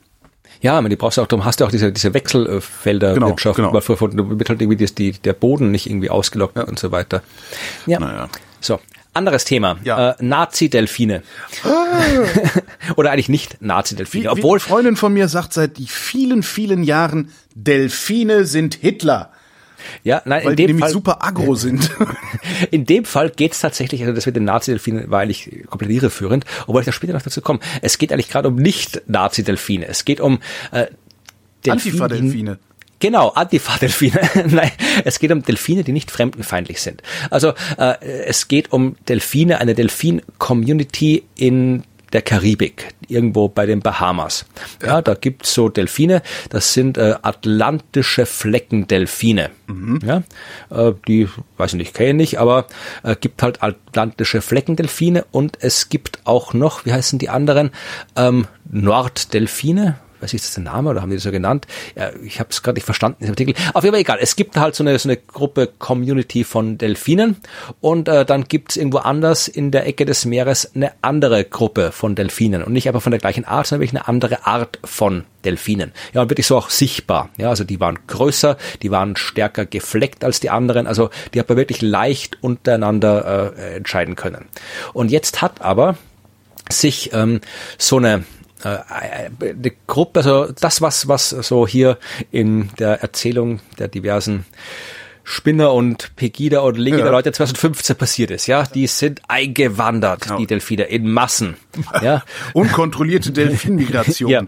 [0.61, 3.89] Ja, man, die brauchst du auch, darum hast du auch diese, diese Wechselfelderwirtschaft, genau, genau.
[3.89, 6.65] Weil wird halt irgendwie das, die, der Boden nicht irgendwie ausgelockt ja.
[6.65, 7.23] und so weiter.
[7.87, 8.01] Ja.
[8.01, 8.29] Naja.
[8.61, 8.81] So.
[9.15, 9.79] Anderes Thema.
[9.85, 10.11] Ja.
[10.11, 11.23] Äh, Nazi-Delfine.
[11.65, 11.71] Ah.
[12.97, 14.31] Oder eigentlich nicht Nazi-Delfine.
[14.31, 14.59] Obwohl.
[14.59, 19.33] Wie Freundin von mir sagt seit vielen, vielen Jahren, Delfine sind Hitler.
[20.05, 21.91] Ja, nein, weil in dem die nämlich Fall, super aggro sind.
[22.71, 26.83] In dem Fall geht's tatsächlich, also das mit den Nazi-Delfinen war eigentlich komplett irreführend, obwohl
[26.83, 27.61] ich da später noch dazu komme.
[27.83, 29.87] Es geht eigentlich gerade um nicht Nazi-Delfine.
[29.87, 30.41] Es geht um
[30.73, 30.87] äh,
[31.67, 32.59] Antifa-Delfine.
[33.01, 34.21] Genau, Antifa-Delfine.
[34.51, 34.73] Nein,
[35.05, 37.03] es geht um Delfine, die nicht fremdenfeindlich sind.
[37.31, 44.47] Also äh, es geht um Delfine, eine Delfin-Community in der Karibik, irgendwo bei den Bahamas.
[44.83, 49.51] Ja, da gibt's so Delfine, das sind äh, atlantische Fleckendelfine.
[49.67, 50.01] Mhm.
[50.05, 50.23] Ja,
[50.71, 52.67] äh, die, weiß ich nicht, kenne ich nicht, aber
[53.03, 57.71] äh, gibt halt atlantische Fleckendelfine und es gibt auch noch, wie heißen die anderen,
[58.17, 61.67] ähm, Norddelfine, weiß ich, ist das der Name oder haben die das so genannt?
[61.97, 63.55] Ja, ich habe es gerade nicht verstanden in Artikel.
[63.75, 64.19] Auf jeden Fall egal.
[64.21, 67.37] Es gibt halt so eine, so eine Gruppe Community von Delfinen
[67.81, 71.93] und äh, dann gibt es irgendwo anders in der Ecke des Meeres eine andere Gruppe
[71.93, 75.25] von Delfinen und nicht einfach von der gleichen Art, sondern wirklich eine andere Art von
[75.45, 75.93] Delfinen.
[76.13, 77.31] Ja, und wirklich so auch sichtbar.
[77.37, 80.87] Ja, also die waren größer, die waren stärker gefleckt als die anderen.
[80.87, 84.47] Also die hat man wirklich leicht untereinander äh, entscheiden können.
[84.93, 85.97] Und jetzt hat aber
[86.71, 87.41] sich ähm,
[87.79, 88.25] so eine
[88.65, 91.99] die Gruppe, also das, was, was so hier
[92.31, 94.45] in der Erzählung der diversen
[95.31, 97.05] Spinner und Pegida und Linke ja.
[97.05, 100.39] der Leute 2015 passiert ist, ja, die sind eingewandert, genau.
[100.39, 101.57] die Delfine, in Massen,
[102.01, 102.25] ja.
[102.55, 104.31] Unkontrollierte Delfinmigration.
[104.31, 104.43] ja,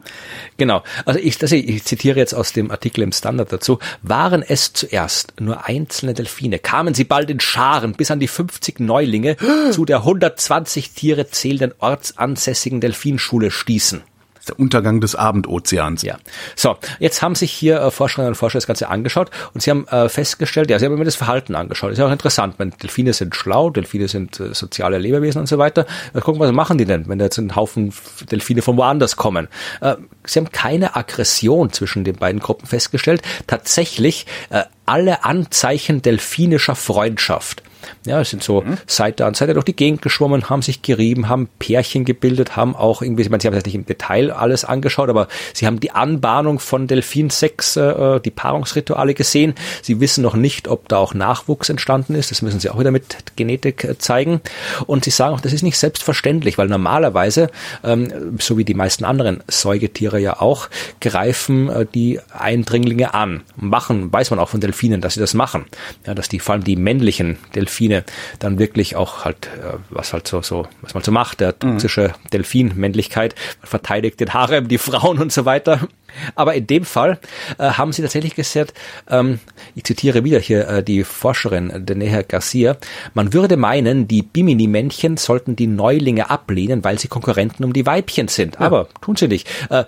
[0.56, 0.82] genau.
[1.04, 3.78] Also ich, das, ich zitiere jetzt aus dem Artikel im Standard dazu.
[4.00, 8.80] Waren es zuerst nur einzelne Delfine, kamen sie bald in Scharen bis an die 50
[8.80, 9.36] Neulinge
[9.72, 14.02] zu der 120 Tiere zählenden ortsansässigen Delfinschule stießen
[14.48, 16.02] der Untergang des Abendozeans.
[16.02, 16.18] Ja.
[16.56, 19.86] So, jetzt haben sich hier äh, Forscherinnen und Forscher das Ganze angeschaut und sie haben
[19.88, 21.90] äh, festgestellt, ja, sie haben immer das Verhalten angeschaut.
[21.90, 25.46] Das ist ja auch interessant, wenn Delfine sind schlau, Delfine sind äh, soziale Lebewesen und
[25.46, 25.86] so weiter.
[26.12, 27.92] Dann gucken, was machen die denn, wenn da jetzt ein Haufen
[28.30, 29.48] Delfine von woanders kommen?
[29.80, 33.22] Äh, sie haben keine Aggression zwischen den beiden Gruppen festgestellt.
[33.46, 37.62] Tatsächlich äh, alle Anzeichen delfinischer Freundschaft.
[38.06, 38.78] Ja, es sind so mhm.
[38.86, 43.02] Seite an Seite durch die Gegend geschwommen, haben sich gerieben, haben Pärchen gebildet, haben auch
[43.02, 45.90] irgendwie, ich meine, sie haben das nicht im Detail alles angeschaut, aber sie haben die
[45.90, 49.54] Anbahnung von Delfinsex, äh, die Paarungsrituale gesehen.
[49.82, 52.30] Sie wissen noch nicht, ob da auch Nachwuchs entstanden ist.
[52.30, 54.40] Das müssen sie auch wieder mit Genetik äh, zeigen.
[54.86, 57.50] Und sie sagen auch, das ist nicht selbstverständlich, weil normalerweise,
[57.84, 60.68] ähm, so wie die meisten anderen Säugetiere ja auch,
[61.00, 63.42] greifen äh, die Eindringlinge an.
[63.56, 65.64] Machen, weiß man auch von Delfinen, dass sie das machen.
[66.06, 68.04] Ja, dass die, vor allem die männlichen Delfine Delfine
[68.40, 71.72] dann wirklich auch halt, äh, was halt so, so, was man so macht, der mhm.
[71.72, 72.30] toxische mhm.
[72.32, 75.88] Delfin-Männlichkeit, verteidigt den Harem, die Frauen und so weiter.
[76.34, 77.20] Aber in dem Fall
[77.58, 78.74] äh, haben sie tatsächlich gesagt,
[79.08, 79.38] ähm,
[79.76, 82.76] ich zitiere wieder hier äh, die Forscherin Denea Garcia,
[83.14, 88.26] man würde meinen, die Bimini-Männchen sollten die Neulinge ablehnen, weil sie Konkurrenten um die Weibchen
[88.26, 88.54] sind.
[88.54, 88.66] Ja.
[88.66, 89.48] Aber tun sie nicht.
[89.70, 89.84] Äh,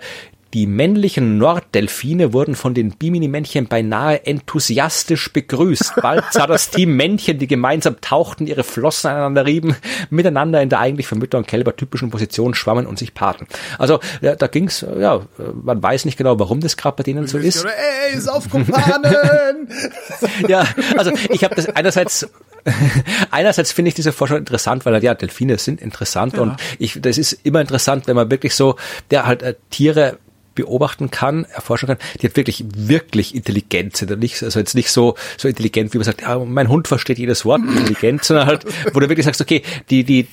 [0.53, 5.95] die männlichen Norddelfine wurden von den Bimini-Männchen beinahe enthusiastisch begrüßt.
[6.01, 9.75] Bald sah das Team Männchen, die gemeinsam tauchten, ihre Flossen aneinander rieben,
[10.11, 13.47] miteinander in der eigentlich für Mütter und Kälber typischen Position schwammen und sich paarten.
[13.79, 15.21] Also ja, da ging's, ja,
[15.63, 17.65] man weiß nicht genau, warum das gerade bei denen so ist.
[17.65, 19.69] Ey, Saufkumpanen!
[20.47, 22.27] ja, also ich habe das einerseits
[23.31, 26.41] einerseits finde ich diese Forschung interessant, weil ja, Delfine sind interessant ja.
[26.41, 28.75] und ich, das ist immer interessant, wenn man wirklich so,
[29.11, 30.17] der halt äh, Tiere
[30.55, 33.33] beobachten kann, erforschen kann, die hat wirklich, wirklich.
[33.33, 37.45] Nicht, also jetzt nicht so, so intelligent, wie man sagt, ja, mein Hund versteht jedes
[37.45, 40.27] Wort intelligent, sondern halt, wo du wirklich sagst, okay, die, die,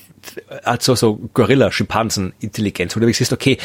[0.65, 3.59] also so Gorilla, Schimpansen, Intelligenz, wo du wirklich siehst, okay,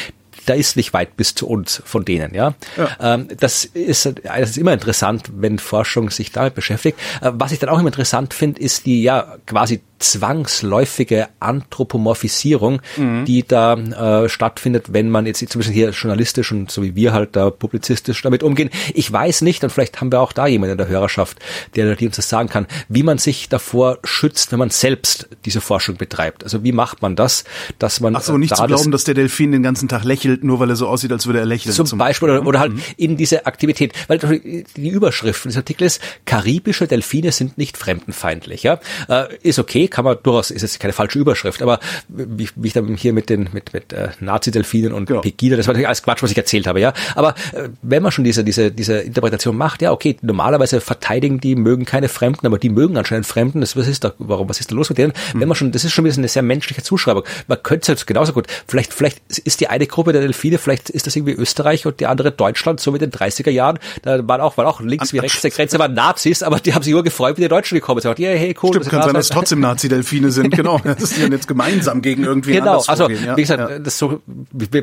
[0.46, 2.54] da ist nicht weit bis zu uns von denen, ja.
[2.76, 3.14] ja.
[3.14, 6.98] Ähm, das, ist, das ist immer interessant, wenn Forschung sich damit beschäftigt.
[7.20, 13.24] Äh, was ich dann auch immer interessant finde, ist die ja quasi zwangsläufige Anthropomorphisierung, mhm.
[13.24, 17.12] die da äh, stattfindet, wenn man jetzt zum Beispiel hier journalistisch und so wie wir
[17.12, 18.70] halt da publizistisch damit umgehen.
[18.94, 21.38] Ich weiß nicht, und vielleicht haben wir auch da jemanden in der Hörerschaft,
[21.74, 25.60] der die uns das sagen kann, wie man sich davor schützt, wenn man selbst diese
[25.60, 26.44] Forschung betreibt.
[26.44, 27.44] Also wie macht man das,
[27.78, 30.44] dass man Ach so, nicht da zu glauben, dass der Delfin den ganzen Tag lächelt,
[30.44, 31.74] nur weil er so aussieht, als würde er lächeln.
[31.74, 32.82] Zum, zum Beispiel oder, oder halt mhm.
[32.96, 38.62] in diese Aktivität, weil die Überschrift des Artikels karibische Delfine sind nicht fremdenfeindlich.
[38.62, 42.68] Ja, äh, ist okay, kann man durchaus, ist jetzt keine falsche Überschrift, aber wie, wie
[42.68, 45.20] ich dann hier mit den mit mit äh, Nazi-Delfinen und genau.
[45.20, 46.80] Pegida, das war natürlich alles Quatsch, was ich erzählt habe.
[46.80, 51.40] Ja, aber äh, wenn man schon diese diese diese Interpretation macht, ja okay, normalerweise verteidigen
[51.40, 53.60] die mögen keine Fremden, aber die mögen anscheinend Fremden.
[53.60, 55.12] Das, was ist da, warum, was ist da los mit denen?
[55.34, 55.40] Mhm.
[55.40, 57.24] Wenn man schon, das ist schon wieder eine sehr menschliche Zuschreibung.
[57.46, 58.46] Man könnte es genauso gut.
[58.66, 62.06] Vielleicht vielleicht ist die eine Gruppe der Delfine, vielleicht ist das irgendwie Österreich und die
[62.06, 63.78] andere Deutschland, so in den 30er Jahren.
[64.02, 66.82] Da waren auch, waren auch links wie rechts der Grenze waren Nazis, aber die haben
[66.82, 68.18] sich nur gefreut, wie die Deutschen gekommen sind.
[68.18, 68.70] Ja, hey, cool.
[68.70, 70.80] Stimmt, kann sein, dass trotzdem Nazi-Delfine sind, genau.
[70.82, 73.36] Das ist ja jetzt gemeinsam gegen irgendwie Genau, also vorgehen, ja.
[73.36, 73.78] wie gesagt, ja.
[73.78, 74.22] das so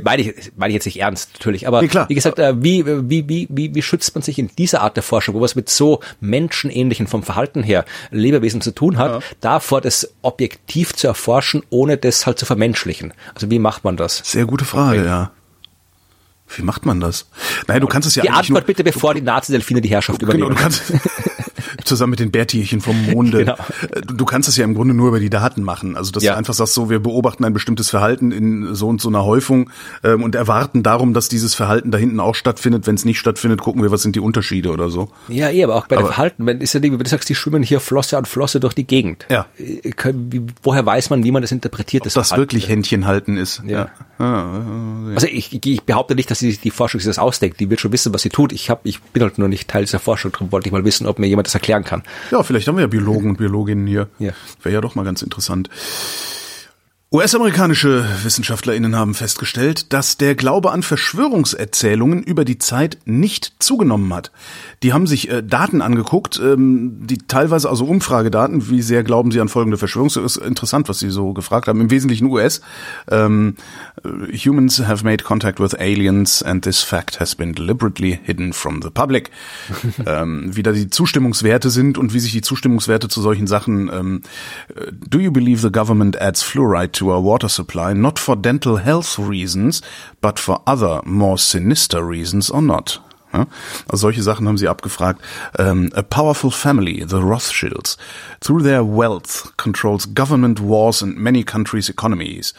[0.03, 2.07] meine ich, meine ich jetzt nicht ernst natürlich, aber nee, klar.
[2.09, 5.03] wie gesagt, äh, wie, wie, wie, wie, wie schützt man sich in dieser Art der
[5.03, 9.19] Forschung, wo was mit so menschenähnlichen vom Verhalten her Lebewesen zu tun hat, ja.
[9.41, 13.13] davor das objektiv zu erforschen, ohne das halt zu vermenschlichen?
[13.33, 14.21] Also wie macht man das?
[14.23, 15.31] Sehr gute Frage, ja.
[16.55, 17.27] Wie macht man das?
[17.67, 20.33] Nein, du kannst es ja Die Antwort nur, bitte, bevor die Nazi-Delfine die Herrschaft genau,
[20.33, 20.55] übernehmen.
[20.55, 20.83] Du kannst,
[21.83, 23.37] zusammen mit den Bärtierchen vom Monde.
[23.39, 23.55] genau.
[23.91, 25.95] Äh, du kannst es ja im Grunde nur über die Daten machen.
[25.95, 26.33] Also dass ja.
[26.33, 29.69] du einfach sagst, so wir beobachten ein bestimmtes Verhalten in so und so einer Häufung
[30.03, 32.87] ähm, und erwarten darum, dass dieses Verhalten da hinten auch stattfindet.
[32.87, 35.09] Wenn es nicht stattfindet, gucken wir, was sind die Unterschiede oder so.
[35.27, 37.35] Ja, eh, aber auch bei aber, dem Verhalten, wenn ist ja wenn du sagst, die
[37.35, 39.25] schwimmen hier Flosse an Flosse durch die Gegend.
[39.29, 39.45] Ja.
[39.57, 39.93] Äh,
[40.61, 42.05] woher weiß man, wie man das interpretiert?
[42.05, 43.61] Das, das wirklich Händchen halten ist.
[43.65, 43.89] Ja.
[44.19, 44.63] ja.
[45.15, 47.59] Also ich, ich behaupte nicht, dass sie die Forschung sich das ausdenkt.
[47.59, 48.51] Die wird schon wissen, was sie tut.
[48.51, 50.31] Ich hab, ich bin halt nur nicht Teil dieser Forschung.
[50.31, 52.03] Darum wollte ich mal wissen, ob mir jemand das erklären kann.
[52.31, 54.10] Ja, vielleicht haben wir ja Biologen und Biologinnen hier.
[54.19, 54.34] Ja.
[54.61, 55.69] Wäre ja doch mal ganz interessant.
[57.14, 64.31] US-amerikanische WissenschaftlerInnen haben festgestellt, dass der Glaube an Verschwörungserzählungen über die Zeit nicht zugenommen hat.
[64.81, 69.40] Die haben sich äh, Daten angeguckt, ähm, die teilweise, also Umfragedaten, wie sehr glauben sie
[69.40, 72.61] an folgende Verschwörung, ist interessant, was sie so gefragt haben, im Wesentlichen US.
[73.11, 73.57] Ähm,
[74.03, 78.90] Humans have made contact with aliens and this fact has been deliberately hidden from the
[78.90, 79.30] public.
[80.07, 84.22] ähm, wie da die Zustimmungswerte sind und wie sich die Zustimmungswerte zu solchen Sachen, ähm,
[85.07, 88.77] do you believe the government adds fluoride to to our water supply not for dental
[88.77, 89.81] health reasons,
[90.21, 92.99] but for other more sinister reasons or not.
[93.89, 95.19] Also solche Sachen haben sie abgefragt.
[95.59, 97.97] Um, a powerful family, the Rothschilds,
[98.39, 102.53] through their wealth controls government wars and many countries' economies.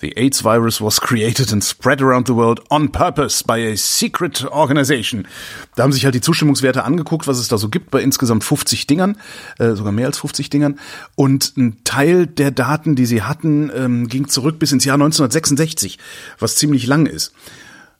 [0.00, 4.44] The AIDS virus was created and spread around the world on purpose by a secret
[4.50, 5.28] organization.
[5.76, 8.86] Da haben sich halt die Zustimmungswerte angeguckt, was es da so gibt bei insgesamt 50
[8.86, 9.18] Dingern,
[9.58, 10.78] äh, sogar mehr als 50 Dingern.
[11.16, 15.98] Und ein Teil der Daten, die sie hatten, ähm, ging zurück bis ins Jahr 1966,
[16.38, 17.34] was ziemlich lang ist.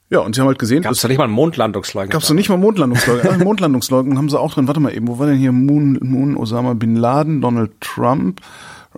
[0.09, 0.81] Ja, und sie haben halt gesehen.
[0.81, 2.11] Gab es da nicht mal einen Mondlandungsleugner?
[2.11, 3.31] Gab es da nicht mal Mondlandungsleugner?
[3.31, 4.67] ah, Mondlandungsleugner haben sie auch drin.
[4.67, 8.41] Warte mal eben, wo war denn hier Moon, Moon Osama Bin Laden, Donald Trump?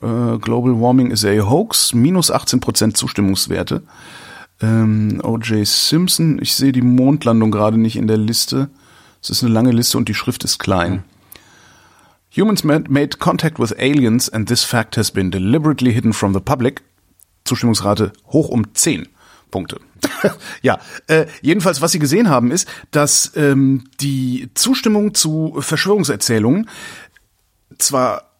[0.02, 3.84] Äh, Global Warming is a Hoax, minus 18% Zustimmungswerte.
[4.62, 5.68] Ähm, O.J.
[5.68, 8.70] Simpson, ich sehe die Mondlandung gerade nicht in der Liste.
[9.22, 11.04] Es ist eine lange Liste und die Schrift ist klein.
[12.36, 16.82] Humans made contact with aliens and this fact has been deliberately hidden from the public.
[17.46, 19.08] Zustimmungsrate hoch um 10
[19.52, 19.80] Punkte.
[20.62, 26.70] ja, äh, jedenfalls, was Sie gesehen haben, ist, dass ähm, die Zustimmung zu Verschwörungserzählungen
[27.78, 28.33] zwar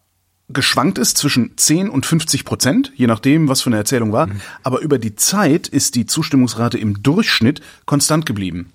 [0.54, 4.28] geschwankt ist zwischen 10 und 50 Prozent, je nachdem, was für eine Erzählung war.
[4.28, 4.40] Mhm.
[4.62, 8.70] Aber über die Zeit ist die Zustimmungsrate im Durchschnitt konstant geblieben.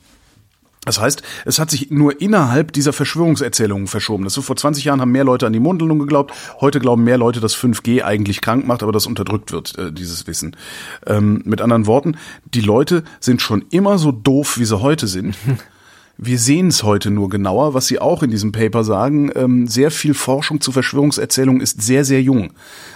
[0.85, 4.23] Das heißt, es hat sich nur innerhalb dieser Verschwörungserzählungen verschoben.
[4.23, 6.33] Das so vor 20 Jahren haben mehr Leute an die Mondlandung geglaubt.
[6.61, 10.25] Heute glauben mehr Leute, dass 5G eigentlich krank macht, aber das unterdrückt wird, äh, dieses
[10.25, 10.55] Wissen.
[11.05, 12.17] Ähm, mit anderen Worten,
[12.53, 15.35] die Leute sind schon immer so doof, wie sie heute sind.
[16.21, 19.31] Wir sehen es heute nur genauer, was Sie auch in diesem Paper sagen.
[19.35, 22.51] Ähm, sehr viel Forschung zu Verschwörungserzählungen ist sehr, sehr jung.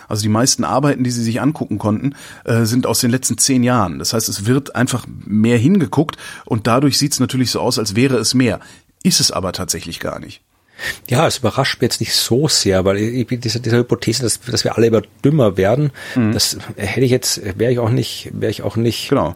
[0.09, 3.63] Also die meisten Arbeiten, die Sie sich angucken konnten, äh, sind aus den letzten zehn
[3.63, 3.97] Jahren.
[3.97, 7.95] Das heißt, es wird einfach mehr hingeguckt und dadurch sieht es natürlich so aus, als
[7.95, 8.59] wäre es mehr.
[9.03, 10.41] Ist es aber tatsächlich gar nicht.
[11.09, 14.63] Ja, es überrascht mich jetzt nicht so sehr, weil ich, diese, diese Hypothese, dass, dass
[14.63, 16.33] wir alle immer dümmer werden, mhm.
[16.33, 19.35] das hätte ich jetzt, wäre ich auch nicht, wäre ich auch nicht genau.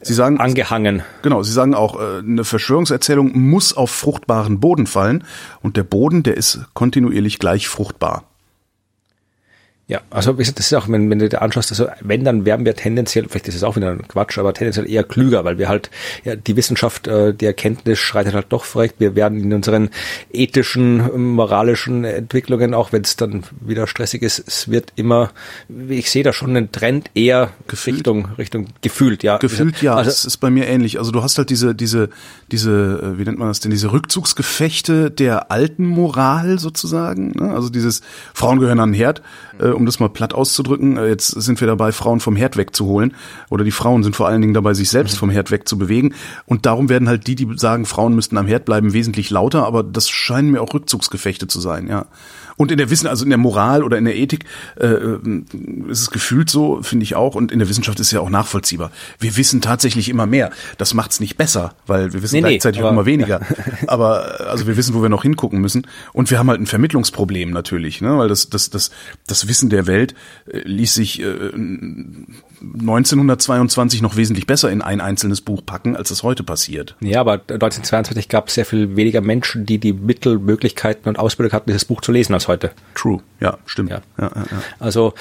[0.00, 1.02] Sie sagen, angehangen.
[1.22, 5.24] Genau, Sie sagen auch, äh, eine Verschwörungserzählung muss auf fruchtbaren Boden fallen
[5.60, 8.27] und der Boden, der ist kontinuierlich gleich fruchtbar.
[9.88, 12.76] Ja, also das ist auch, wenn, wenn du dir anschaust, also wenn, dann werden wir
[12.76, 15.90] tendenziell, vielleicht ist es auch wieder ein Quatsch, aber tendenziell eher klüger, weil wir halt,
[16.24, 18.96] ja, die Wissenschaft, äh, die Erkenntnis schreitet halt doch vorrecht.
[18.98, 19.88] Wir werden in unseren
[20.30, 25.30] ethischen, moralischen Entwicklungen, auch wenn es dann wieder stressig ist, es wird immer,
[25.88, 27.96] ich sehe da schon einen Trend eher gefühlt.
[27.96, 29.38] Richtung, Richtung gefühlt, ja.
[29.38, 30.98] Gefühlt, ja, also, es ist bei mir ähnlich.
[30.98, 32.10] Also du hast halt diese, diese,
[32.52, 37.54] diese, äh, wie nennt man das denn, diese Rückzugsgefechte der alten Moral sozusagen, ne?
[37.54, 38.02] also dieses
[38.34, 39.22] Frauen gehören an den Herd,
[39.58, 40.96] äh, um das mal platt auszudrücken.
[40.96, 43.14] Äh, jetzt sind wir dabei, Frauen vom Herd wegzuholen.
[43.48, 46.14] Oder die Frauen sind vor allen Dingen dabei, sich selbst vom Herd wegzubewegen.
[46.46, 49.66] Und darum werden halt die, die sagen, Frauen müssten am Herd bleiben, wesentlich lauter.
[49.66, 52.06] Aber das scheinen mir auch Rückzugsgefechte zu sein, ja.
[52.58, 54.44] Und in der Wissen, also in der Moral oder in der Ethik
[54.76, 55.18] äh, äh,
[55.88, 57.34] ist es gefühlt so, finde ich auch.
[57.36, 58.90] Und in der Wissenschaft ist es ja auch nachvollziehbar.
[59.18, 60.50] Wir wissen tatsächlich immer mehr.
[60.76, 63.40] Das macht's nicht besser, weil wir wissen nee, gleichzeitig nee, auch immer weniger.
[63.86, 65.86] Aber also wir wissen, wo wir noch hingucken müssen.
[66.12, 68.18] Und wir haben halt ein Vermittlungsproblem natürlich, ne?
[68.18, 68.90] weil das, das, das,
[69.28, 70.14] das Wissen der Welt
[70.46, 71.52] äh, ließ sich äh,
[72.60, 76.96] 1922 noch wesentlich besser in ein einzelnes Buch packen, als es heute passiert.
[77.00, 81.52] Ja, aber 1922 gab es sehr viel weniger Menschen, die die Mittel, Möglichkeiten und Ausbildung
[81.52, 82.70] hatten, dieses Buch zu lesen als heute.
[82.94, 83.90] True, ja, stimmt.
[83.90, 84.00] Ja.
[84.18, 84.62] Ja, ja, ja.
[84.78, 85.14] Also,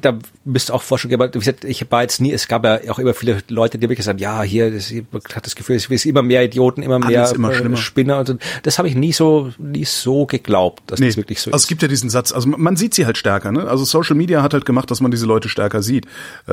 [0.00, 1.28] da müsst auch Forschung geben.
[1.32, 3.98] Wie gesagt, ich war jetzt nie, es gab ja auch immer viele Leute, die wirklich
[3.98, 6.98] gesagt haben, ja, hier, das, ich hatte das Gefühl, es ist immer mehr Idioten, immer
[6.98, 8.34] mehr Alles immer äh, Spinner und so.
[8.62, 11.06] Das habe ich nie so, nie so geglaubt, dass nee.
[11.06, 11.54] das wirklich so ist.
[11.54, 13.66] Also es gibt ja diesen Satz, also man sieht sie halt stärker, ne?
[13.66, 16.06] Also Social Media hat halt gemacht, dass man diese Leute stärker sieht.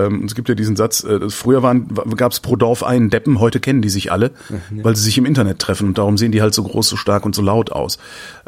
[0.07, 3.39] Ähm, es gibt ja diesen Satz, äh, früher waren, gab es pro Dorf einen Deppen,
[3.39, 4.57] heute kennen die sich alle, ja.
[4.83, 7.25] weil sie sich im Internet treffen und darum sehen die halt so groß, so stark
[7.25, 7.97] und so laut aus.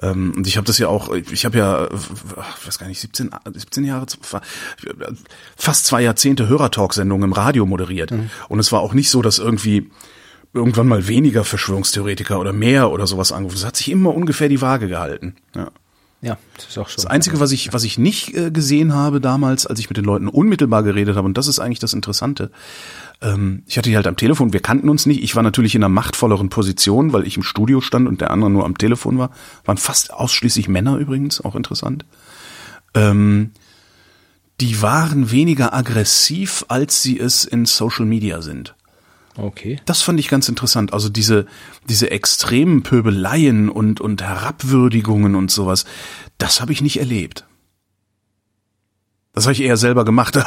[0.01, 3.31] Ähm, und ich habe das ja auch, ich habe ja, ich weiß gar nicht, 17,
[3.53, 4.05] 17 Jahre,
[5.55, 8.11] fast zwei Jahrzehnte Hörertalk-Sendungen im Radio moderiert.
[8.11, 8.29] Mhm.
[8.47, 9.89] Und es war auch nicht so, dass irgendwie
[10.53, 13.57] irgendwann mal weniger Verschwörungstheoretiker oder mehr oder sowas angerufen.
[13.57, 15.35] Es hat sich immer ungefähr die Waage gehalten.
[15.55, 15.71] Ja.
[16.21, 16.97] Ja, das ist auch so.
[16.97, 20.03] Das Einzige, was ich, was ich nicht äh, gesehen habe damals, als ich mit den
[20.03, 22.51] Leuten unmittelbar geredet habe, und das ist eigentlich das Interessante,
[23.21, 25.83] ähm, ich hatte die halt am Telefon, wir kannten uns nicht, ich war natürlich in
[25.83, 29.31] einer machtvolleren Position, weil ich im Studio stand und der andere nur am Telefon war.
[29.63, 32.05] Waren fast ausschließlich Männer übrigens, auch interessant.
[32.93, 33.51] Ähm,
[34.59, 38.75] die waren weniger aggressiv, als sie es in Social Media sind.
[39.41, 39.79] Okay.
[39.85, 40.93] Das fand ich ganz interessant.
[40.93, 41.45] Also diese,
[41.87, 45.85] diese extremen Pöbeleien und, und Herabwürdigungen und sowas,
[46.37, 47.45] das habe ich nicht erlebt.
[49.33, 50.35] Das habe ich eher selber gemacht.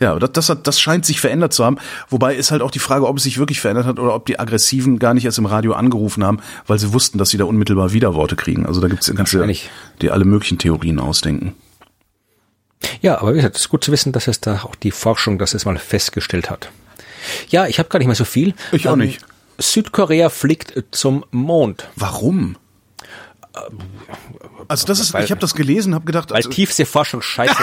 [0.00, 1.76] ja, das, das, hat, das scheint sich verändert zu haben.
[2.08, 4.38] Wobei ist halt auch die Frage, ob es sich wirklich verändert hat oder ob die
[4.38, 7.92] Aggressiven gar nicht erst im Radio angerufen haben, weil sie wussten, dass sie da unmittelbar
[7.92, 8.64] Widerworte kriegen.
[8.64, 9.46] Also da gibt es ganze,
[10.00, 11.54] die alle möglichen Theorien ausdenken.
[13.00, 15.38] Ja, aber wie gesagt, es ist gut zu wissen, dass es da auch die Forschung
[15.38, 16.70] das es mal festgestellt hat.
[17.48, 18.54] Ja, ich habe gar nicht mehr so viel.
[18.72, 19.20] Ich auch ähm, nicht.
[19.58, 21.88] Südkorea fliegt zum Mond.
[21.94, 22.56] Warum?
[24.66, 27.54] Also das ist, weil, ich habe das gelesen, habe gedacht, weil also, Tiefseeforschung scheiße.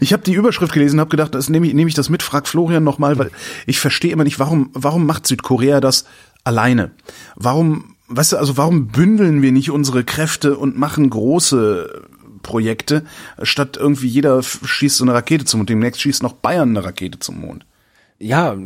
[0.00, 2.48] Ich habe die Überschrift gelesen, habe gedacht, das nehme ich, nehme ich das mit, frag
[2.48, 3.30] Florian nochmal, weil
[3.66, 6.06] ich verstehe immer nicht, warum, warum macht Südkorea das
[6.44, 6.92] alleine?
[7.36, 12.02] Warum weißt du, also warum bündeln wir nicht unsere Kräfte und machen große
[12.42, 13.04] Projekte,
[13.42, 17.18] statt irgendwie jeder schießt so eine Rakete zum Mond, demnächst schießt noch Bayern eine Rakete
[17.18, 17.64] zum Mond.
[18.18, 18.56] Ja,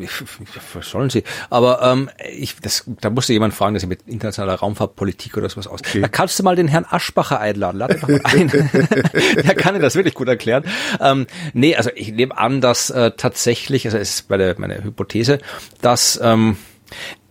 [0.75, 1.25] was sollen sie?
[1.49, 5.67] Aber ähm, ich, das, da musste jemand fragen, dass sie mit internationaler Raumfahrtpolitik oder sowas
[5.67, 5.81] aus.
[5.81, 6.03] Okay.
[6.03, 7.79] Da kannst du mal den Herrn Aschbacher einladen.
[7.79, 8.49] Lade einfach mal ein.
[8.51, 10.65] Der kann dir das wirklich gut erklären.
[11.01, 15.39] Ähm, nee, also ich nehme an, dass äh, tatsächlich, also es ist meine, meine Hypothese,
[15.81, 16.59] dass ähm,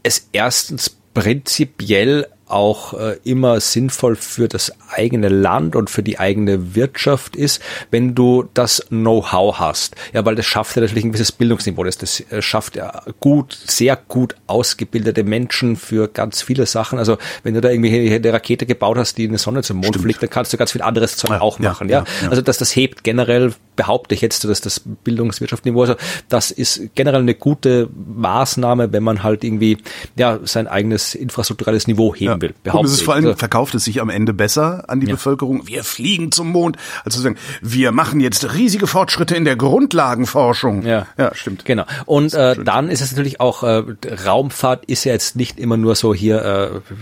[0.01, 6.75] es erstens prinzipiell auch äh, immer sinnvoll für das eigene Land und für die eigene
[6.75, 9.95] Wirtschaft ist, wenn du das Know-how hast.
[10.13, 11.83] Ja, weil das schafft ja natürlich ein gewisses Bildungsniveau.
[11.83, 16.99] Das, das äh, schafft ja gut, sehr gut ausgebildete Menschen für ganz viele Sachen.
[16.99, 19.87] Also wenn du da irgendwie eine Rakete gebaut hast, die in die Sonne zum Mond
[19.87, 20.03] Stimmt.
[20.03, 21.89] fliegt, dann kannst du ganz viel anderes Zeug ja, auch machen.
[21.89, 25.95] Ja, ja, ja, also dass das hebt generell behaupte ich jetzt, dass das Bildungswirtschaftsniveau, also
[26.29, 29.77] das ist generell eine gute Maßnahme, wenn man halt irgendwie
[30.15, 32.53] ja sein eigenes infrastrukturelles Niveau heben will.
[32.63, 35.07] Behaupte Und es ist vor allem, also, verkauft es sich am Ende besser an die
[35.07, 35.13] ja.
[35.13, 35.67] Bevölkerung.
[35.67, 36.77] Wir fliegen zum Mond.
[37.03, 40.83] Also sagen, wir machen jetzt riesige Fortschritte in der Grundlagenforschung.
[40.83, 41.65] Ja, ja stimmt.
[41.65, 41.85] Genau.
[42.05, 43.83] Und äh, dann ist es natürlich auch, äh,
[44.25, 46.93] Raumfahrt ist ja jetzt nicht immer nur so hier äh,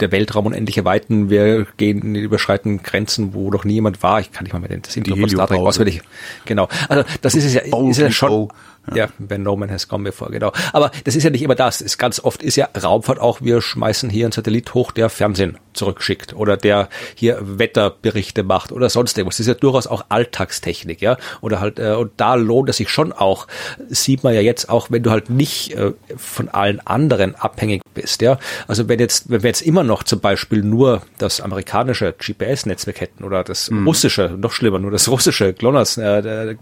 [0.00, 4.20] der Weltraum unendliche Weiten, wir gehen, überschreiten Grenzen, wo noch nie jemand war.
[4.20, 6.02] Ich kann nicht mal mehr das Intro von Star Trek auswendig.
[6.44, 6.68] Genau.
[6.88, 8.48] Also das ist es ja, ist ja schon.
[8.94, 10.50] Ja, wenn No Man Has Gone Before, genau.
[10.72, 11.82] Aber das ist ja nicht immer das.
[11.82, 15.58] Es ganz oft ist ja Raumfahrt auch, wir schmeißen hier einen Satellit hoch, der Fernsehen
[15.78, 19.36] zurückschickt oder der hier Wetterberichte macht oder sonst irgendwas.
[19.36, 21.16] Das ist ja durchaus auch Alltagstechnik, ja.
[21.40, 23.46] Oder halt, äh, und da lohnt es sich schon auch,
[23.88, 28.22] sieht man ja jetzt auch, wenn du halt nicht äh, von allen anderen abhängig bist,
[28.22, 28.38] ja.
[28.66, 33.24] Also wenn jetzt, wenn wir jetzt immer noch zum Beispiel nur das amerikanische GPS-Netzwerk hätten
[33.24, 33.86] oder das mhm.
[33.86, 36.56] russische, noch schlimmer, nur das russische GLONASS äh,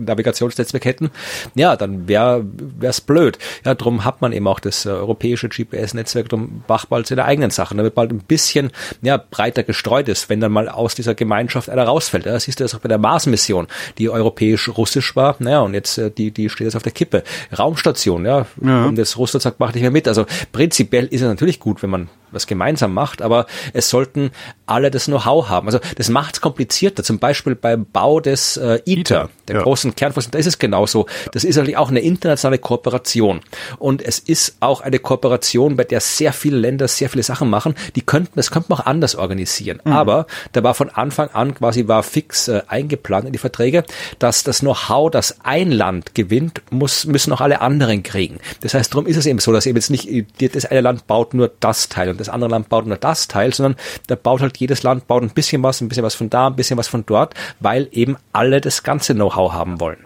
[0.84, 1.10] hätten,
[1.55, 2.44] ja, dann wäre
[2.80, 3.38] es blöd.
[3.64, 7.51] Ja, drum hat man eben auch das äh, europäische GPS-Netzwerk, drum macht bald seine eigenen
[7.51, 8.70] Sachen, damit bald ein bisschen
[9.06, 12.26] ja, breiter gestreut ist, wenn dann mal aus dieser Gemeinschaft einer rausfällt.
[12.26, 13.68] Ja, das siehst du das auch bei der Mars-Mission,
[13.98, 17.22] die europäisch-russisch war, naja, und jetzt äh, die, die steht jetzt auf der Kippe.
[17.56, 18.84] Raumstation, ja, ja.
[18.84, 20.08] und das Russland sagt, mach nicht mehr mit.
[20.08, 24.30] Also prinzipiell ist es natürlich gut, wenn man was gemeinsam macht, aber es sollten
[24.66, 25.68] alle das Know-how haben.
[25.68, 27.02] Also das macht es komplizierter.
[27.02, 29.62] Zum Beispiel beim Bau des äh, ITER, der ja.
[29.62, 31.06] großen Kernforschung, da ist es genauso.
[31.32, 33.40] Das ist natürlich auch eine internationale Kooperation.
[33.78, 37.74] Und es ist auch eine Kooperation, bei der sehr viele Länder sehr viele Sachen machen.
[37.94, 39.80] Die könnten, das könnte man auch anders organisieren.
[39.84, 39.92] Mhm.
[39.92, 43.84] Aber da war von Anfang an quasi war fix äh, eingeplant in die Verträge,
[44.18, 48.38] dass das Know-how, das ein Land gewinnt, muss, müssen auch alle anderen kriegen.
[48.60, 50.08] Das heißt, darum ist es eben so, dass eben jetzt nicht,
[50.54, 53.53] das eine Land baut nur das Teil und das andere Land baut nur das Teil,
[53.53, 53.77] sondern
[54.07, 56.57] da baut halt jedes Land baut ein bisschen was, ein bisschen was von da, ein
[56.57, 60.05] bisschen was von dort, weil eben alle das ganze Know-how haben wollen.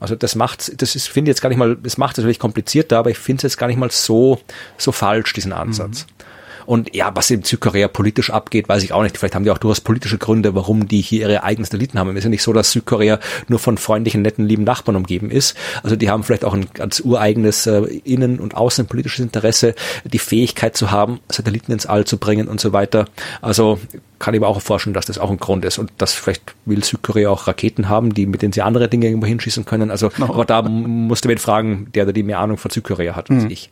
[0.00, 2.38] Also das macht, das ist, finde ich jetzt gar nicht mal, das macht es natürlich
[2.38, 4.40] komplizierter, aber ich finde es jetzt gar nicht mal so,
[4.76, 6.06] so falsch, diesen Ansatz.
[6.06, 6.13] Mhm.
[6.66, 9.18] Und ja, was in Südkorea politisch abgeht, weiß ich auch nicht.
[9.18, 12.10] Vielleicht haben die auch durchaus politische Gründe, warum die hier ihre eigenen Satelliten haben.
[12.10, 13.18] Es ist ja nicht so, dass Südkorea
[13.48, 15.56] nur von freundlichen, netten, lieben Nachbarn umgeben ist.
[15.82, 19.74] Also die haben vielleicht auch ein ganz ureigenes äh, innen- und außenpolitisches Interesse,
[20.04, 23.06] die Fähigkeit zu haben, Satelliten ins All zu bringen und so weiter.
[23.40, 23.78] Also
[24.18, 26.82] kann ich mir auch vorstellen, dass das auch ein Grund ist und dass vielleicht will
[26.82, 29.90] Südkorea auch Raketen haben, die mit denen sie andere Dinge irgendwo hinschießen können.
[29.90, 30.26] Also, no.
[30.26, 33.50] aber da musste man fragen, der, der die mehr Ahnung von Südkorea hat als mhm.
[33.50, 33.70] ich.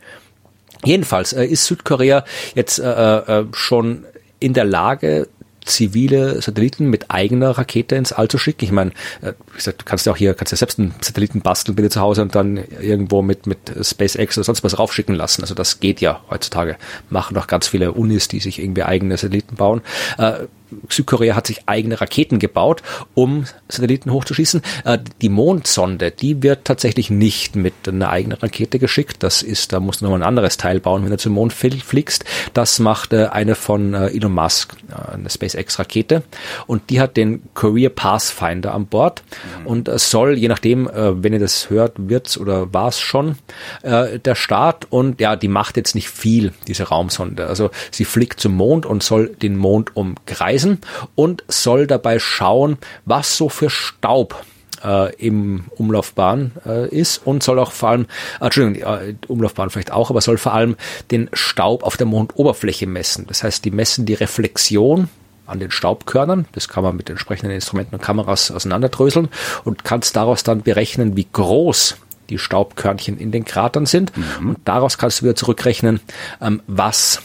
[0.84, 4.04] Jedenfalls äh, ist Südkorea jetzt äh, äh, schon
[4.40, 5.28] in der Lage,
[5.64, 8.64] zivile Satelliten mit eigener Rakete ins All zu schicken.
[8.64, 8.90] Ich meine,
[9.20, 9.32] äh,
[9.64, 12.34] du kannst ja auch hier, kannst ja selbst einen Satelliten basteln bitte zu Hause und
[12.34, 15.42] dann irgendwo mit, mit SpaceX oder sonst was raufschicken lassen.
[15.42, 16.76] Also das geht ja heutzutage.
[17.10, 19.82] Machen doch ganz viele Unis, die sich irgendwie eigene Satelliten bauen.
[20.18, 20.46] Äh,
[20.88, 22.82] Südkorea hat sich eigene Raketen gebaut,
[23.14, 24.62] um Satelliten hochzuschießen.
[24.84, 29.22] Äh, die Mondsonde, die wird tatsächlich nicht mit einer eigenen Rakete geschickt.
[29.22, 32.24] Das ist, da musst du nochmal ein anderes Teil bauen, wenn du zum Mond fliegst.
[32.54, 34.76] Das macht äh, eine von äh, Elon Musk,
[35.12, 36.22] eine SpaceX-Rakete.
[36.66, 39.22] Und die hat den Career Pathfinder an Bord
[39.60, 39.66] mhm.
[39.66, 43.36] und soll, je nachdem, wenn ihr das hört, wird's oder war's schon,
[43.82, 44.86] der Start.
[44.90, 47.46] Und ja, die macht jetzt nicht viel, diese Raumsonde.
[47.46, 50.78] Also sie fliegt zum Mond und soll den Mond umkreisen reisen
[51.14, 54.44] und soll dabei schauen, was so für Staub
[54.84, 58.06] äh, im Umlaufbahn äh, ist und soll auch vor allem,
[58.40, 60.76] äh, Entschuldigung, äh, Umlaufbahn vielleicht auch, aber soll vor allem
[61.10, 63.26] den Staub auf der Mondoberfläche messen.
[63.26, 65.08] Das heißt, die messen die Reflexion
[65.46, 66.46] an den Staubkörnern.
[66.52, 69.28] Das kann man mit entsprechenden Instrumenten und Kameras auseinanderdröseln
[69.64, 71.96] und kannst daraus dann berechnen, wie groß
[72.30, 74.16] die Staubkörnchen in den Kratern sind.
[74.16, 74.50] Mhm.
[74.50, 76.00] Und daraus kannst du wieder zurückrechnen,
[76.40, 77.20] ähm, was,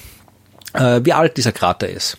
[0.74, 2.18] äh, wie alt dieser Krater ist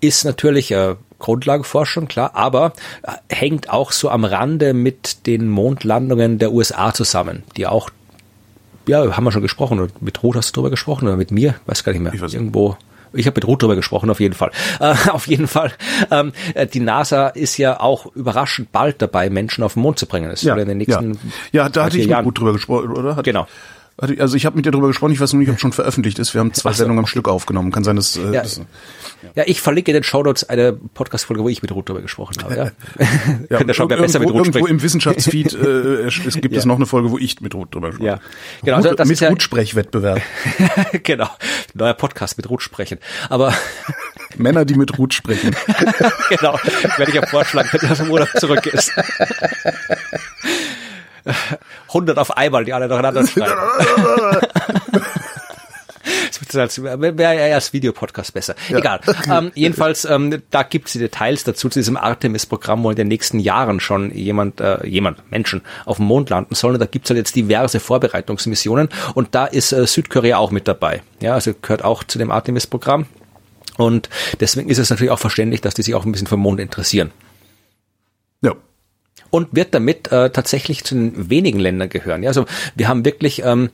[0.00, 2.72] ist natürlich äh, Grundlagenforschung, klar, aber
[3.02, 7.90] äh, hängt auch so am Rande mit den Mondlandungen der USA zusammen, die auch,
[8.86, 11.84] ja, haben wir schon gesprochen, mit Ruth hast du drüber gesprochen oder mit mir, weiß
[11.84, 12.76] gar nicht mehr, irgendwo.
[13.14, 14.50] Ich habe mit Ruth drüber gesprochen, auf jeden Fall.
[14.80, 15.72] Äh, auf jeden Fall.
[16.10, 20.06] Ähm, äh, die NASA ist ja auch überraschend bald dabei, Menschen auf den Mond zu
[20.06, 20.28] bringen.
[20.28, 21.14] Das ja, in den nächsten
[21.52, 21.64] ja.
[21.64, 23.16] ja da hatte ich mit Ruth drüber gesprochen, oder?
[23.16, 23.46] Hat genau.
[24.00, 26.20] Also ich habe mit dir darüber gesprochen, ich weiß noch nicht, ob es schon veröffentlicht
[26.20, 26.32] ist.
[26.32, 27.72] Wir haben zwei so, Sendungen am Stück aufgenommen.
[27.72, 28.16] Kann sein, dass...
[28.16, 28.64] Äh, ja, das, ja.
[29.34, 32.56] ja, ich verlinke in den Shownotes eine Podcast-Folge, wo ich mit Ruth darüber gesprochen habe.
[32.56, 32.64] Ja?
[33.50, 35.66] ja, Könnt ihr schon irgendwo, besser mit Ruth irgendwo im Wissenschaftsfeed äh,
[36.06, 36.60] es, es gibt ja.
[36.60, 38.06] es noch eine Folge, wo ich mit Ruth drüber spreche.
[38.06, 38.20] Ja,
[38.62, 38.76] genau.
[38.76, 40.22] Also das mit Ruth-Sprechwettbewerb.
[41.02, 41.28] genau.
[41.74, 42.98] Neuer Podcast mit Ruth sprechen.
[43.28, 43.52] Aber...
[44.36, 45.56] Männer, die mit Ruth sprechen.
[46.28, 46.56] genau.
[46.96, 48.92] Werde ich ja vorschlagen, wenn aus dem Urlaub zurück ist.
[51.88, 53.54] 100 auf einmal, die alle nacheinander schreiben.
[56.52, 58.54] Das wäre ja als Videopodcast besser.
[58.68, 58.78] Ja.
[58.78, 59.00] Egal.
[59.30, 63.08] Ähm, jedenfalls, ähm, da gibt es die Details dazu, zu diesem Artemis-Programm, wo in den
[63.08, 66.74] nächsten Jahren schon jemand, äh, jemand, Menschen auf dem Mond landen sollen.
[66.74, 70.68] Und da gibt es halt jetzt diverse Vorbereitungsmissionen und da ist äh, Südkorea auch mit
[70.68, 71.02] dabei.
[71.20, 73.06] Ja, also gehört auch zu dem Artemis-Programm.
[73.76, 74.08] Und
[74.40, 77.12] deswegen ist es natürlich auch verständlich, dass die sich auch ein bisschen vom Mond interessieren.
[78.40, 78.54] Ja
[79.30, 82.22] und wird damit äh, tatsächlich zu den wenigen Ländern gehören.
[82.22, 83.70] Ja, also wir haben wirklich ähm,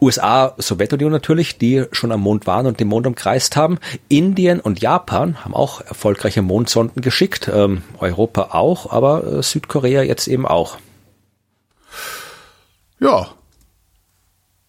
[0.00, 3.78] USA, Sowjetunion natürlich, die schon am Mond waren und den Mond umkreist haben.
[4.08, 10.28] Indien und Japan haben auch erfolgreiche Mondsonden geschickt, ähm, Europa auch, aber äh, Südkorea jetzt
[10.28, 10.78] eben auch.
[13.00, 13.28] Ja.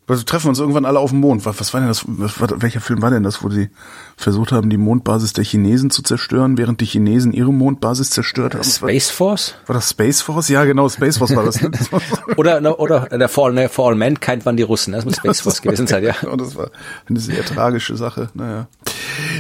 [0.10, 1.46] Also treffen uns irgendwann alle auf dem Mond.
[1.46, 2.04] Was, was war denn das?
[2.08, 3.70] Was, welcher Film war denn das, wo sie
[4.18, 8.64] versucht haben, die Mondbasis der Chinesen zu zerstören, während die Chinesen ihre Mondbasis zerstört haben?
[8.64, 9.54] Space Force?
[9.68, 10.50] War das Space Force?
[10.50, 11.60] Ja, genau, Space Force war das.
[12.38, 14.94] oder oder der For, ne, For All Mankind waren die Russen.
[14.94, 16.16] Das muss Space Force gewesen sein, ja.
[16.30, 16.72] Und das war
[17.08, 18.30] eine sehr tragische Sache.
[18.34, 18.68] Naja.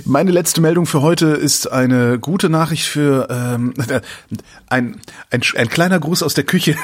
[0.06, 3.74] Meine letzte Meldung für heute ist eine gute Nachricht für ähm,
[4.68, 5.02] ein,
[5.32, 6.76] ein, ein kleiner Gruß aus der Küche.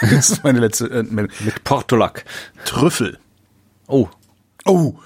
[0.00, 1.34] das ist meine letzte äh, Meldung.
[1.44, 2.24] Mit Portulak.
[2.64, 3.18] Trüffel.
[3.86, 4.08] Oh.
[4.64, 4.94] Oh.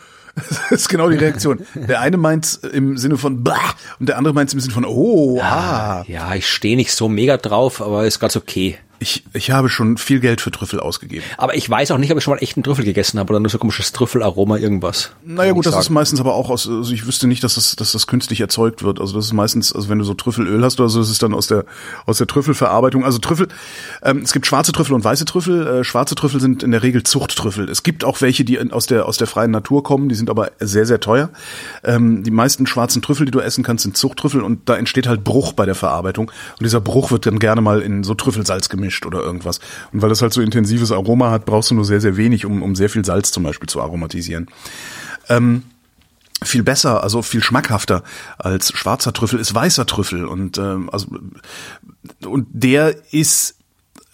[0.71, 1.67] Das ist genau die Reaktion.
[1.75, 5.41] Der eine meint im Sinne von bah und der andere meint im Sinne von oh,
[5.43, 6.05] ah.
[6.07, 8.79] Ja, ich stehe nicht so mega drauf, aber ist ganz okay.
[9.01, 11.25] Ich, ich habe schon viel Geld für Trüffel ausgegeben.
[11.37, 13.49] Aber ich weiß auch nicht, ob ich schon mal echten Trüffel gegessen habe oder nur
[13.49, 15.12] so komisches Trüffelaroma irgendwas.
[15.25, 15.83] Naja gut, das sagen.
[15.83, 18.83] ist meistens aber auch aus, also ich wüsste nicht, dass das, dass das künstlich erzeugt
[18.83, 19.01] wird.
[19.01, 21.33] Also das ist meistens, also wenn du so Trüffelöl hast oder so, das ist dann
[21.33, 21.65] aus der,
[22.07, 23.05] aus der Trüffelverarbeitung.
[23.05, 23.47] Also Trüffel,
[24.03, 25.66] ähm, es gibt schwarze Trüffel und weiße Trüffel.
[25.66, 27.69] Äh, schwarze Trüffel sind in der Regel Zuchttrüffel.
[27.69, 30.51] Es gibt auch welche, die aus der, aus der freien Natur kommen, die sind aber
[30.59, 31.31] sehr, sehr teuer.
[31.85, 35.23] Ähm, die meisten schwarzen Trüffel, die du essen kannst, sind Zuchttrüffel und da entsteht halt
[35.23, 36.33] Bruch bei der Verarbeitung.
[36.59, 39.60] Und dieser Bruch wird dann gerne mal in so Trüffelsalz gemischt oder irgendwas.
[39.93, 42.62] Und weil das halt so intensives Aroma hat, brauchst du nur sehr, sehr wenig, um,
[42.62, 44.47] um sehr viel Salz zum Beispiel zu aromatisieren.
[45.28, 45.62] Ähm,
[46.43, 48.02] viel besser, also viel schmackhafter
[48.39, 51.09] als schwarzer Trüffel ist weißer Trüffel und ähm, also
[52.24, 53.56] und der ist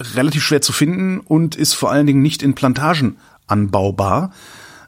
[0.00, 4.32] relativ schwer zu finden und ist vor allen Dingen nicht in Plantagen anbaubar,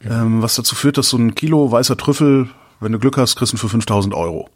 [0.03, 2.49] ähm, was dazu führt, dass so ein Kilo weißer Trüffel,
[2.79, 4.49] wenn du Glück hast, kriegst du für 5000 Euro.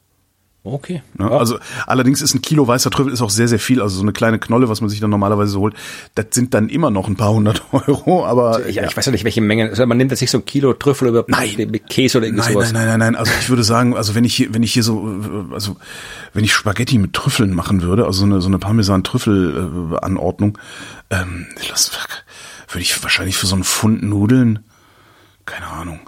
[0.63, 1.01] Okay.
[1.17, 1.25] Ne?
[1.25, 1.38] Ja.
[1.38, 1.57] Also
[1.88, 3.81] allerdings ist ein Kilo weißer Trüffel ist auch sehr, sehr viel.
[3.81, 5.73] Also so eine kleine Knolle, was man sich dann normalerweise so holt,
[6.13, 8.25] das sind dann immer noch ein paar hundert Euro.
[8.25, 8.85] Aber ich, ja.
[8.85, 9.69] ich weiß ja nicht, welche Menge.
[9.69, 11.55] Also man nimmt jetzt nicht so ein Kilo Trüffel über nein.
[11.57, 12.49] mit Käse oder irgendwas.
[12.49, 13.15] Nein, nein, nein, nein, nein.
[13.15, 15.77] Also ich würde sagen, also wenn ich hier, wenn ich hier so, also
[16.33, 20.59] wenn ich Spaghetti mit Trüffeln machen würde, also so eine, so eine Parmesan-Trüffel-Anordnung,
[21.09, 21.91] ähm, das
[22.69, 24.59] würde ich wahrscheinlich für so einen Pfund Nudeln,
[25.45, 26.01] keine Ahnung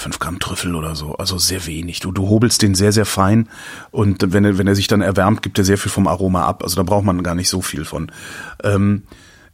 [0.00, 2.00] 5 Gramm Trüffel oder so, also sehr wenig.
[2.00, 3.48] Du, du hobelst den sehr, sehr fein
[3.90, 6.62] und wenn er, wenn er sich dann erwärmt, gibt er sehr viel vom Aroma ab.
[6.62, 8.10] Also da braucht man gar nicht so viel von.
[8.64, 9.02] Ähm,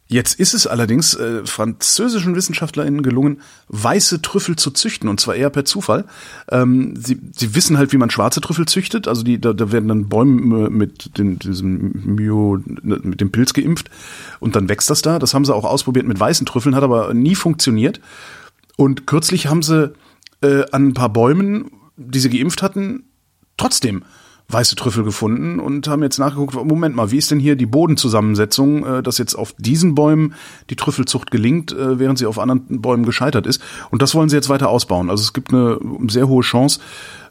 [0.06, 5.50] jetzt ist es allerdings äh, französischen WissenschaftlerInnen gelungen, weiße Trüffel zu züchten und zwar eher
[5.50, 6.04] per Zufall.
[6.48, 9.08] Ähm, sie, sie wissen halt, wie man schwarze Trüffel züchtet.
[9.08, 13.90] Also die, da, da werden dann Bäume mit dem, diesem Myo, mit dem Pilz geimpft
[14.38, 15.18] und dann wächst das da.
[15.18, 18.00] Das haben sie auch ausprobiert mit weißen Trüffeln, hat aber nie funktioniert.
[18.76, 19.92] Und kürzlich haben sie
[20.46, 23.04] äh, an ein paar Bäumen, die sie geimpft hatten,
[23.56, 24.04] trotzdem
[24.48, 28.86] weiße Trüffel gefunden und haben jetzt nachgeguckt, Moment mal, wie ist denn hier die Bodenzusammensetzung,
[28.86, 30.34] äh, dass jetzt auf diesen Bäumen
[30.70, 33.60] die Trüffelzucht gelingt, äh, während sie auf anderen Bäumen gescheitert ist.
[33.90, 35.10] Und das wollen sie jetzt weiter ausbauen.
[35.10, 35.78] Also es gibt eine
[36.08, 36.80] sehr hohe Chance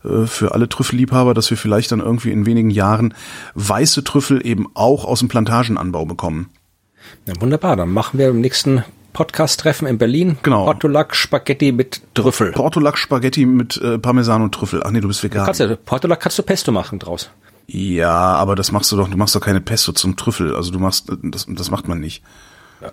[0.03, 3.13] äh, für alle Trüffelliebhaber, dass wir vielleicht dann irgendwie in wenigen Jahren
[3.53, 6.49] weiße Trüffel eben auch aus dem Plantagenanbau bekommen.
[7.27, 8.83] Ja, wunderbar, dann machen wir im nächsten
[9.15, 10.37] Podcast-Treffen in Berlin.
[10.43, 10.65] Genau.
[10.65, 12.51] Portulak Spaghetti mit Trüffel.
[12.51, 14.83] Portulak Spaghetti mit äh, Parmesan und Trüffel.
[14.83, 15.45] Ach nee, du bist vegan.
[15.45, 17.29] kannst ja, Portulak kannst du Pesto machen draus.
[17.67, 20.55] Ja, aber das machst du doch, du machst doch keine Pesto zum Trüffel.
[20.55, 22.23] Also du machst, das, das macht man nicht.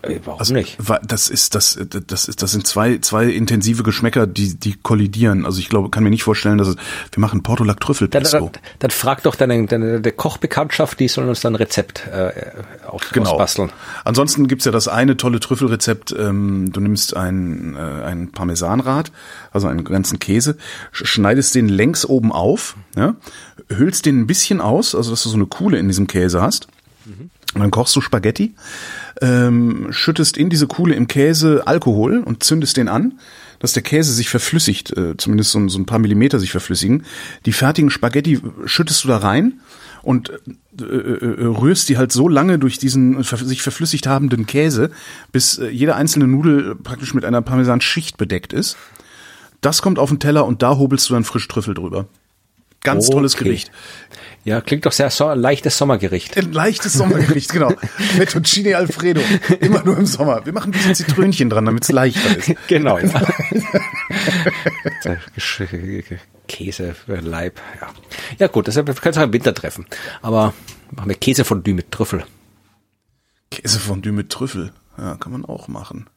[0.02, 0.78] Äh, warum also, nicht?
[1.06, 5.44] Das ist das das ist das sind zwei zwei intensive Geschmäcker, die die kollidieren.
[5.44, 6.76] Also ich glaube, kann mir nicht vorstellen, dass es,
[7.10, 8.38] wir machen Portulak Trüffel Pesto.
[8.38, 12.06] Dann, dann, dann frag doch deine, deine, deine Kochbekanntschaft, die sollen uns dann ein Rezept
[12.06, 12.32] äh,
[12.86, 13.30] aus, genau.
[13.30, 13.72] ausbasteln.
[14.04, 16.14] Ansonsten gibt's ja das eine tolle Trüffelrezept.
[16.16, 19.12] Ähm, du nimmst ein äh, ein Parmesanrad,
[19.50, 20.56] also einen ganzen Käse,
[20.92, 23.16] schneidest den längs oben auf, ja,
[23.68, 26.68] hüllst den ein bisschen aus, also dass du so eine Kuhle in diesem Käse hast.
[27.04, 27.30] Mhm.
[27.54, 28.54] Und dann kochst du Spaghetti
[29.20, 33.18] ähm, schüttest in diese Kuhle im Käse Alkohol und zündest den an,
[33.58, 37.04] dass der Käse sich verflüssigt, äh, zumindest so, so ein paar Millimeter sich verflüssigen.
[37.46, 39.60] Die fertigen Spaghetti schüttest du da rein
[40.02, 40.30] und
[40.80, 44.90] äh, äh, rührst die halt so lange durch diesen sich verflüssigt habenden Käse,
[45.30, 48.76] bis äh, jede einzelne Nudel praktisch mit einer Parmesanschicht bedeckt ist.
[49.60, 52.08] Das kommt auf den Teller und da hobelst du dann frisch Trüffel drüber.
[52.82, 53.14] Ganz okay.
[53.14, 53.70] tolles Gericht.
[54.44, 56.36] Ja, klingt doch sehr so, leichtes Sommergericht.
[56.36, 57.70] Ein leichtes Sommergericht, genau.
[58.16, 59.20] Fettuccine Alfredo.
[59.60, 60.44] Immer nur im Sommer.
[60.44, 62.52] Wir machen ein bisschen Zitrönchen dran, damit es leichter ist.
[62.66, 63.22] Genau, ja.
[66.48, 67.88] Käse für Leib, ja.
[68.38, 69.86] Ja gut, deshalb können wir auch im Winter treffen.
[70.20, 70.52] Aber
[70.90, 72.24] machen wir Käsefondue mit Trüffel.
[73.52, 74.72] Käsefondue mit Trüffel.
[74.98, 76.08] Ja, kann man auch machen.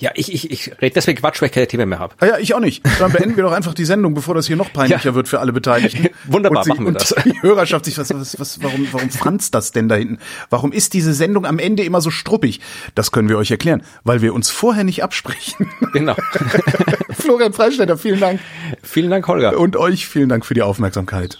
[0.00, 2.14] Ja, ich, ich, ich rede deswegen Quatsch, weil ich keine Themen mehr habe.
[2.18, 2.82] Ah ja, ich auch nicht.
[2.98, 5.14] Dann beenden wir doch einfach die Sendung, bevor das hier noch peinlicher ja.
[5.14, 6.08] wird für alle Beteiligten.
[6.24, 7.14] Wunderbar, sie, machen wir das.
[7.24, 10.18] Die Hörerschaft sich, was, was, was, warum, warum franzt das denn da hinten?
[10.50, 12.60] Warum ist diese Sendung am Ende immer so struppig?
[12.96, 15.70] Das können wir euch erklären, weil wir uns vorher nicht absprechen.
[15.92, 16.16] Genau.
[17.18, 18.40] Florian Freistetter, vielen Dank.
[18.82, 19.58] Vielen Dank, Holger.
[19.58, 21.38] Und euch vielen Dank für die Aufmerksamkeit.